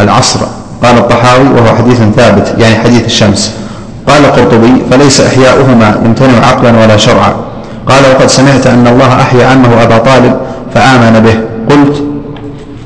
العصر. 0.00 0.40
قال 0.82 0.98
الطحاوي 0.98 1.48
وهو 1.48 1.76
حديث 1.76 1.98
ثابت 2.16 2.54
يعني 2.58 2.74
حديث 2.74 3.04
الشمس. 3.04 3.54
قال 4.10 4.24
القرطبي 4.24 4.82
فليس 4.90 5.20
إحياؤهما 5.20 6.00
يمتنع 6.04 6.46
عقلا 6.46 6.70
ولا 6.82 6.96
شرعا 6.96 7.34
قال 7.86 8.02
وقد 8.14 8.26
سمعت 8.26 8.66
أن 8.66 8.86
الله 8.86 9.12
أحيا 9.20 9.46
عمه 9.46 9.82
أبا 9.82 9.98
طالب 9.98 10.36
فآمن 10.74 11.20
به 11.20 11.34
قلت 11.74 12.02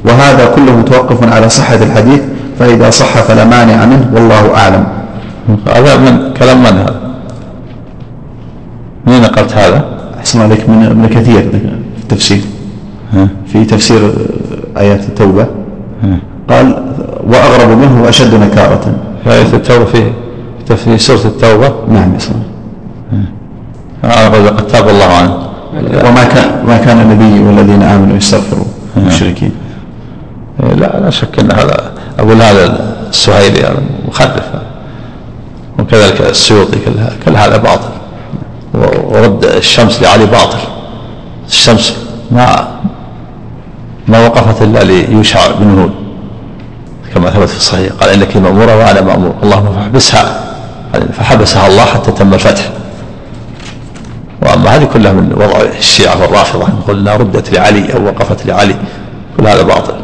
وهذا 0.05 0.47
كله 0.57 0.77
متوقف 0.77 1.33
على 1.33 1.49
صحة 1.49 1.75
الحديث 1.75 2.21
فإذا 2.59 2.91
صح 2.91 3.21
فلا 3.23 3.45
مانع 3.45 3.85
منه 3.85 4.11
والله 4.15 4.55
أعلم 4.57 4.87
هذا 5.67 5.97
من 5.97 6.33
كلام 6.39 6.59
من 6.59 6.67
هذا؟ 6.67 7.01
من 9.07 9.21
نقلت 9.21 9.53
هذا؟ 9.53 9.85
أحسن 10.19 10.41
عليك 10.41 10.69
من 10.69 10.85
ابن 10.85 11.07
كثير 11.07 11.51
في 11.51 12.03
التفسير؟ 12.03 12.41
في 13.47 13.65
تفسير 13.65 14.13
آيات 14.79 15.01
التوبة. 15.01 15.47
قال 16.51 16.83
وأغرب 17.27 17.79
منه 17.79 18.03
وأشد 18.03 18.35
نكارة 18.35 18.81
في 19.25 19.31
آية 19.33 19.43
التوبة 19.53 19.85
في 19.85 20.03
في 20.73 20.99
سورة 20.99 21.25
التوبة؟ 21.25 21.73
نعم. 21.89 22.13
آه، 24.05 24.29
قد 24.29 24.67
تاب 24.67 24.89
الله 24.89 25.05
عنه 25.05 25.45
وما 26.09 26.25
كان 26.25 26.65
ما 26.67 26.79
كان 26.79 27.01
النبي 27.01 27.43
والذين 27.43 27.83
آمنوا 27.83 28.17
يستغفروا 28.17 28.65
المشركين؟ 28.97 29.53
إيه، 30.63 30.75
لا 30.75 31.01
لا 31.01 31.11
شك 31.11 31.39
إن 31.39 31.53
هذا 31.53 31.93
أقول 32.19 32.43
هذا 32.43 32.95
السهيلي 33.09 33.61
هذا 33.61 33.83
مخرف 34.09 34.45
وكذلك 35.79 36.21
السيوطي 36.21 36.79
كل 36.79 36.99
هذا 36.99 37.17
كل 37.25 37.37
هذا 37.37 37.57
باطل. 37.57 37.89
ورد 39.05 39.45
الشمس 39.45 40.03
لعلي 40.03 40.27
باطل. 40.27 40.59
الشمس 41.49 41.97
ما 42.31 42.69
ما 44.09 44.27
وقفت 44.27 44.63
إلا 44.63 44.85
ليوشع 44.85 45.41
بن 45.61 45.67
نون 45.67 45.95
كما 47.15 47.31
ثبت 47.31 47.49
في 47.49 47.57
الصحيح. 47.57 47.93
قال 47.93 48.11
انك 48.11 48.37
ماموره 48.37 48.77
وأنا 48.77 49.01
مأمور. 49.01 49.35
اللهم 49.43 49.75
فاحبسها. 49.75 50.54
فحبسها 51.13 51.67
الله 51.67 51.85
حتى 51.85 52.13
تم 52.13 52.35
الفتح. 52.35 52.71
وأما 54.43 54.77
هذه 54.77 54.85
كلها 54.85 55.13
من 55.13 55.33
وضع 55.33 55.61
الشيعة 55.79 56.23
والرافضة. 56.23 56.67
قلنا 56.89 57.17
ردت 57.17 57.53
لعلي 57.53 57.95
أو 57.95 58.05
وقفت 58.05 58.47
لعلي. 58.47 58.75
كل 59.37 59.47
هذا 59.47 59.63
باطل. 59.63 59.95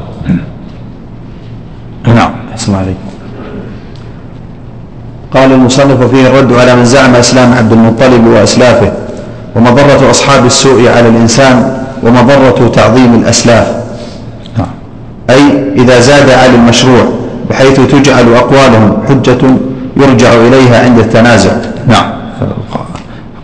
نعم 2.06 2.32
أحسن 2.52 2.74
عليك 2.74 2.96
قال 5.34 5.52
المصنف 5.52 6.02
فيه 6.02 6.26
الرد 6.26 6.52
على 6.52 6.76
من 6.76 6.84
زعم 6.84 7.14
إسلام 7.14 7.52
عبد 7.52 7.72
المطلب 7.72 8.26
وأسلافه 8.26 8.92
ومضرة 9.56 10.10
أصحاب 10.10 10.46
السوء 10.46 10.88
على 10.88 11.08
الإنسان 11.08 11.84
ومضرة 12.02 12.70
تعظيم 12.74 13.14
الأسلاف. 13.14 13.66
نعم. 14.58 14.68
أي 15.30 15.72
إذا 15.76 16.00
زاد 16.00 16.30
على 16.30 16.54
المشروع 16.54 17.04
بحيث 17.50 17.80
تجعل 17.80 18.34
أقوالهم 18.34 19.02
حجة 19.08 19.38
يرجع 20.02 20.32
إليها 20.32 20.84
عند 20.84 20.98
التنازع. 20.98 21.50
نعم. 21.88 22.10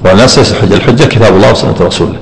والناس 0.05 0.39
ليس 0.39 0.53
الحجة. 0.53 0.75
الحجة 0.75 1.05
كتاب 1.05 1.37
الله 1.37 1.51
وسنة 1.51 1.75
رسوله. 1.81 2.17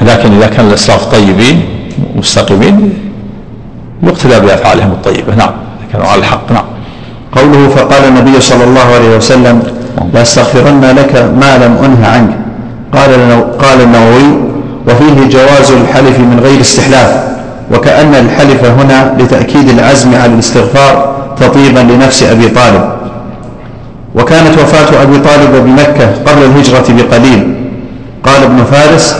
لكن 0.00 0.32
إذا 0.36 0.46
كان 0.46 0.68
الإسلاف 0.68 1.04
طيبين 1.04 1.62
مستقيمين 2.16 2.94
يقتدى 4.02 4.40
بأفعالهم 4.40 4.90
الطيبة. 4.90 5.34
نعم. 5.34 5.50
كانوا 5.92 6.06
على 6.06 6.18
الحق. 6.18 6.52
نعم. 6.52 6.64
قوله 7.32 7.68
فقال 7.68 8.04
النبي 8.08 8.40
صلى 8.40 8.64
الله 8.64 8.94
عليه 8.94 9.16
وسلم 9.16 9.62
لأستغفرن 10.14 10.84
لك 10.84 11.14
ما 11.40 11.58
لم 11.58 11.84
أنه 11.84 12.06
عنك. 12.06 12.38
قال 12.92 13.10
قال 13.58 13.80
النووي 13.80 14.44
وفيه 14.88 15.28
جواز 15.28 15.70
الحلف 15.70 16.18
من 16.18 16.40
غير 16.42 16.60
استحلاف 16.60 17.24
وكأن 17.72 18.14
الحلف 18.14 18.64
هنا 18.64 19.16
لتأكيد 19.18 19.68
العزم 19.68 20.14
على 20.14 20.34
الاستغفار 20.34 21.13
تطيبا 21.40 21.80
لنفس 21.80 22.22
أبي 22.22 22.48
طالب. 22.48 22.84
وكانت 24.14 24.58
وفاة 24.58 25.02
أبي 25.02 25.18
طالب 25.18 25.64
بمكة 25.64 26.06
قبل 26.26 26.42
الهجرة 26.42 26.84
بقليل. 26.88 27.54
قال 28.24 28.42
ابن 28.42 28.64
فارس 28.64 29.16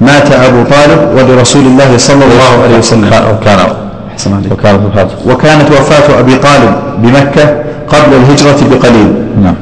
مات 0.00 0.32
أبو 0.32 0.62
طالب 0.62 1.00
ولرسول 1.16 1.62
الله 1.62 1.96
صلى 1.96 2.24
الله 2.24 2.62
عليه 2.64 2.78
وسلم. 2.78 3.10
كان 3.44 3.58
وكان 4.50 4.80
وكانت 5.26 5.70
وفاة 5.70 6.20
أبي 6.20 6.36
طالب 6.36 6.72
بمكة 6.98 7.46
قبل 7.88 8.14
الهجرة 8.16 8.60
بقليل. 8.70 9.12
نعم. 9.42 9.54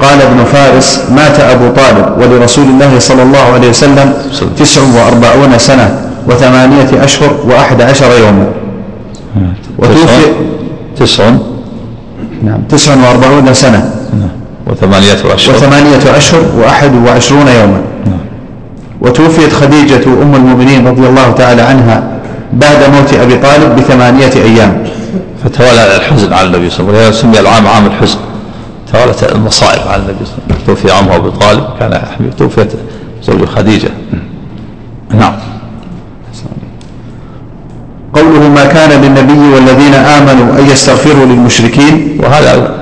قال 0.00 0.22
ابن 0.22 0.44
فارس 0.44 1.04
مات 1.10 1.40
أبو 1.40 1.68
طالب 1.68 2.06
ولرسول 2.18 2.64
الله 2.64 2.98
صلى 2.98 3.22
الله 3.22 3.44
عليه 3.54 3.68
وسلم 3.68 4.12
تسع 4.58 4.80
وأربعون 4.80 5.58
سنة 5.58 6.00
وثمانية 6.28 7.04
أشهر 7.04 7.30
وأحد 7.44 7.82
عشر 7.82 8.06
يوما. 8.06 8.46
وتوفي 9.78 10.24
تسع 10.96 11.30
نعم. 12.42 12.62
تسع 12.68 12.94
وأربعون 12.94 13.54
سنة. 13.54 13.94
وثمانية 14.66 15.34
أشهر 15.34 15.54
وثمانية 15.54 16.16
أشهر 16.16 16.42
وأحد 16.58 16.94
وعشرون 16.94 17.48
يوما. 17.48 17.82
وتوفيت 19.00 19.52
خديجة 19.52 20.04
أم 20.22 20.34
المؤمنين 20.34 20.86
رضي 20.86 21.06
الله 21.08 21.32
تعالى 21.32 21.62
عنها 21.62 22.02
بعد 22.52 22.90
موت 22.94 23.14
أبي 23.14 23.36
طالب 23.36 23.76
بثمانية 23.76 24.32
أيام. 24.34 24.84
فتوالى 25.44 25.96
الحزن 25.96 26.32
على 26.32 26.46
النبي 26.46 26.70
صلى 26.70 26.80
الله 26.80 26.98
عليه 26.98 27.08
وسلم. 27.08 27.32
سمي 27.32 27.40
العام 27.40 27.66
عام 27.66 27.86
الحزن. 27.86 28.18
توالت 28.92 29.32
المصائب 29.32 29.88
على 29.88 30.02
النبي 30.02 30.24
صلى 30.24 30.34
الله 30.34 30.44
عليه 30.44 30.54
وسلم. 30.54 30.66
توفي 30.66 30.90
عمه 30.92 31.16
ابو 31.16 31.30
طالب. 31.30 31.64
كان 31.80 32.00
توفيت 32.38 32.72
زوجه 33.24 33.44
خديجة. 33.44 33.90
نعم. 35.10 35.32
قوله 38.12 38.48
ما 38.48 38.64
كان 38.64 39.02
للنبي 39.02 39.54
والذين 39.54 39.94
آمنوا 39.94 40.58
أن 40.58 40.66
يستغفروا 40.70 41.26
للمشركين. 41.26 42.18
وهذا 42.22 42.74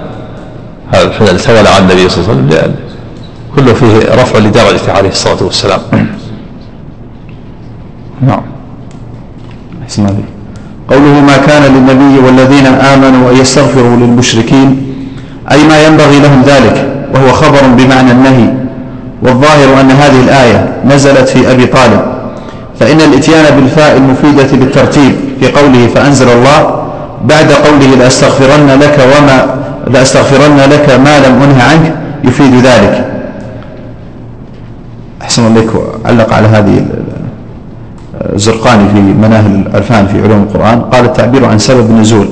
هذا 0.93 1.03
الحزن 1.03 1.29
اللي 1.29 1.39
تولى 1.39 1.69
على 1.69 1.79
النبي 1.79 2.09
صلى 2.09 2.25
الله 2.25 2.35
عليه 2.35 2.45
وسلم 2.45 2.75
كله 3.57 3.73
فيه 3.75 4.23
رفع 4.23 4.39
لدرجته 4.39 4.93
عليه 4.93 5.09
الصلاة 5.09 5.43
والسلام. 5.43 5.81
نعم. 8.21 8.43
أحسن 9.83 10.07
عليك. 10.07 10.25
قوله 10.91 11.21
ما 11.21 11.37
كان 11.37 11.63
للنبي 11.75 12.27
والذين 12.27 12.67
آمنوا 12.67 13.31
أن 13.31 13.37
يستغفروا 13.37 13.97
للمشركين 13.97 14.95
أي 15.53 15.65
ما 15.65 15.87
ينبغي 15.87 16.19
لهم 16.21 16.43
ذلك 16.47 16.77
وهو 17.15 17.33
خبر 17.33 17.61
بمعنى 17.79 18.13
النهي 18.13 18.49
والظاهر 19.23 19.81
أن 19.81 19.91
هذه 19.91 20.21
الآية 20.21 20.83
نزلت 20.87 21.29
في 21.29 21.53
أبي 21.53 21.67
طالب. 21.67 22.20
فإن 22.81 23.01
الإتيان 23.01 23.57
بالفاء 23.57 23.97
المفيدة 23.97 24.57
للترتيب 24.57 25.13
في 25.41 25.53
قوله 25.53 25.87
فأنزل 25.95 26.29
الله 26.29 26.83
بعد 27.25 27.53
قوله 27.53 27.95
لأستغفرن 27.99 28.67
لك 28.81 28.99
وما 29.19 29.47
لأستغفرن 29.87 30.57
لك 30.57 30.91
ما 30.91 31.19
لم 31.19 31.43
أنه 31.43 31.63
عنك 31.63 31.95
يفيد 32.25 32.55
ذلك. 32.55 33.07
أحسن 35.23 35.47
الله 35.47 35.83
علق 36.05 36.33
على 36.35 36.47
هذه 36.49 36.79
ال- 36.79 36.87
الزرقاني 38.35 38.89
في 38.89 39.01
مناهل 39.01 39.67
العرفان 39.67 40.07
في 40.07 40.23
علوم 40.23 40.43
القرآن 40.43 40.81
قال 40.81 41.05
التعبير 41.05 41.45
عن 41.45 41.59
سبب 41.59 41.91
النزول. 41.91 42.29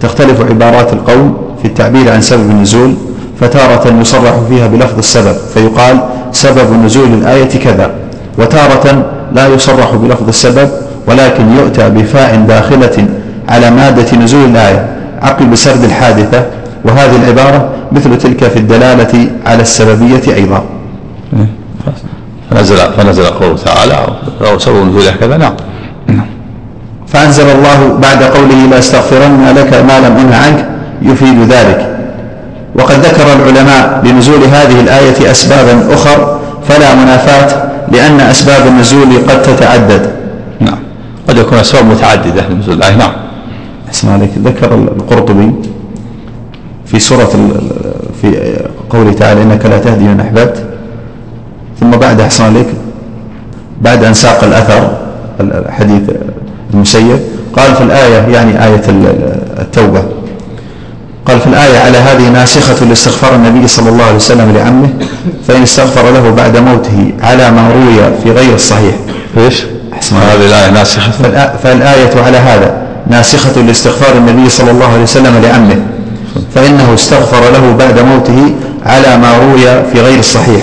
تختلف 0.00 0.40
عبارات 0.50 0.92
القوم 0.92 1.36
في 1.62 1.68
التعبير 1.68 2.12
عن 2.12 2.20
سبب 2.20 2.50
النزول 2.50 2.94
فتارة 3.40 4.00
يصرح 4.00 4.32
فيها 4.48 4.66
بلفظ 4.66 4.98
السبب 4.98 5.36
فيقال 5.54 6.00
سبب 6.32 6.72
نزول 6.84 7.08
الآية 7.08 7.48
كذا 7.58 7.90
وتارة 8.38 9.04
لا 9.34 9.48
يصرح 9.48 9.94
بلفظ 9.94 10.28
السبب 10.28 10.68
ولكن 11.06 11.56
يؤتى 11.56 11.88
بفاء 11.88 12.44
داخلة 12.48 13.06
على 13.48 13.70
مادة 13.70 14.16
نزول 14.16 14.44
الآية 14.44 14.86
عقب 15.22 15.54
سرد 15.54 15.84
الحادثة. 15.84 16.42
وهذه 16.84 17.16
العبارة 17.16 17.68
مثل 17.92 18.18
تلك 18.18 18.44
في 18.44 18.58
الدلالة 18.58 19.30
على 19.46 19.62
السببية 19.62 20.34
أيضا. 20.34 20.64
فنزل 22.50 22.76
فنزل 22.76 23.24
قوله 23.24 23.56
تعالى 23.56 24.06
أو 24.50 24.58
سبب 24.58 24.86
نزوله 24.86 25.10
كذا. 25.20 25.36
نعم. 25.36 25.54
فأنزل 27.06 27.50
الله 27.50 27.98
بعد 28.02 28.22
قوله 28.22 28.66
لأستغفرن 28.70 29.54
لك 29.56 29.74
ما 29.74 30.08
لم 30.08 30.16
أنه 30.16 30.36
عنك 30.36 30.68
يفيد 31.02 31.52
ذلك. 31.52 31.96
وقد 32.74 32.94
ذكر 32.94 33.26
العلماء 33.36 34.02
لنزول 34.04 34.44
هذه 34.44 34.80
الآية 34.80 35.30
أسبابا 35.30 35.94
أخر 35.94 36.38
فلا 36.68 36.94
منافاة 36.94 37.71
لأن 37.88 38.20
أسباب 38.20 38.66
النزول 38.66 39.06
قد 39.28 39.42
تتعدد. 39.42 40.10
نعم. 40.60 40.78
قد 41.28 41.36
يكون 41.36 41.58
أسباب 41.58 41.84
متعددة 41.86 42.48
لنزول 42.48 42.74
الآية. 42.74 42.96
نعم. 42.96 43.12
اسمع 43.90 44.12
عليك. 44.12 44.30
ذكر 44.44 44.74
القرطبي 44.74 45.52
في 46.86 46.98
سورة 46.98 47.50
في 48.22 48.56
قوله 48.90 49.12
تعالى 49.12 49.42
إنك 49.42 49.66
لا 49.66 49.78
تهدي 49.78 50.04
من 50.04 50.20
أحببت. 50.20 50.64
ثم 51.80 51.90
بعد 51.90 52.20
أحسن 52.20 52.44
عليك. 52.44 52.66
بعد 53.82 54.04
أن 54.04 54.14
ساق 54.14 54.44
الأثر 54.44 54.98
الحديث 55.40 56.02
المسيب 56.74 57.18
قال 57.56 57.74
في 57.74 57.82
الآية 57.82 58.32
يعني 58.34 58.64
آية 58.64 58.82
ال- 58.88 59.38
التوبة. 59.60 60.02
قال 61.28 61.40
في 61.40 61.46
الآية 61.46 61.78
على 61.78 61.98
هذه 61.98 62.28
ناسخة 62.28 62.84
لاستغفار 62.86 63.34
النبي 63.34 63.68
صلى 63.68 63.88
الله 63.88 64.04
عليه 64.04 64.16
وسلم 64.16 64.52
لعمه 64.56 64.88
فإن 65.48 65.62
استغفر 65.62 66.10
له 66.10 66.30
بعد 66.30 66.56
موته 66.56 67.12
على 67.22 67.50
ما 67.50 67.70
روي 67.72 68.12
في 68.24 68.30
غير 68.30 68.54
الصحيح. 68.54 68.94
إيش؟ 69.38 69.62
أحسن. 69.92 70.16
هذه 70.16 70.46
الآية 70.46 70.70
ناسخة. 70.70 71.10
فالآ- 71.22 71.62
فالآية 71.64 72.22
على 72.26 72.36
هذا 72.38 72.74
ناسخة 73.10 73.60
لاستغفار 73.62 74.16
النبي 74.16 74.48
صلى 74.50 74.70
الله 74.70 74.86
عليه 74.92 75.02
وسلم 75.02 75.40
لعمه 75.42 75.76
فإنه 76.54 76.94
استغفر 76.94 77.40
له 77.52 77.76
بعد 77.78 77.98
موته 77.98 78.54
على 78.86 79.16
ما 79.16 79.38
روي 79.38 79.82
في 79.92 80.00
غير 80.00 80.18
الصحيح. 80.18 80.62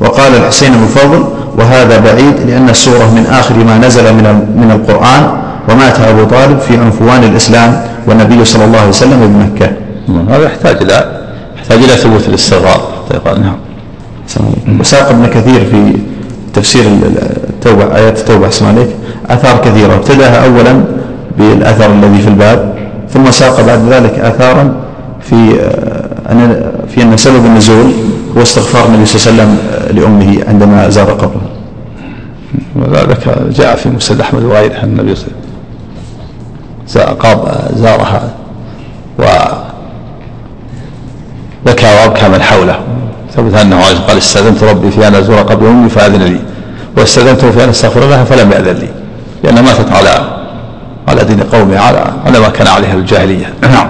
وقال 0.00 0.34
الحسين 0.36 0.72
بن 0.72 0.86
فضل 0.86 1.24
وهذا 1.58 1.98
بعيد 1.98 2.34
لأن 2.48 2.68
السورة 2.68 3.04
من 3.04 3.26
آخر 3.30 3.54
ما 3.54 3.78
نزل 3.78 4.02
من 4.12 4.24
من 4.56 4.70
القرآن 4.70 5.30
ومات 5.68 6.00
أبو 6.00 6.24
طالب 6.24 6.58
في 6.68 6.76
عنفوان 6.76 7.24
الإسلام 7.24 7.82
والنبي 8.06 8.44
صلى 8.44 8.64
الله 8.64 8.78
عليه 8.78 8.88
وسلم 8.88 9.20
بمكة. 9.54 9.72
هذا 10.30 10.44
يحتاج 10.44 10.76
إلى 10.82 11.20
يحتاج 11.56 11.78
إلى 11.78 11.92
ثبوت 11.96 12.28
الاستغفار 12.28 12.80
حتى 13.06 13.14
يقال 13.16 13.42
نعم 13.42 13.56
وساق 14.80 15.08
ابن 15.08 15.26
كثير 15.26 15.64
في 15.64 15.92
تفسير 16.54 16.82
ال- 16.82 17.04
ال- 17.04 17.36
التوبة 17.50 17.96
آيات 17.96 18.18
التوبة 18.18 18.46
أحسن 18.46 18.66
عليك. 18.66 18.88
آثار 19.30 19.56
كثيرة. 19.64 19.94
ابتدأها 19.94 20.44
أولا 20.46 20.84
بالأثر 21.38 21.92
الذي 21.92 22.18
في 22.22 22.28
الباب 22.28 22.74
ثم 23.14 23.30
ساق 23.30 23.60
بعد 23.66 23.88
ذلك 23.88 24.18
آثارا 24.18 24.74
في 25.20 25.34
آه، 25.60 26.32
أن 26.32 26.70
في 26.94 27.02
أن 27.02 27.16
سبب 27.16 27.44
النزول 27.46 27.92
هو 28.36 28.42
استغفار 28.42 28.86
النبي 28.86 29.06
صلى 29.06 29.32
الله 29.32 29.42
عليه 29.42 29.52
وسلم 29.52 29.58
آه، 29.88 29.92
لأمه 29.92 30.44
عندما 30.48 30.88
زار 30.88 31.10
قبره. 31.12 31.42
وذلك 32.76 33.38
جاء 33.50 33.76
في 33.76 33.88
مسند 33.88 34.20
أحمد 34.20 34.42
وغيره 34.42 34.82
النبي 34.84 35.14
صلى 35.14 35.26
الله 36.96 37.06
عليه 37.14 37.26
وسلم. 37.26 37.76
زارها. 37.76 38.22
و 39.18 39.22
بكى 41.66 41.86
وابكى 41.86 42.28
من 42.28 42.42
حوله. 42.42 42.78
ثبت 43.36 43.54
أنه 43.54 43.80
قال 44.08 44.18
استأذنت 44.18 44.62
ربي 44.64 44.90
في 44.90 45.08
أن 45.08 45.14
أزور 45.14 45.36
قبر 45.36 45.68
أمي 45.68 45.88
فأذن 45.88 46.22
لي. 46.22 46.40
واستأذنته 46.96 47.50
في 47.50 47.64
أن 47.64 47.68
أستغفر 47.68 48.00
لها 48.00 48.24
فلم 48.24 48.52
يأذن 48.52 48.76
لي. 48.76 48.88
لأن 49.44 49.64
ماتت 49.64 49.92
على 49.92 50.40
على 51.08 51.24
دين 51.24 51.40
قومه 51.42 51.78
على 51.78 52.04
على 52.26 52.38
ما 52.40 52.48
كان 52.48 52.66
عليه 52.66 52.92
الجاهلية. 52.92 53.46
نعم. 53.72 53.88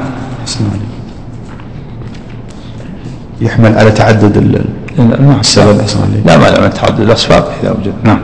يحمل 3.40 3.78
على 3.78 3.90
تعدد 3.90 4.36
ال- 4.36 4.64
نعم 4.98 5.40
السبب. 5.40 5.80
لا 6.26 6.36
مانع 6.36 6.60
من 6.60 6.70
تعدد 6.74 7.00
الأسباب. 7.00 7.44
إذا 7.62 7.70
وجد. 7.70 7.92
نعم. 8.04 8.20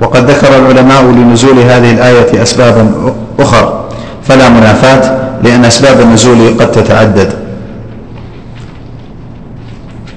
وقد 0.00 0.30
ذكر 0.30 0.56
العلماء 0.56 1.02
لنزول 1.04 1.58
هذه 1.58 1.92
الآية 1.92 2.42
أسبابا 2.42 3.14
أخر 3.38 3.84
فلا 4.24 4.48
منافاة. 4.48 5.27
لأن 5.42 5.64
أسباب 5.64 6.00
النزول 6.00 6.48
قد 6.60 6.70
تتعدد. 6.70 7.32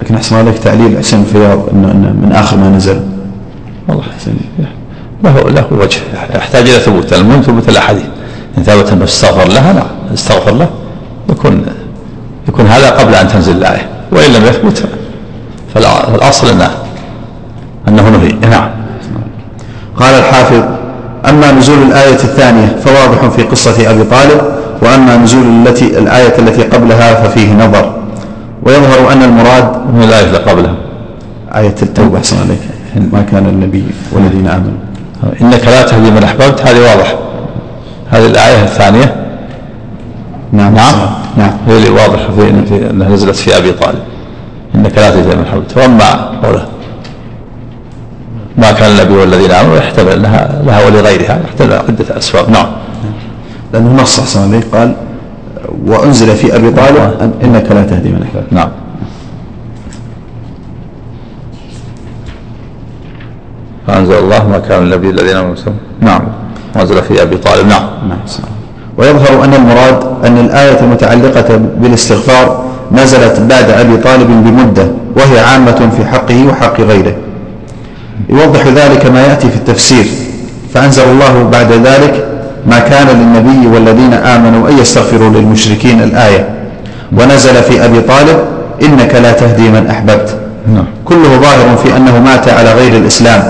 لكن 0.01 0.15
أحسن 0.15 0.35
عليك 0.35 0.57
تعليل 0.57 0.97
حسين 0.97 1.19
الفياض 1.19 1.69
إنه 1.73 1.87
من 1.93 2.31
آخر 2.35 2.57
ما 2.57 2.69
نزل. 2.69 3.01
والله 3.87 4.03
له 5.23 5.49
له 5.49 5.65
وجه. 5.71 5.99
يحتاج 6.35 6.69
إلى 6.69 6.79
ثبوت. 6.79 7.13
المهم 7.13 7.41
ثبوت 7.41 7.69
الأحاديث. 7.69 8.05
إن 8.57 8.63
ثبت 8.63 8.91
أنه 8.91 9.03
استغفر 9.03 9.47
لها 9.47 9.73
نعم 9.73 9.87
استغفر 10.13 10.51
له. 10.51 10.69
يكون 11.29 11.65
يكون 12.47 12.65
هذا 12.65 12.89
قبل 12.89 13.15
أن 13.15 13.27
تنزل 13.27 13.57
الآية. 13.57 13.89
وإن 14.11 14.31
لم 14.33 14.45
يثبت 14.45 14.83
فالأ- 15.75 16.09
فالأصل 16.11 16.47
إنه 16.49 16.69
أنه 17.87 18.09
نهي. 18.09 18.31
نعم. 18.49 18.69
قال 19.95 20.13
الحافظ 20.13 20.63
أما 21.29 21.51
نزول 21.51 21.83
الآية 21.83 22.13
الثانية 22.13 22.75
فواضح 22.85 23.27
في 23.35 23.43
قصة 23.43 23.91
أبي 23.91 24.03
طالب 24.03 24.41
وأما 24.81 25.17
نزول 25.17 25.43
التي 25.43 25.99
الآية 25.99 26.39
التي 26.39 26.63
قبلها 26.63 27.13
ففيه 27.13 27.53
نظر. 27.53 27.93
ويظهر 28.63 29.11
أن 29.13 29.23
المراد 29.23 29.93
من 29.93 30.03
الايه 30.03 30.25
اللي 30.25 30.37
قبلها. 30.37 30.75
آية 31.55 31.75
التوبة 31.81 32.17
أحسن 32.17 32.37
عليك. 32.37 32.59
ما 33.13 33.21
كان 33.31 33.45
النبي 33.45 33.83
والذين 34.11 34.47
آمنوا. 34.47 34.77
إنك 35.41 35.65
لا 35.65 35.81
تهدي 35.81 36.11
من 36.11 36.23
أحببت. 36.23 36.61
هذه 36.61 36.79
واضح. 36.79 37.15
هذه 38.09 38.25
الآية 38.25 38.63
الثانية. 38.63 39.15
نعم 40.51 40.75
نعم. 40.75 40.95
نعم. 41.37 41.51
هي 41.67 41.77
اللي 41.77 41.89
واضحة 41.89 42.27
في 42.35 42.49
أنها 42.89 43.09
نزلت 43.09 43.35
في 43.35 43.57
أبي 43.57 43.71
طالب. 43.71 43.99
إنك 44.75 44.97
لا 44.97 45.09
تهدي 45.09 45.35
من 45.35 45.45
حولك 45.45 45.77
وأما 45.77 46.31
قوله 46.43 46.65
ما 48.57 48.71
كان 48.71 48.91
النبي 48.91 49.13
والذين 49.13 49.51
آمنوا 49.51 49.77
يحتمل 49.77 50.11
أنها 50.11 50.61
لها 50.65 50.85
ولغيرها. 50.85 51.39
يحتمل 51.45 51.73
عدة 51.73 52.17
أسباب. 52.17 52.49
نعم. 52.49 52.67
لأنه 53.73 54.01
نص 54.01 54.19
أحسن 54.19 54.41
عليه 54.41 54.61
قال 54.73 54.95
وأنزل 55.85 56.35
في 56.35 56.55
أبي 56.55 56.71
طالب 56.71 57.31
إنك 57.43 57.71
لا 57.71 57.83
تهدي 57.83 58.09
من 58.09 58.23
أحببت. 58.23 58.53
نعم. 58.53 58.69
فأنزل 63.87 64.13
الله 64.13 64.47
ما 64.47 64.59
كان 64.59 64.83
النبي 64.83 65.09
الذين 65.09 65.35
آمنوا 65.35 65.55
نعم. 66.01 66.21
وأنزل 66.75 67.03
في 67.03 67.21
أبي 67.21 67.37
طالب. 67.37 67.67
نعم. 67.67 67.83
نعم 68.09 68.19
ويظهر 68.97 69.43
أن 69.43 69.53
المراد 69.53 70.03
أن 70.25 70.37
الآية 70.37 70.79
المتعلقة 70.79 71.57
بالاستغفار 71.57 72.65
نزلت 72.91 73.39
بعد 73.39 73.69
أبي 73.69 73.97
طالب 73.97 74.27
بمدة 74.27 74.87
وهي 75.15 75.39
عامة 75.39 75.89
في 75.97 76.05
حقه 76.05 76.47
وحق 76.47 76.81
غيره. 76.81 77.15
يوضح 78.29 78.67
ذلك 78.67 79.05
ما 79.05 79.21
يأتي 79.21 79.49
في 79.49 79.55
التفسير. 79.55 80.05
فأنزل 80.73 81.03
الله 81.03 81.43
بعد 81.43 81.71
ذلك 81.71 82.30
ما 82.67 82.79
كان 82.79 83.07
للنبي 83.07 83.67
والذين 83.67 84.13
آمنوا 84.13 84.69
أن 84.69 84.77
يستغفروا 84.77 85.29
للمشركين 85.29 86.01
الآية. 86.01 86.49
ونزل 87.17 87.63
في 87.63 87.85
أبي 87.85 88.01
طالب 88.01 88.39
إنك 88.81 89.15
لا 89.15 89.31
تهدي 89.31 89.69
من 89.69 89.87
أحببت. 89.87 90.35
نعم. 90.73 90.85
كله 91.05 91.37
ظاهر 91.41 91.77
في 91.83 91.97
أنه 91.97 92.19
مات 92.19 92.49
على 92.49 92.73
غير 92.73 92.97
الإسلام. 92.97 93.43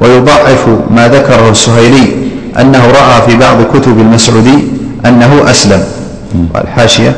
ويضعف 0.00 0.68
ما 0.90 1.08
ذكره 1.08 1.50
السهيلي 1.50 2.08
أنه 2.60 2.86
رأى 2.86 3.22
في 3.28 3.36
بعض 3.36 3.56
كتب 3.74 4.00
المسعودي 4.00 4.58
أنه 5.06 5.50
أسلم. 5.50 5.80
والحاشية 6.54 7.16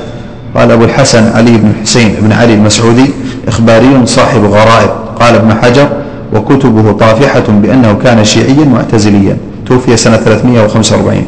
قال 0.57 0.73
أبو 0.73 0.85
الحسن 0.85 1.33
علي 1.35 1.51
بن 1.51 1.73
حسين 1.83 2.15
بن 2.21 2.33
علي 2.33 2.55
المسعودي 2.55 3.11
إخباري 3.49 4.07
صاحب 4.07 4.45
غرائب. 4.45 4.91
قال 5.21 5.35
ابن 5.35 5.55
حجر 5.63 5.89
وكتبه 6.35 6.93
طافحة 6.93 7.45
بأنه 7.49 7.99
كان 8.05 8.25
شيعيا 8.25 8.65
معتزليا. 8.65 9.37
توفي 9.69 9.97
سنة 9.97 10.17
345 10.17 11.25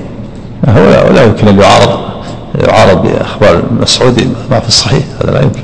هو 0.68 1.08
ولا 1.10 1.24
يمكن 1.24 1.48
أن 1.48 1.60
يعارض 1.60 2.10
يعارض 2.58 3.02
بأخبار 3.02 3.62
المسعودي 3.70 4.28
ما 4.50 4.60
في 4.60 4.68
الصحيح 4.68 5.02
هذا 5.22 5.32
لا 5.32 5.42
يمكن. 5.42 5.60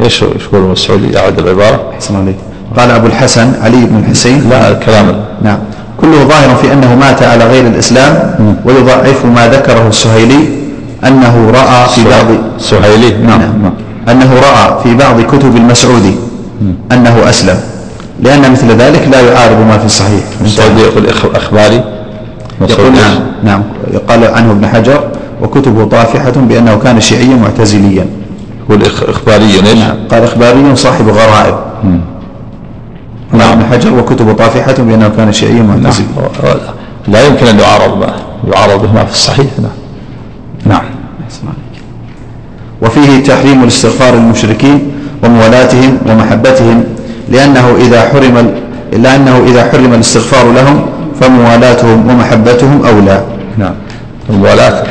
إيش 0.00 0.22
يقول 0.22 0.64
المسعودي 0.64 1.12
يعد 1.12 1.38
العبارة. 1.38 1.80
أحسن 1.94 2.16
عليك. 2.16 2.36
قال 2.76 2.90
أبو 2.90 3.06
الحسن 3.06 3.52
علي 3.62 3.84
بن 3.84 3.98
الحسين. 3.98 4.50
لا 4.50 4.70
الكلام 4.70 5.24
نعم. 5.42 5.58
كله 6.00 6.24
ظاهر 6.24 6.56
في 6.56 6.72
أنه 6.72 6.94
مات 6.94 7.22
على 7.22 7.44
غير 7.44 7.66
الإسلام 7.66 8.34
ويضعف 8.64 9.24
ما 9.24 9.48
ذكره 9.48 9.88
السهيلي 9.88 10.48
أنه 11.04 11.50
رأى 11.50 11.88
في 11.88 12.04
بعض 12.04 12.26
سهيلي؟ 12.58 13.10
نعم. 13.26 13.40
نعم. 13.40 13.72
أنه 14.08 14.34
رأى 14.34 14.82
في 14.82 14.94
بعض 14.94 15.20
كتب 15.20 15.56
المسعودي 15.56 16.14
أنه 16.92 17.28
أسلم. 17.28 17.60
لأن 18.22 18.52
مثل 18.52 18.68
ذلك 18.68 19.08
لا 19.12 19.20
يعارض 19.20 19.58
ما 19.66 19.78
في 19.78 19.84
الصحيح. 19.84 20.22
المسعودي 20.40 20.80
يقول 20.80 21.06
أخباري. 21.34 21.99
يقول 22.60 22.92
نعم. 22.92 23.18
نعم. 23.44 23.62
قال 24.08 24.24
عنه 24.24 24.50
ابن 24.52 24.66
حجر 24.66 25.08
وكتبه 25.42 25.84
طافحة 25.84 26.30
بأنه 26.30 26.76
كان 26.78 27.00
شيعيا 27.00 27.36
معتزليا. 27.36 28.06
إخباري 29.08 29.44
إيش؟ 29.44 29.60
نعم. 29.78 29.96
قال 30.10 30.22
إخباري 30.22 30.76
صاحب 30.76 31.08
غرائب. 31.08 31.54
قال 33.32 33.40
ابن 33.42 33.64
حجر 33.64 33.98
وكتبه 33.98 34.32
طافحة 34.32 34.72
بأنه 34.72 35.08
كان 35.16 35.32
شيعيا 35.32 35.62
نعم. 35.62 35.82
معتزليا. 35.82 36.08
و- 36.16 36.56
لا 37.08 37.26
يمكن 37.26 37.46
أن 37.46 37.58
يعارض 37.60 37.98
ما 37.98 38.14
يعارض 38.52 38.94
ما 38.94 39.04
في 39.04 39.12
الصحيح 39.12 39.46
نعم. 39.62 39.70
نعم. 40.66 40.82
وفيه 42.82 43.22
تحريم 43.24 43.62
الاستغفار 43.62 44.14
للمشركين 44.14 44.92
وموالاتهم 45.24 45.98
ومحبتهم 46.06 46.84
لأنه 47.28 47.74
إذا 47.78 48.08
حرم 48.08 48.36
ال- 48.36 48.54
لأنه 49.02 49.38
إذا 49.46 49.70
حرم 49.72 49.94
الاستغفار 49.94 50.52
لهم 50.52 50.82
فموالاتهم 51.20 52.10
ومحبتهم 52.10 52.86
أولى. 52.86 53.22
نعم. 53.58 53.74
الموالاة 54.30 54.82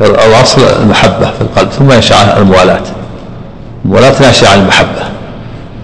الأصل 0.00 0.62
المحبة 0.82 1.26
في 1.26 1.40
القلب 1.40 1.68
ثم 1.68 1.92
ينشأ 1.92 2.38
الموالاة 2.38 2.80
الموالاة 3.84 4.22
ناشئة 4.22 4.48
عن 4.48 4.58
المحبة 4.58 5.02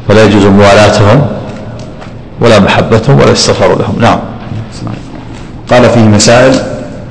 فلا 0.09 0.25
يجوز 0.25 0.45
موالاتهم 0.45 1.27
ولا 2.41 2.61
محبتهم 2.61 3.17
ولا 3.17 3.29
الاستغفار 3.29 3.69
لهم. 3.69 3.97
نعم. 4.01 4.19
قال 5.71 5.91
فيه 5.91 6.01
مسائل. 6.01 6.55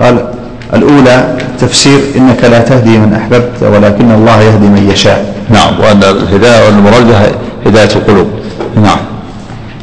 قال 0.02 0.26
الأولى 0.74 1.38
تفسير 1.60 2.00
إنك 2.16 2.44
لا 2.44 2.60
تهدي 2.60 2.98
من 2.98 3.14
أحببت 3.14 3.52
ولكن 3.62 4.12
الله 4.12 4.42
يهدي 4.42 4.68
من 4.68 4.90
يشاء. 4.94 5.36
نعم. 5.50 5.80
وأن 5.80 6.04
الهداية 6.04 6.66
والمراد 6.66 7.08
بها 7.08 7.28
هداية 7.66 7.96
القلوب. 7.96 8.28
نعم. 8.76 8.98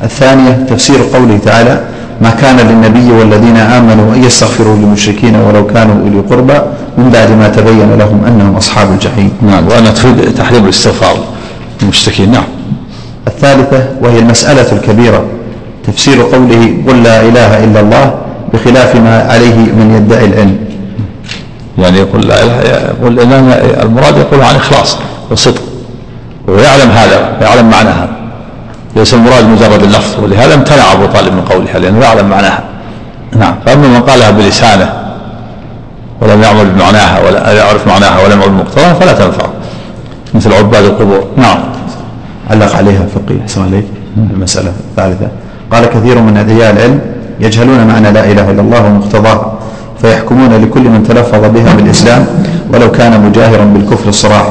الثانية 0.03 0.66
تفسير 0.70 0.96
قوله 1.14 1.38
تعالى 1.44 1.80
ما 2.21 2.31
كان 2.31 2.57
للنبي 2.57 3.12
والذين 3.12 3.57
آمنوا 3.57 4.14
أن 4.14 4.25
يستغفروا 4.25 4.77
للمشركين 4.77 5.37
ولو 5.37 5.66
كانوا 5.66 5.95
أولي 6.03 6.21
قربى 6.31 6.59
من 6.99 7.11
بعد 7.11 7.31
ما 7.31 7.49
تبين 7.49 7.99
لهم 7.99 8.25
أنهم 8.27 8.57
أصحاب 8.57 8.93
الجحيم. 8.93 9.33
نعم 9.43 9.68
وأن 9.68 9.95
تفيد 9.95 10.35
تحريم 10.35 10.64
الاستغفار 10.64 11.16
للمشركين 11.83 12.33
نعم. 12.33 12.45
الثالثة 13.27 13.89
وهي 14.03 14.18
المسألة 14.18 14.73
الكبيرة 14.73 15.25
تفسير 15.87 16.23
قوله 16.23 16.75
قل 16.89 17.03
لا 17.03 17.21
إله 17.23 17.64
إلا 17.64 17.81
الله 17.81 18.14
بخلاف 18.53 18.97
ما 18.97 19.23
عليه 19.23 19.57
من 19.57 19.95
يدعي 19.97 20.25
العلم. 20.25 20.57
يعني 21.79 21.99
يقول 21.99 22.29
لا 22.29 22.43
إله 22.45 22.61
يقول 23.01 23.21
المراد 23.83 24.18
يقول 24.18 24.41
عن 24.41 24.57
إخلاص 24.57 24.99
وصدق 25.31 25.62
ويعلم 26.49 26.91
هذا 26.91 27.37
ويعلم 27.41 27.71
معناها. 27.71 28.20
ليس 28.97 29.14
المراد 29.14 29.45
مجرد 29.45 29.82
اللفظ 29.82 30.24
ولهذا 30.24 30.55
امتنع 30.55 30.93
أبو 30.93 31.07
طالب 31.07 31.32
من 31.32 31.41
قولها 31.41 31.78
لأنه 31.78 32.05
يعلم 32.05 32.28
معناها. 32.28 32.61
نعم 33.36 33.55
فأما 33.66 33.88
من 33.88 34.01
قالها 34.01 34.30
بلسانه 34.30 34.93
ولم 36.20 36.43
يعمل 36.43 36.70
بمعناها 36.70 37.20
ولا 37.26 37.53
يعرف 37.53 37.86
معناها 37.86 38.24
ولم 38.24 38.41
يعمل 38.41 38.53
بمقتضاها 38.53 38.95
فلا 38.95 39.12
تنفع. 39.12 39.47
مثل 40.34 40.53
عباد 40.53 40.84
القبور. 40.84 41.24
نعم. 41.36 41.59
علق 42.51 42.76
عليها 42.76 43.03
الفقيه 43.03 43.43
أحسن 43.43 43.62
عليك. 43.62 43.84
المسألة 44.16 44.72
الثالثة. 44.91 45.28
قال 45.72 45.86
كثير 45.86 46.18
من 46.18 46.36
أدعياء 46.36 46.72
العلم 46.72 47.01
يجهلون 47.41 47.86
معنى 47.86 48.11
لا 48.12 48.24
إله 48.32 48.51
إلا 48.51 48.61
الله 48.61 48.84
ومقتضاه 48.84 49.53
فيحكمون 50.03 50.62
لكل 50.62 50.80
من 50.80 51.05
تلفظ 51.09 51.45
بها 51.45 51.74
بالإسلام 51.74 52.26
ولو 52.72 52.91
كان 52.91 53.20
مجاهرا 53.20 53.64
بالكفر 53.64 54.09
الصراح 54.09 54.47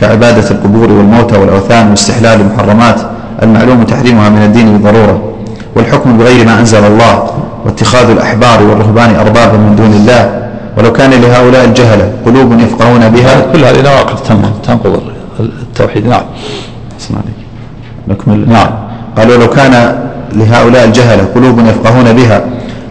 كعبادة 0.00 0.50
القبور 0.50 0.92
والموتى 0.92 1.36
والأوثان 1.36 1.90
واستحلال 1.90 2.40
المحرمات 2.40 3.00
المعلوم 3.42 3.82
تحريمها 3.82 4.28
من 4.28 4.42
الدين 4.42 4.78
بضرورة 4.78 5.22
والحكم 5.76 6.18
بغير 6.18 6.46
ما 6.46 6.60
أنزل 6.60 6.84
الله 6.84 7.30
واتخاذ 7.64 8.10
الأحبار 8.10 8.62
والرهبان 8.62 9.14
أربابا 9.16 9.56
من 9.56 9.76
دون 9.76 9.92
الله. 9.92 10.46
ولو 10.78 10.92
كان 10.92 11.10
لهؤلاء 11.10 11.64
الجهلة 11.64 12.12
قلوب 12.26 12.60
يفقهون 12.60 13.08
بها. 13.08 13.34
كل 13.52 13.64
هذه 13.64 13.80
نواقض 13.82 14.16
تنقض- 14.66 15.00
التوحيد. 15.40 16.06
نعم. 16.06 16.22
نكمل 18.08 18.48
نعم. 18.48 18.68
قالوا 19.18 19.36
لو 19.36 19.50
كان 19.50 19.96
لهؤلاء 20.32 20.84
الجهلة 20.84 21.24
قلوب 21.34 21.58
يفقهون 21.66 22.12
بها 22.12 22.40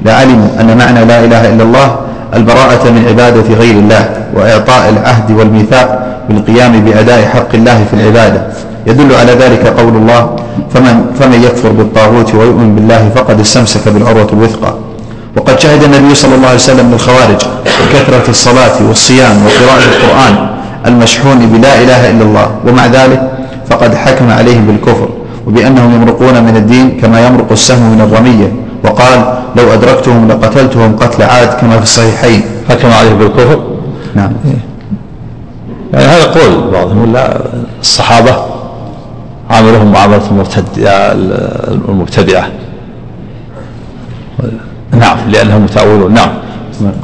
لعلموا 0.06 0.48
أن 0.60 0.78
معنى 0.78 1.06
لا 1.06 1.24
إله 1.26 1.54
إلا 1.54 1.64
الله 1.64 1.96
البراءة 2.36 2.90
من 2.90 3.06
عبادة 3.10 3.54
غير 3.56 3.76
الله 3.76 4.10
وإعطاء 4.36 4.90
العهد 4.90 5.32
والميثاق 5.32 6.08
بالقيام 6.30 6.72
بأداء 6.86 7.26
حق 7.26 7.56
الله 7.56 7.84
في 7.90 7.94
العبادة. 7.94 8.42
يدل 8.88 9.16
على 9.16 9.32
ذلك 9.32 9.68
قول 9.68 9.96
الله 9.96 10.36
فمن, 10.74 11.06
فمن 11.20 11.44
يكفر 11.44 11.70
بالطاغوت 11.70 12.36
ويؤمن 12.36 12.76
بالله 12.76 13.10
فقد 13.16 13.40
استمسك 13.40 13.90
بالعروة 13.90 14.30
الوثقى. 14.34 14.74
وقد 15.38 15.60
شهد 15.60 15.84
النبي 15.84 16.16
صلى 16.16 16.36
الله 16.36 16.48
عليه 16.48 16.58
وسلم 16.58 16.92
للخوارج 16.92 17.42
بكثرة 17.66 18.30
الصلاة 18.30 18.88
والصيام 18.88 19.36
وقراءة 19.46 19.84
القرآن 19.84 20.48
المشحون 20.86 21.38
بلا 21.38 21.82
إله 21.82 22.10
إلا 22.10 22.24
الله 22.24 22.48
ومع 22.68 22.86
ذلك 22.86 23.32
فقد 23.70 23.96
حكم 23.96 24.32
عليهم 24.32 24.66
بالكفر 24.68 25.10
وبأنهم 25.48 25.96
يمرقون 25.96 26.44
من 26.44 26.56
الدين 26.56 27.02
كما 27.02 27.28
يمرق 27.28 27.52
السهم 27.52 27.92
من 27.92 28.02
الرمية. 28.02 28.54
وقال 28.84 29.20
لو 29.56 29.74
أدركتهم 29.74 30.28
لقتلتهم 30.28 30.96
قتل 30.96 31.24
عاد 31.24 31.48
كما 31.62 31.78
في 31.78 31.84
الصحيحين. 31.84 32.42
حكم 32.70 32.92
عليه 32.92 33.14
بالكفر؟ 33.14 33.60
نعم. 34.16 34.32
يعني 35.94 36.06
هذا 36.06 36.24
قول 36.24 36.72
بعضهم. 36.72 37.10
ولا 37.10 37.42
الصحابة 37.82 38.36
عاملهم 39.50 39.92
معاملة 39.92 40.22
المبتدعة 41.90 42.48
نعم 44.92 45.18
لأنهم 45.30 45.64
متأولون. 45.64 46.14
نعم. 46.14 46.30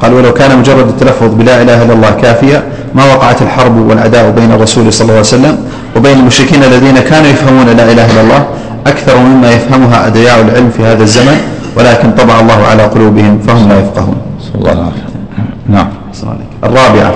قال 0.00 0.14
ولو 0.14 0.32
كان 0.32 0.58
مجرد 0.58 0.88
التلفظ 0.88 1.34
بلا 1.34 1.62
إله 1.62 1.82
إلا 1.82 1.92
الله 1.92 2.10
كافيا 2.10 2.62
ما 2.94 3.04
وقعت 3.14 3.42
الحرب 3.42 3.76
والعداء 3.76 4.30
بين 4.30 4.52
الرسول 4.52 4.92
صلى 4.92 5.02
الله 5.02 5.12
عليه 5.12 5.20
وسلم 5.20 5.58
وبين 5.96 6.18
المشركين 6.18 6.62
الذين 6.62 6.98
كانوا 6.98 7.28
يفهمون 7.28 7.66
لا 7.66 7.92
إله 7.92 8.10
إلا 8.12 8.20
الله 8.20 8.46
أكثر 8.86 9.18
مما 9.18 9.50
يفهمها 9.52 10.06
أدعياء 10.06 10.40
العلم 10.40 10.70
في 10.76 10.84
هذا 10.84 11.02
الزمن 11.02 11.36
ولكن 11.76 12.10
طبع 12.12 12.40
الله 12.40 12.66
على 12.70 12.82
قلوبهم 12.82 13.38
فهم 13.38 13.68
لا 13.68 13.80
يفقهون. 13.80 14.16
نسأل 14.40 14.60
الله 14.60 14.72
العافية 14.72 15.02
نعم. 15.68 15.88
الرابعة. 16.64 17.12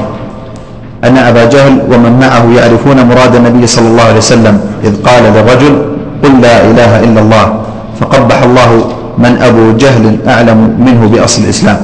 أن 1.06 1.16
أبا 1.18 1.44
جهل 1.44 1.78
ومن 1.90 2.18
معه 2.20 2.44
يعرفون 2.58 3.06
مراد 3.06 3.34
النبي 3.34 3.66
صلى 3.66 3.88
الله 3.88 4.02
عليه 4.02 4.16
وسلم 4.16 4.60
إذ 4.84 5.02
قال 5.02 5.22
للرجل 5.24 5.82
قل 6.24 6.40
لا 6.40 6.70
إله 6.70 7.04
إلا 7.04 7.20
الله. 7.20 7.60
فقبح 8.00 8.42
الله 8.42 8.70
من 9.18 9.38
أبو 9.42 9.76
جهل 9.76 10.16
أعلم 10.28 10.76
منه 10.78 11.08
بأصل 11.08 11.42
الإسلام. 11.44 11.80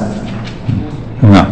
نعم. 1.32 1.44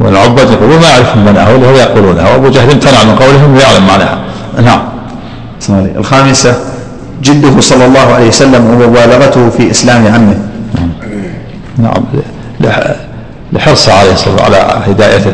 والعباد 0.00 0.50
يقولون 0.50 0.80
ما 0.80 0.88
يعرفون 0.88 1.22
من 1.24 1.36
هؤلاء 1.36 1.70
هو 1.70 1.76
يقولونها 1.76 2.32
وابو 2.32 2.48
جهل 2.48 2.70
امتنع 2.70 3.04
من 3.04 3.16
قولهم 3.16 3.56
ويعلم 3.56 3.86
معناها. 3.86 4.18
نعم. 4.64 4.80
الخامسة 5.96 6.54
جده 7.22 7.60
صلى 7.60 7.84
الله 7.86 8.00
عليه 8.14 8.28
وسلم 8.28 8.64
ومبالغته 8.70 9.50
في 9.50 9.70
إسلام 9.70 10.06
عمه. 10.06 10.36
نعم. 11.78 11.92
لح- 12.60 12.90
لحرصه 13.52 13.92
عليه 13.92 14.12
الصلاة 14.12 14.44
على 14.44 14.56
هدايته 14.86 15.32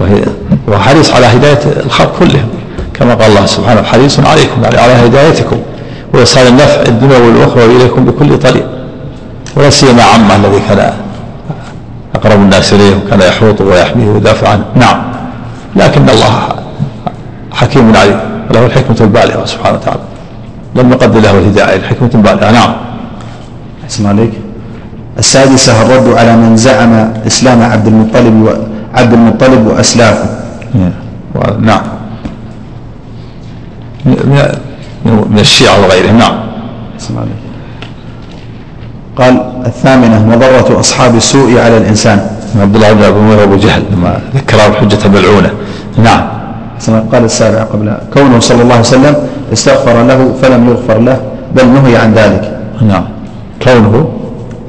وهي 0.00 0.22
وحريص 0.68 1.12
على 1.12 1.26
هداية 1.26 1.58
الخلق 1.84 2.18
كلهم. 2.18 2.48
كما 2.94 3.14
قال 3.14 3.30
الله 3.30 3.46
سبحانه 3.46 3.82
حريص 3.82 4.20
عليكم 4.20 4.62
يعني 4.62 4.76
على 4.76 4.92
هدايتكم. 4.92 5.56
وإيصال 6.14 6.46
النفع 6.46 6.82
الدنيوي 6.82 7.28
والأخروي 7.28 7.76
إليكم 7.76 8.04
بكل 8.04 8.38
طريق. 8.38 8.66
ولا 9.56 9.70
سيما 9.70 10.02
عمة 10.02 10.36
الذي 10.36 10.60
كان 10.68 10.92
أقرب 12.14 12.40
الناس 12.40 12.72
إليه 12.72 12.96
وكان 12.96 13.20
يحوطه 13.20 13.64
ويحميه 13.64 14.08
ويدافع 14.08 14.48
عنه. 14.48 14.64
نعم. 14.74 15.02
لكن 15.76 16.08
الله 16.08 16.48
حكيم 17.52 17.96
عليم. 17.96 18.20
وله 18.50 18.66
الحكمة 18.66 18.96
البالغة 19.00 19.44
سبحانه 19.44 19.76
وتعالى. 19.76 20.00
لم 20.74 20.92
يقدر 20.92 21.20
له 21.20 21.30
الهداية 21.30 21.76
الحكمة 21.76 22.10
البالغة. 22.14 22.50
نعم. 22.50 22.72
أحسن 23.84 24.06
عليك. 24.06 24.32
السادسة 25.18 25.82
الرد 25.82 26.18
على 26.18 26.36
من 26.36 26.56
زعم 26.56 27.12
إسلام 27.26 27.62
عبد 27.62 27.86
المطلب 27.86 28.42
وعبد 28.94 29.12
المطلب 29.12 29.66
وأسلافه. 29.66 30.35
نعم. 31.60 31.82
من 35.04 35.38
الشيعة 35.38 35.80
وغيرهم. 35.82 36.18
نعم. 36.18 36.34
قال 39.18 39.34
الثامنة 39.66 40.26
مضرة 40.26 40.80
أصحاب 40.80 41.14
السوء 41.16 41.58
على 41.58 41.76
الإنسان. 41.78 42.18
عبد 42.60 42.74
الله 42.74 42.92
بن 42.92 43.02
اميه 43.02 43.36
وأبو 43.36 43.56
جهل 43.56 43.82
لما 43.92 44.20
ذكره 44.34 44.66
الحجه 44.66 45.06
الملعونه 45.06 45.50
نعم. 45.98 46.22
قال 47.12 47.24
السابع 47.24 47.62
قبل 47.62 47.96
كونه 48.14 48.40
صلى 48.40 48.62
الله 48.62 48.74
عليه 48.74 48.84
وسلم 48.84 49.14
استغفر 49.52 50.02
له 50.02 50.34
فلم 50.42 50.68
يغفر 50.68 50.98
له 50.98 51.20
بل 51.54 51.66
نهي 51.68 51.96
عن 51.96 52.14
ذلك. 52.14 52.58
نعم. 52.82 53.04
كونه؟ 53.62 54.08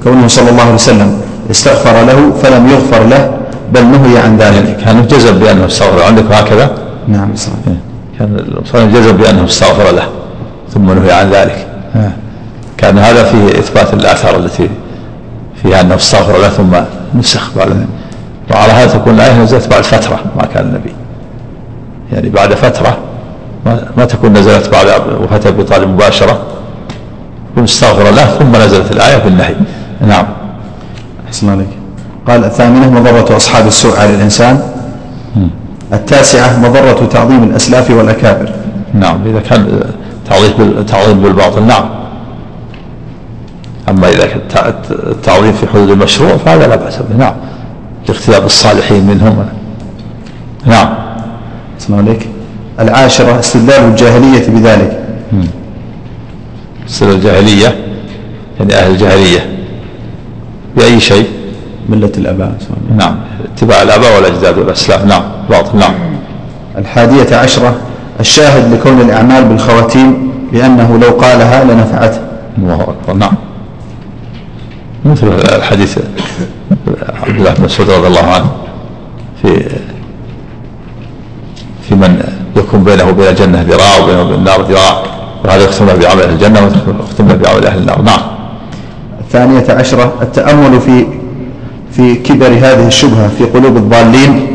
كونه 0.04 0.28
صلى 0.28 0.50
الله 0.50 0.64
عليه 0.64 0.74
وسلم 0.74 1.22
استغفر 1.52 1.96
له 2.06 2.20
فلم 2.44 2.68
يغفر 2.70 3.04
له 3.04 3.32
بل 3.74 3.86
نهي 3.86 4.18
عن 4.18 4.38
ذلك؟ 4.38 4.78
كان 4.86 5.08
جزم 5.08 5.40
بأنه 5.40 5.66
استغفر. 5.66 6.04
عندكم 6.04 6.34
هكذا؟ 6.34 6.72
نعم 7.08 7.36
صحيح. 7.36 7.56
كان 8.20 8.40
المصنف 8.40 8.96
جزم 8.96 9.18
بأنه 9.18 9.46
استغفر 9.46 9.92
له 9.92 10.08
ثم 10.70 10.92
نهي 10.92 11.12
عن 11.12 11.30
ذلك. 11.30 11.68
كان 12.78 12.98
هذا 12.98 13.24
فيه 13.24 13.60
إثبات 13.60 13.94
الآثار 13.94 14.36
التي 14.36 14.70
فيها 15.64 15.82
أنه 15.82 15.96
استغفر 15.96 16.38
له 16.42 16.50
ثم 16.50 16.76
نسخ 17.20 17.52
بعد. 17.58 17.86
وعلى 18.52 18.72
هذا 18.72 18.98
تكون 18.98 19.14
الآية 19.14 19.42
نزلت 19.42 19.68
بعد 19.68 19.84
فترة 19.84 20.20
ما 20.36 20.46
كان 20.46 20.66
النبي 20.66 20.94
يعني 22.14 22.30
بعد 22.30 22.54
فترة 22.54 22.98
ما, 23.98 24.06
تكون 24.06 24.34
نزلت 24.34 24.70
بعد 24.70 24.88
وفاة 25.22 25.50
أبي 25.50 25.64
طالب 25.64 25.90
مباشرة. 25.90 26.42
يكون 27.52 27.64
استغفر 27.64 28.12
له 28.12 28.26
ثم 28.26 28.56
نزلت 28.56 28.92
الآية 28.92 29.18
بالنهي. 29.18 29.56
نعم. 30.02 30.26
أحسن 31.28 31.50
عليك. 31.50 31.77
قال 32.28 32.44
الثامنة 32.46 32.92
مضرة 33.00 33.38
أصحاب 33.38 33.68
السوء 33.68 34.00
على 34.00 34.16
الإنسان. 34.16 34.60
التاسعة 35.94 36.60
مضرة 36.60 37.06
تعظيم 37.12 37.44
الأسلاف 37.44 37.92
والأكابر. 37.92 38.50
نعم 38.94 39.20
إذا 39.26 39.40
كان 39.40 39.82
تعظيم 40.30 40.52
بال- 40.58 40.86
تعظيم 40.86 41.20
بالباطل 41.22 41.64
نعم. 41.64 41.90
أما 43.90 44.10
إذا 44.10 44.26
كان 44.26 44.40
التع- 44.50 44.92
التعظيم 44.92 45.52
في 45.54 45.68
حدود 45.68 45.90
المشروع 45.90 46.38
فهذا 46.38 46.68
لا 46.68 46.76
بأس 46.76 46.98
به 46.98 47.16
نعم. 47.18 47.34
لاختلاف 48.10 48.46
الصالحين 48.46 49.06
منهم. 49.08 49.46
نعم. 50.66 50.88
أحسن 51.80 51.94
عليك. 51.94 52.28
العاشرة 52.80 53.40
استدلال 53.40 53.84
الجاهلية 53.90 54.48
بذلك. 54.48 55.00
سر 56.88 57.10
الجاهلية 57.12 57.76
يعني 58.60 58.74
أهل 58.74 58.92
الجاهلية 58.92 59.50
بأي 60.78 61.00
شيء؟ 61.00 61.28
ملة 61.90 62.12
الآباء. 62.18 62.58
نعم. 62.98 63.16
اتباع 63.56 63.82
الآباء 63.82 64.16
والأجداد 64.16 64.58
والأسلاف 64.58 65.06
نعم. 65.06 65.22
باطل 65.50 65.78
نعم. 65.78 65.94
الحادية 66.78 67.36
عشرة 67.36 67.76
الشاهد 68.20 68.74
لكون 68.74 69.02
الأعمال 69.02 69.46
بالخواتيم 69.46 70.32
بأنه 70.52 70.98
لو 70.98 71.10
قالها 71.10 71.64
لنفعته. 71.64 72.20
الله 72.58 72.82
أكبر. 72.82 73.14
نعم. 73.14 73.34
مثل 75.06 75.28
الحديث 75.56 76.00
عبد 77.24 77.36
الله 77.38 77.54
بن 77.54 77.64
مسعود 77.64 77.90
رضي 77.90 78.08
الله 78.08 78.34
عنه 78.34 78.52
في 79.42 79.70
في 81.90 81.96
من 81.96 82.24
يكون 82.56 82.84
بينه 82.84 83.10
وبين 83.10 83.28
الجنة 83.28 83.62
ذراع 83.62 84.04
وبينه 84.04 84.22
وبين 84.22 84.36
النار 84.36 84.62
ذراع 84.62 85.04
وهذا 85.46 85.64
يختم 85.64 85.86
بعمل 85.86 86.22
أهل 86.22 86.30
الجنة 86.30 86.62
ويختم 86.62 87.28
بعمل 87.28 87.66
أهل 87.66 87.80
النار. 87.80 88.02
نعم. 88.02 88.20
الثانية 89.22 89.66
عشرة 89.70 90.14
التأمل 90.22 90.82
في 90.82 91.08
في 91.98 92.16
كبر 92.16 92.48
هذه 92.48 92.88
الشبهة 92.88 93.30
في 93.38 93.44
قلوب 93.44 93.78
الضالين 93.78 94.48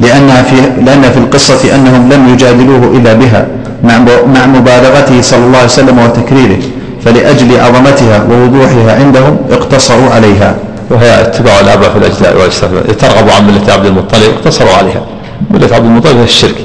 لأنها 0.00 0.42
في 0.42 0.56
لأن 0.84 1.02
في 1.02 1.18
القصة 1.18 1.74
أنهم 1.74 2.12
لم 2.12 2.28
يجادلوه 2.28 2.96
إلا 2.96 3.12
بها 3.12 3.46
مع 3.84 3.98
مع 4.34 4.46
مبالغته 4.46 5.20
صلى 5.20 5.44
الله 5.46 5.58
عليه 5.58 5.68
وسلم 5.68 5.98
وتكريره 5.98 6.58
فلأجل 7.04 7.60
عظمتها 7.60 8.26
ووضوحها 8.30 9.04
عندهم 9.04 9.36
اقتصروا 9.50 10.10
عليها. 10.10 10.56
وهي 10.90 11.20
اتباع 11.20 11.60
الآباء 11.60 11.90
في 11.90 11.98
الأجداد 11.98 12.36
والأجداد 12.36 12.96
ترغبوا 12.96 13.32
عن 13.32 13.46
ملة 13.46 13.72
عبد 13.72 13.86
المطلب 13.86 14.22
اقتصروا 14.22 14.72
عليها. 14.72 15.02
ملة 15.50 15.74
عبد 15.74 15.84
المطلب 15.84 16.16
هي 16.16 16.24
الشرك. 16.24 16.56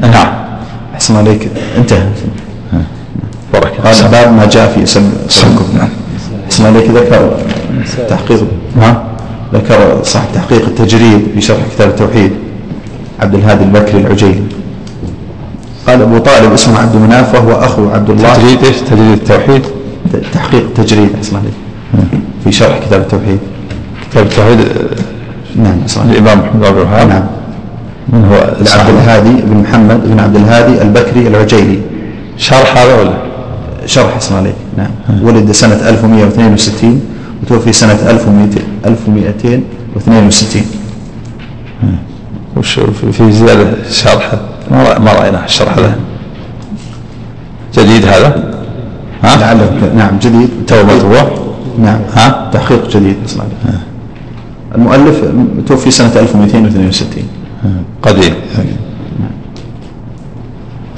نعم. 0.00 0.26
أحسن 0.94 1.16
عليك. 1.16 1.48
انتهى. 1.76 2.06
بارك 3.52 3.72
قال 3.84 4.08
باب 4.08 4.32
ما 4.32 4.46
جاء 4.46 4.72
في 4.74 4.98
الكفر 4.98 5.64
نعم. 5.78 5.88
أحسن 6.46 6.66
عليك. 6.66 6.90
ذكر 6.90 7.30
تحقيق 8.08 8.46
ها 8.80 9.13
ذكر 9.54 10.02
صاحب 10.02 10.28
تحقيق 10.34 10.66
التجريد 10.66 11.26
في 11.34 11.40
شرح 11.40 11.58
كتاب 11.74 11.88
التوحيد 11.88 12.30
عبد 13.20 13.34
الهادي 13.34 13.64
البكري 13.64 14.00
العجيلي 14.00 14.42
قال 15.86 16.02
أبو 16.02 16.18
طالب 16.18 16.52
اسمه 16.52 16.78
عبد 16.78 16.96
مناف 16.96 17.34
وهو 17.34 17.52
أخو 17.52 17.88
عبد 17.88 18.10
الله. 18.10 18.34
تجريد 18.34 18.64
إيش؟ 18.64 18.76
تجريد 18.76 19.12
التوحيد؟ 19.12 19.62
تحقيق 20.32 20.62
التجريد 20.62 21.08
عليك 21.38 21.52
في 22.44 22.52
شرح 22.52 22.78
كتاب 22.78 23.00
التوحيد. 23.00 23.38
كتاب 24.10 24.26
التوحيد؟ 24.26 24.58
نعم 25.56 25.76
عليك 25.84 26.10
الإمام 26.10 26.38
محمد 26.38 26.64
عبد 26.64 26.76
الوهاب؟ 26.76 27.08
نعم. 27.08 27.22
من 28.08 28.24
هو؟ 28.24 28.34
عبد 28.80 28.88
الهادي 28.88 29.42
بن 29.42 29.56
محمد 29.56 30.10
بن 30.10 30.20
عبد 30.20 30.36
الهادي 30.36 30.82
البكري 30.82 31.28
العجيلي. 31.28 31.78
شرح 32.38 32.78
هذا 32.78 33.00
ولا؟ 33.00 33.14
شرح 33.86 34.16
اسمه 34.16 34.38
عليك 34.38 34.54
نعم. 34.76 34.90
ولد 35.22 35.52
سنة 35.52 35.88
1162 35.88 37.00
وتوفي 37.44 37.72
سنة 37.72 37.92
1200 38.10 38.60
1262 38.86 40.62
وش 42.56 42.80
في- 42.80 43.12
زيادة 43.32 43.74
شرح 43.90 44.32
ما 44.70 44.84
رأ- 44.94 45.00
ما 45.00 45.12
رأينا 45.12 45.44
الشرح 45.44 45.78
هذا 45.78 45.96
جديد 47.74 48.04
هذا؟ 48.04 48.54
ها؟ 49.22 49.36
لعله 49.36 49.92
نعم 49.96 50.18
جديد. 50.18 50.48
تو 50.66 50.84
مطبوع 50.84 51.30
نعم. 51.78 52.00
ها؟ 52.14 52.50
تحقيق 52.52 52.88
جديد. 52.88 53.16
عليك 53.40 53.80
المؤلف 54.74 55.20
توفي 55.66 55.90
سنة 55.90 56.12
1262 56.16 57.24
قديم. 58.02 58.34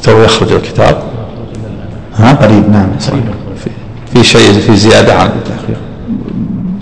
تو 0.03 0.23
يخرج 0.23 0.53
الكتاب؟ 0.53 1.03
ها؟ 2.17 2.33
قريب. 2.33 2.71
نعم 2.71 2.89
صحيح. 3.01 3.25
في- 4.15 4.25
شيء 4.25 4.53
في 4.61 4.77
زيادة 4.77 5.15
عن 5.15 5.29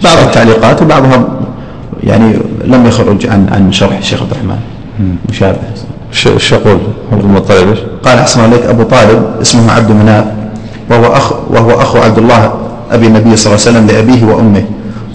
بعض 0.04 0.18
التعليقات 0.18 0.82
وبعضها 0.82 1.24
يعني 2.04 2.36
لم 2.64 2.86
يخرج 2.86 3.26
عن 3.26 3.46
عن 3.52 3.72
شرح 3.72 3.96
الشيخ 3.98 4.22
عبد 4.22 4.30
الرحمن. 4.30 4.58
مشابه. 5.28 5.58
وش 6.34 6.52
يقول؟ 6.52 6.78
عبد 7.12 7.24
المطلب؟ 7.24 7.76
قال 8.04 8.18
أحسن 8.18 8.40
عليك 8.40 8.62
أبو 8.62 8.82
طالب 8.82 9.22
اسمه 9.40 9.72
عبد 9.72 9.90
مناف 9.90 10.24
وهو 10.90 11.12
أخ 11.12 11.32
وهو 11.50 11.70
أخو 11.70 11.98
عبد 11.98 12.18
الله 12.18 12.52
أبي 12.92 13.06
النبي 13.06 13.36
صلى 13.36 13.54
الله 13.54 13.66
عليه 13.66 13.78
وسلم 13.78 13.86
لأبيه 13.86 14.24
وأمه 14.24 14.64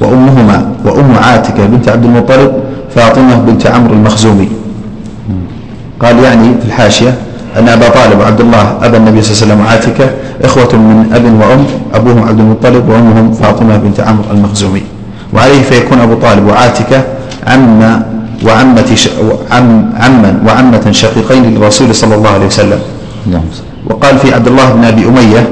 وأمهما 0.01 0.71
وأم 0.85 1.15
عاتكة 1.15 1.65
بنت 1.65 1.89
عبد 1.89 2.05
المطلب 2.05 2.53
فاطمة 2.95 3.35
بنت 3.35 3.67
عمرو 3.67 3.93
المخزومي. 3.93 4.49
قال 5.99 6.19
يعني 6.23 6.53
في 6.61 6.65
الحاشية 6.65 7.13
أن 7.57 7.69
أبا 7.69 7.89
طالب 7.89 8.19
وعبد 8.19 8.41
الله 8.41 8.77
أبا 8.81 8.97
النبي 8.97 9.21
صلى 9.21 9.31
الله 9.31 9.41
عليه 9.41 9.45
وسلم 9.45 9.65
وعاتكة 9.65 10.09
إخوة 10.43 10.75
من 10.75 11.09
أب 11.13 11.23
وأم 11.23 11.65
أبوهم 11.93 12.27
عبد 12.27 12.39
المطلب 12.39 12.89
وأمهم 12.89 13.31
فاطمة 13.31 13.77
بنت 13.77 13.99
عمرو 13.99 14.23
المخزومي. 14.31 14.81
وعليه 15.33 15.61
فيكون 15.61 15.99
أبو 15.99 16.13
طالب 16.13 16.47
وعاتكة 16.47 17.03
عم 17.47 18.01
وعمة 18.45 18.95
ش... 18.95 19.09
وعم... 19.17 19.89
عما 19.99 20.39
وعمة 20.47 20.91
شقيقين 20.91 21.43
للرسول 21.43 21.95
صلى 21.95 22.15
الله 22.15 22.29
عليه 22.29 22.45
وسلم. 22.45 22.79
صل 23.25 23.39
وقال 23.89 24.17
في 24.17 24.33
عبد 24.33 24.47
الله 24.47 24.69
بن 24.69 24.83
أبي 24.83 25.05
أمية 25.07 25.49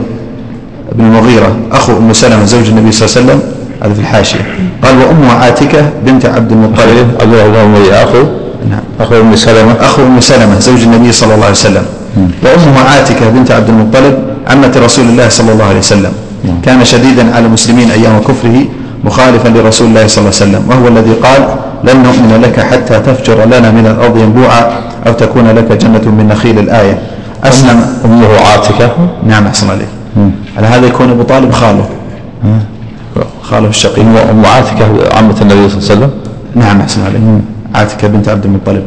بن 0.96 1.06
المغيرة 1.06 1.56
أخو 1.72 1.98
أم 1.98 2.14
سلمة 2.14 2.46
زوج 2.46 2.68
النبي 2.68 2.92
صلى 2.92 3.06
الله 3.06 3.18
عليه 3.18 3.26
وسلم 3.26 3.40
هذا 3.84 3.94
في 3.94 4.00
الحاشية. 4.00 4.46
قال 4.84 4.98
وأمه 4.98 5.32
عاتكة 5.32 5.90
بنت 6.06 6.26
عبد 6.26 6.52
المطلب. 6.52 7.08
بن 7.24 7.56
أمية 7.56 8.04
أخو. 8.04 8.18
نعم 8.18 8.47
أخو 9.00 9.16
أم 9.16 9.36
سلمة. 9.36 9.74
أخو 9.82 10.02
أم 10.02 10.20
سلمة 10.20 10.60
زوج 10.60 10.82
النبي 10.84 11.12
صلى 11.12 11.34
الله 11.36 11.46
عليه 11.46 11.62
وسلم. 11.64 11.86
وأمه 12.44 12.80
عاتكة 12.90 13.30
بنت 13.30 13.52
عبد 13.52 13.70
المطلب 13.70 14.16
عمة 14.48 14.74
رسول 14.86 15.06
الله 15.06 15.30
صلى 15.30 15.52
الله 15.52 15.66
عليه 15.66 15.80
وسلم. 15.80 16.14
كان 16.66 16.86
شديدا 16.86 17.36
على 17.36 17.46
المسلمين 17.46 17.92
أيام 17.92 18.20
كفره 18.20 18.66
مخالفا 19.04 19.48
لرسول 19.48 19.88
الله 19.88 20.08
صلى 20.08 20.22
الله 20.22 20.34
عليه 20.36 20.44
وسلم. 20.46 20.64
وهو 20.70 20.88
الذي 20.88 21.14
قال 21.14 21.42
لن 21.84 22.04
نؤمن 22.04 22.42
لك 22.42 22.60
حتى 22.60 23.00
تفجر 23.00 23.46
لنا 23.46 23.72
من 23.72 23.86
الأرض 23.88 24.18
ينبوعا 24.18 24.64
أو 25.08 25.14
تكون 25.14 25.48
لك 25.48 25.72
جنة 25.72 26.06
من 26.12 26.28
نخيل 26.32 26.60
الآية. 26.60 27.00
أسلم. 27.44 27.86
أمه 28.06 28.28
عاتكة؟ 28.52 28.92
نعم 29.28 29.48
أحسن 29.48 29.70
عليك. 29.70 29.88
على 30.58 30.68
هذا 30.68 30.88
يكون 30.88 31.10
أبو 31.10 31.24
طالب 31.24 31.52
خاله. 31.52 31.90
خاله 33.44 33.68
الشقيق 33.68 34.06
أم 34.06 34.18
أم 34.18 34.46
عاتكة 34.46 34.86
عمة 35.18 35.36
النبي 35.42 35.70
صلى 35.70 35.78
الله 35.78 35.90
عليه 35.90 35.94
وسلم؟ 35.94 36.12
نعم 36.56 36.82
أحسن 36.82 37.02
عليك. 37.06 37.22
عاتكة 37.78 38.08
بنت 38.08 38.30
عبد 38.30 38.46
المطلب. 38.46 38.86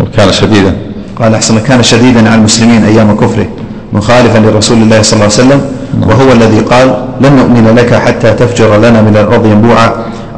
وكان 0.00 0.32
شديدا. 0.32 0.72
قال 1.16 1.34
أحسن 1.34 1.58
كان 1.58 1.82
شديدا 1.82 2.20
على 2.30 2.34
المسلمين 2.34 2.84
أيام 2.84 3.16
كفره 3.16 3.46
مخالفا 3.92 4.38
لرسول 4.38 4.78
الله 4.82 5.02
صلى 5.02 5.12
الله 5.12 5.30
عليه 5.32 5.42
وسلم 5.42 5.60
وهو 6.08 6.32
الذي 6.32 6.60
قال 6.60 6.88
لن 7.20 7.32
نؤمن 7.36 7.74
لك 7.76 7.94
حتى 7.94 8.32
تفجر 8.32 8.76
لنا 8.78 9.02
من 9.02 9.16
الأرض 9.16 9.46
ينبوعا 9.46 9.88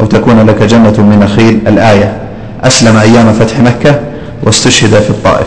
أو 0.01 0.07
تكون 0.07 0.47
لك 0.47 0.63
جنة 0.63 0.97
من 0.99 1.19
نخيل. 1.25 1.61
الآية 1.69 2.09
أسلم 2.63 2.97
أيام 2.97 3.33
فتح 3.33 3.61
مكة 3.61 4.01
واستشهد 4.43 4.95
في 5.01 5.11
الطائف. 5.11 5.47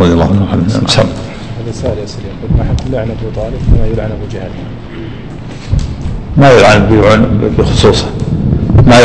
رضي 0.00 0.12
الله 0.12 0.24
عنه 0.24 0.46
هذا 0.52 0.86
سؤال 0.86 1.06
يسأل 2.04 2.20
يقول 2.24 2.50
ما 2.58 2.64
حكم 2.64 2.92
لعن 2.92 3.08
أبو 3.10 3.28
طالب؟ 3.36 3.60
كما 3.76 3.86
يلعن 3.86 4.10
ابو 4.10 4.26
جهل 4.32 4.50
ما 6.36 6.50
يلعن 6.50 6.80
بخصوصه. 7.58 8.06
ما 8.86 8.96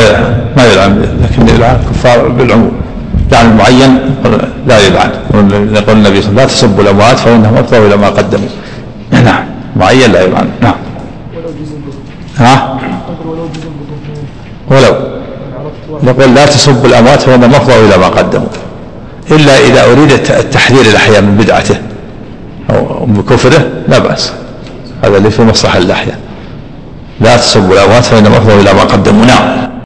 ما 0.56 0.64
يلعن 0.66 1.18
لكن 1.22 1.48
يلعن 1.54 1.76
الكفار 1.80 2.28
بالعموم. 2.28 2.72
لعن 3.32 3.56
معين 3.56 3.98
لا 4.66 4.78
يلعن 4.78 5.10
يقول 5.34 5.42
النبي 5.42 5.76
صلى 5.76 5.90
الله 5.90 6.02
عليه 6.08 6.18
وسلم 6.18 6.36
لا 6.36 6.44
تسبوا 6.44 6.82
الأموات 6.82 7.18
فإنهم 7.18 7.56
افضل 7.56 7.86
إلى 7.86 7.96
ما 7.96 8.08
قدموا. 8.08 8.48
نعم. 9.10 9.44
معين 9.76 10.12
لا 10.12 10.20
يلعن 10.22 10.48
نعم. 10.60 10.74
ها؟ 12.38 12.78
ولو. 14.70 14.94
نقول 16.02 16.34
لا 16.34 16.46
تسبوا 16.46 16.86
الأموات 16.88 17.22
فإنهم 17.22 17.54
افضل 17.54 17.72
إلى 17.72 17.96
ما 17.98 18.06
قدموا. 18.08 18.46
إلا 19.30 19.58
إذا 19.58 19.84
أريد 19.92 20.12
الت- 20.12 20.30
التحذير 20.30 20.80
الأحياء 20.80 21.20
من 21.22 21.36
بدعته 21.36 21.76
أو 22.70 23.06
من 23.06 23.22
كفره 23.30 23.66
لا 23.88 23.98
بأس. 23.98 24.32
هذا 25.04 25.16
اللي 25.16 25.30
في 25.30 25.42
مصلحة 25.42 25.78
الأحياء. 25.78 26.18
لا 27.20 27.36
تسبوا 27.36 27.74
الأموات 27.74 28.04
فإنهم 28.04 28.32
افضل 28.32 28.60
إلى 28.60 28.72
ما 28.72 28.80
قدموا. 28.82 29.24
نعم. 29.24 29.61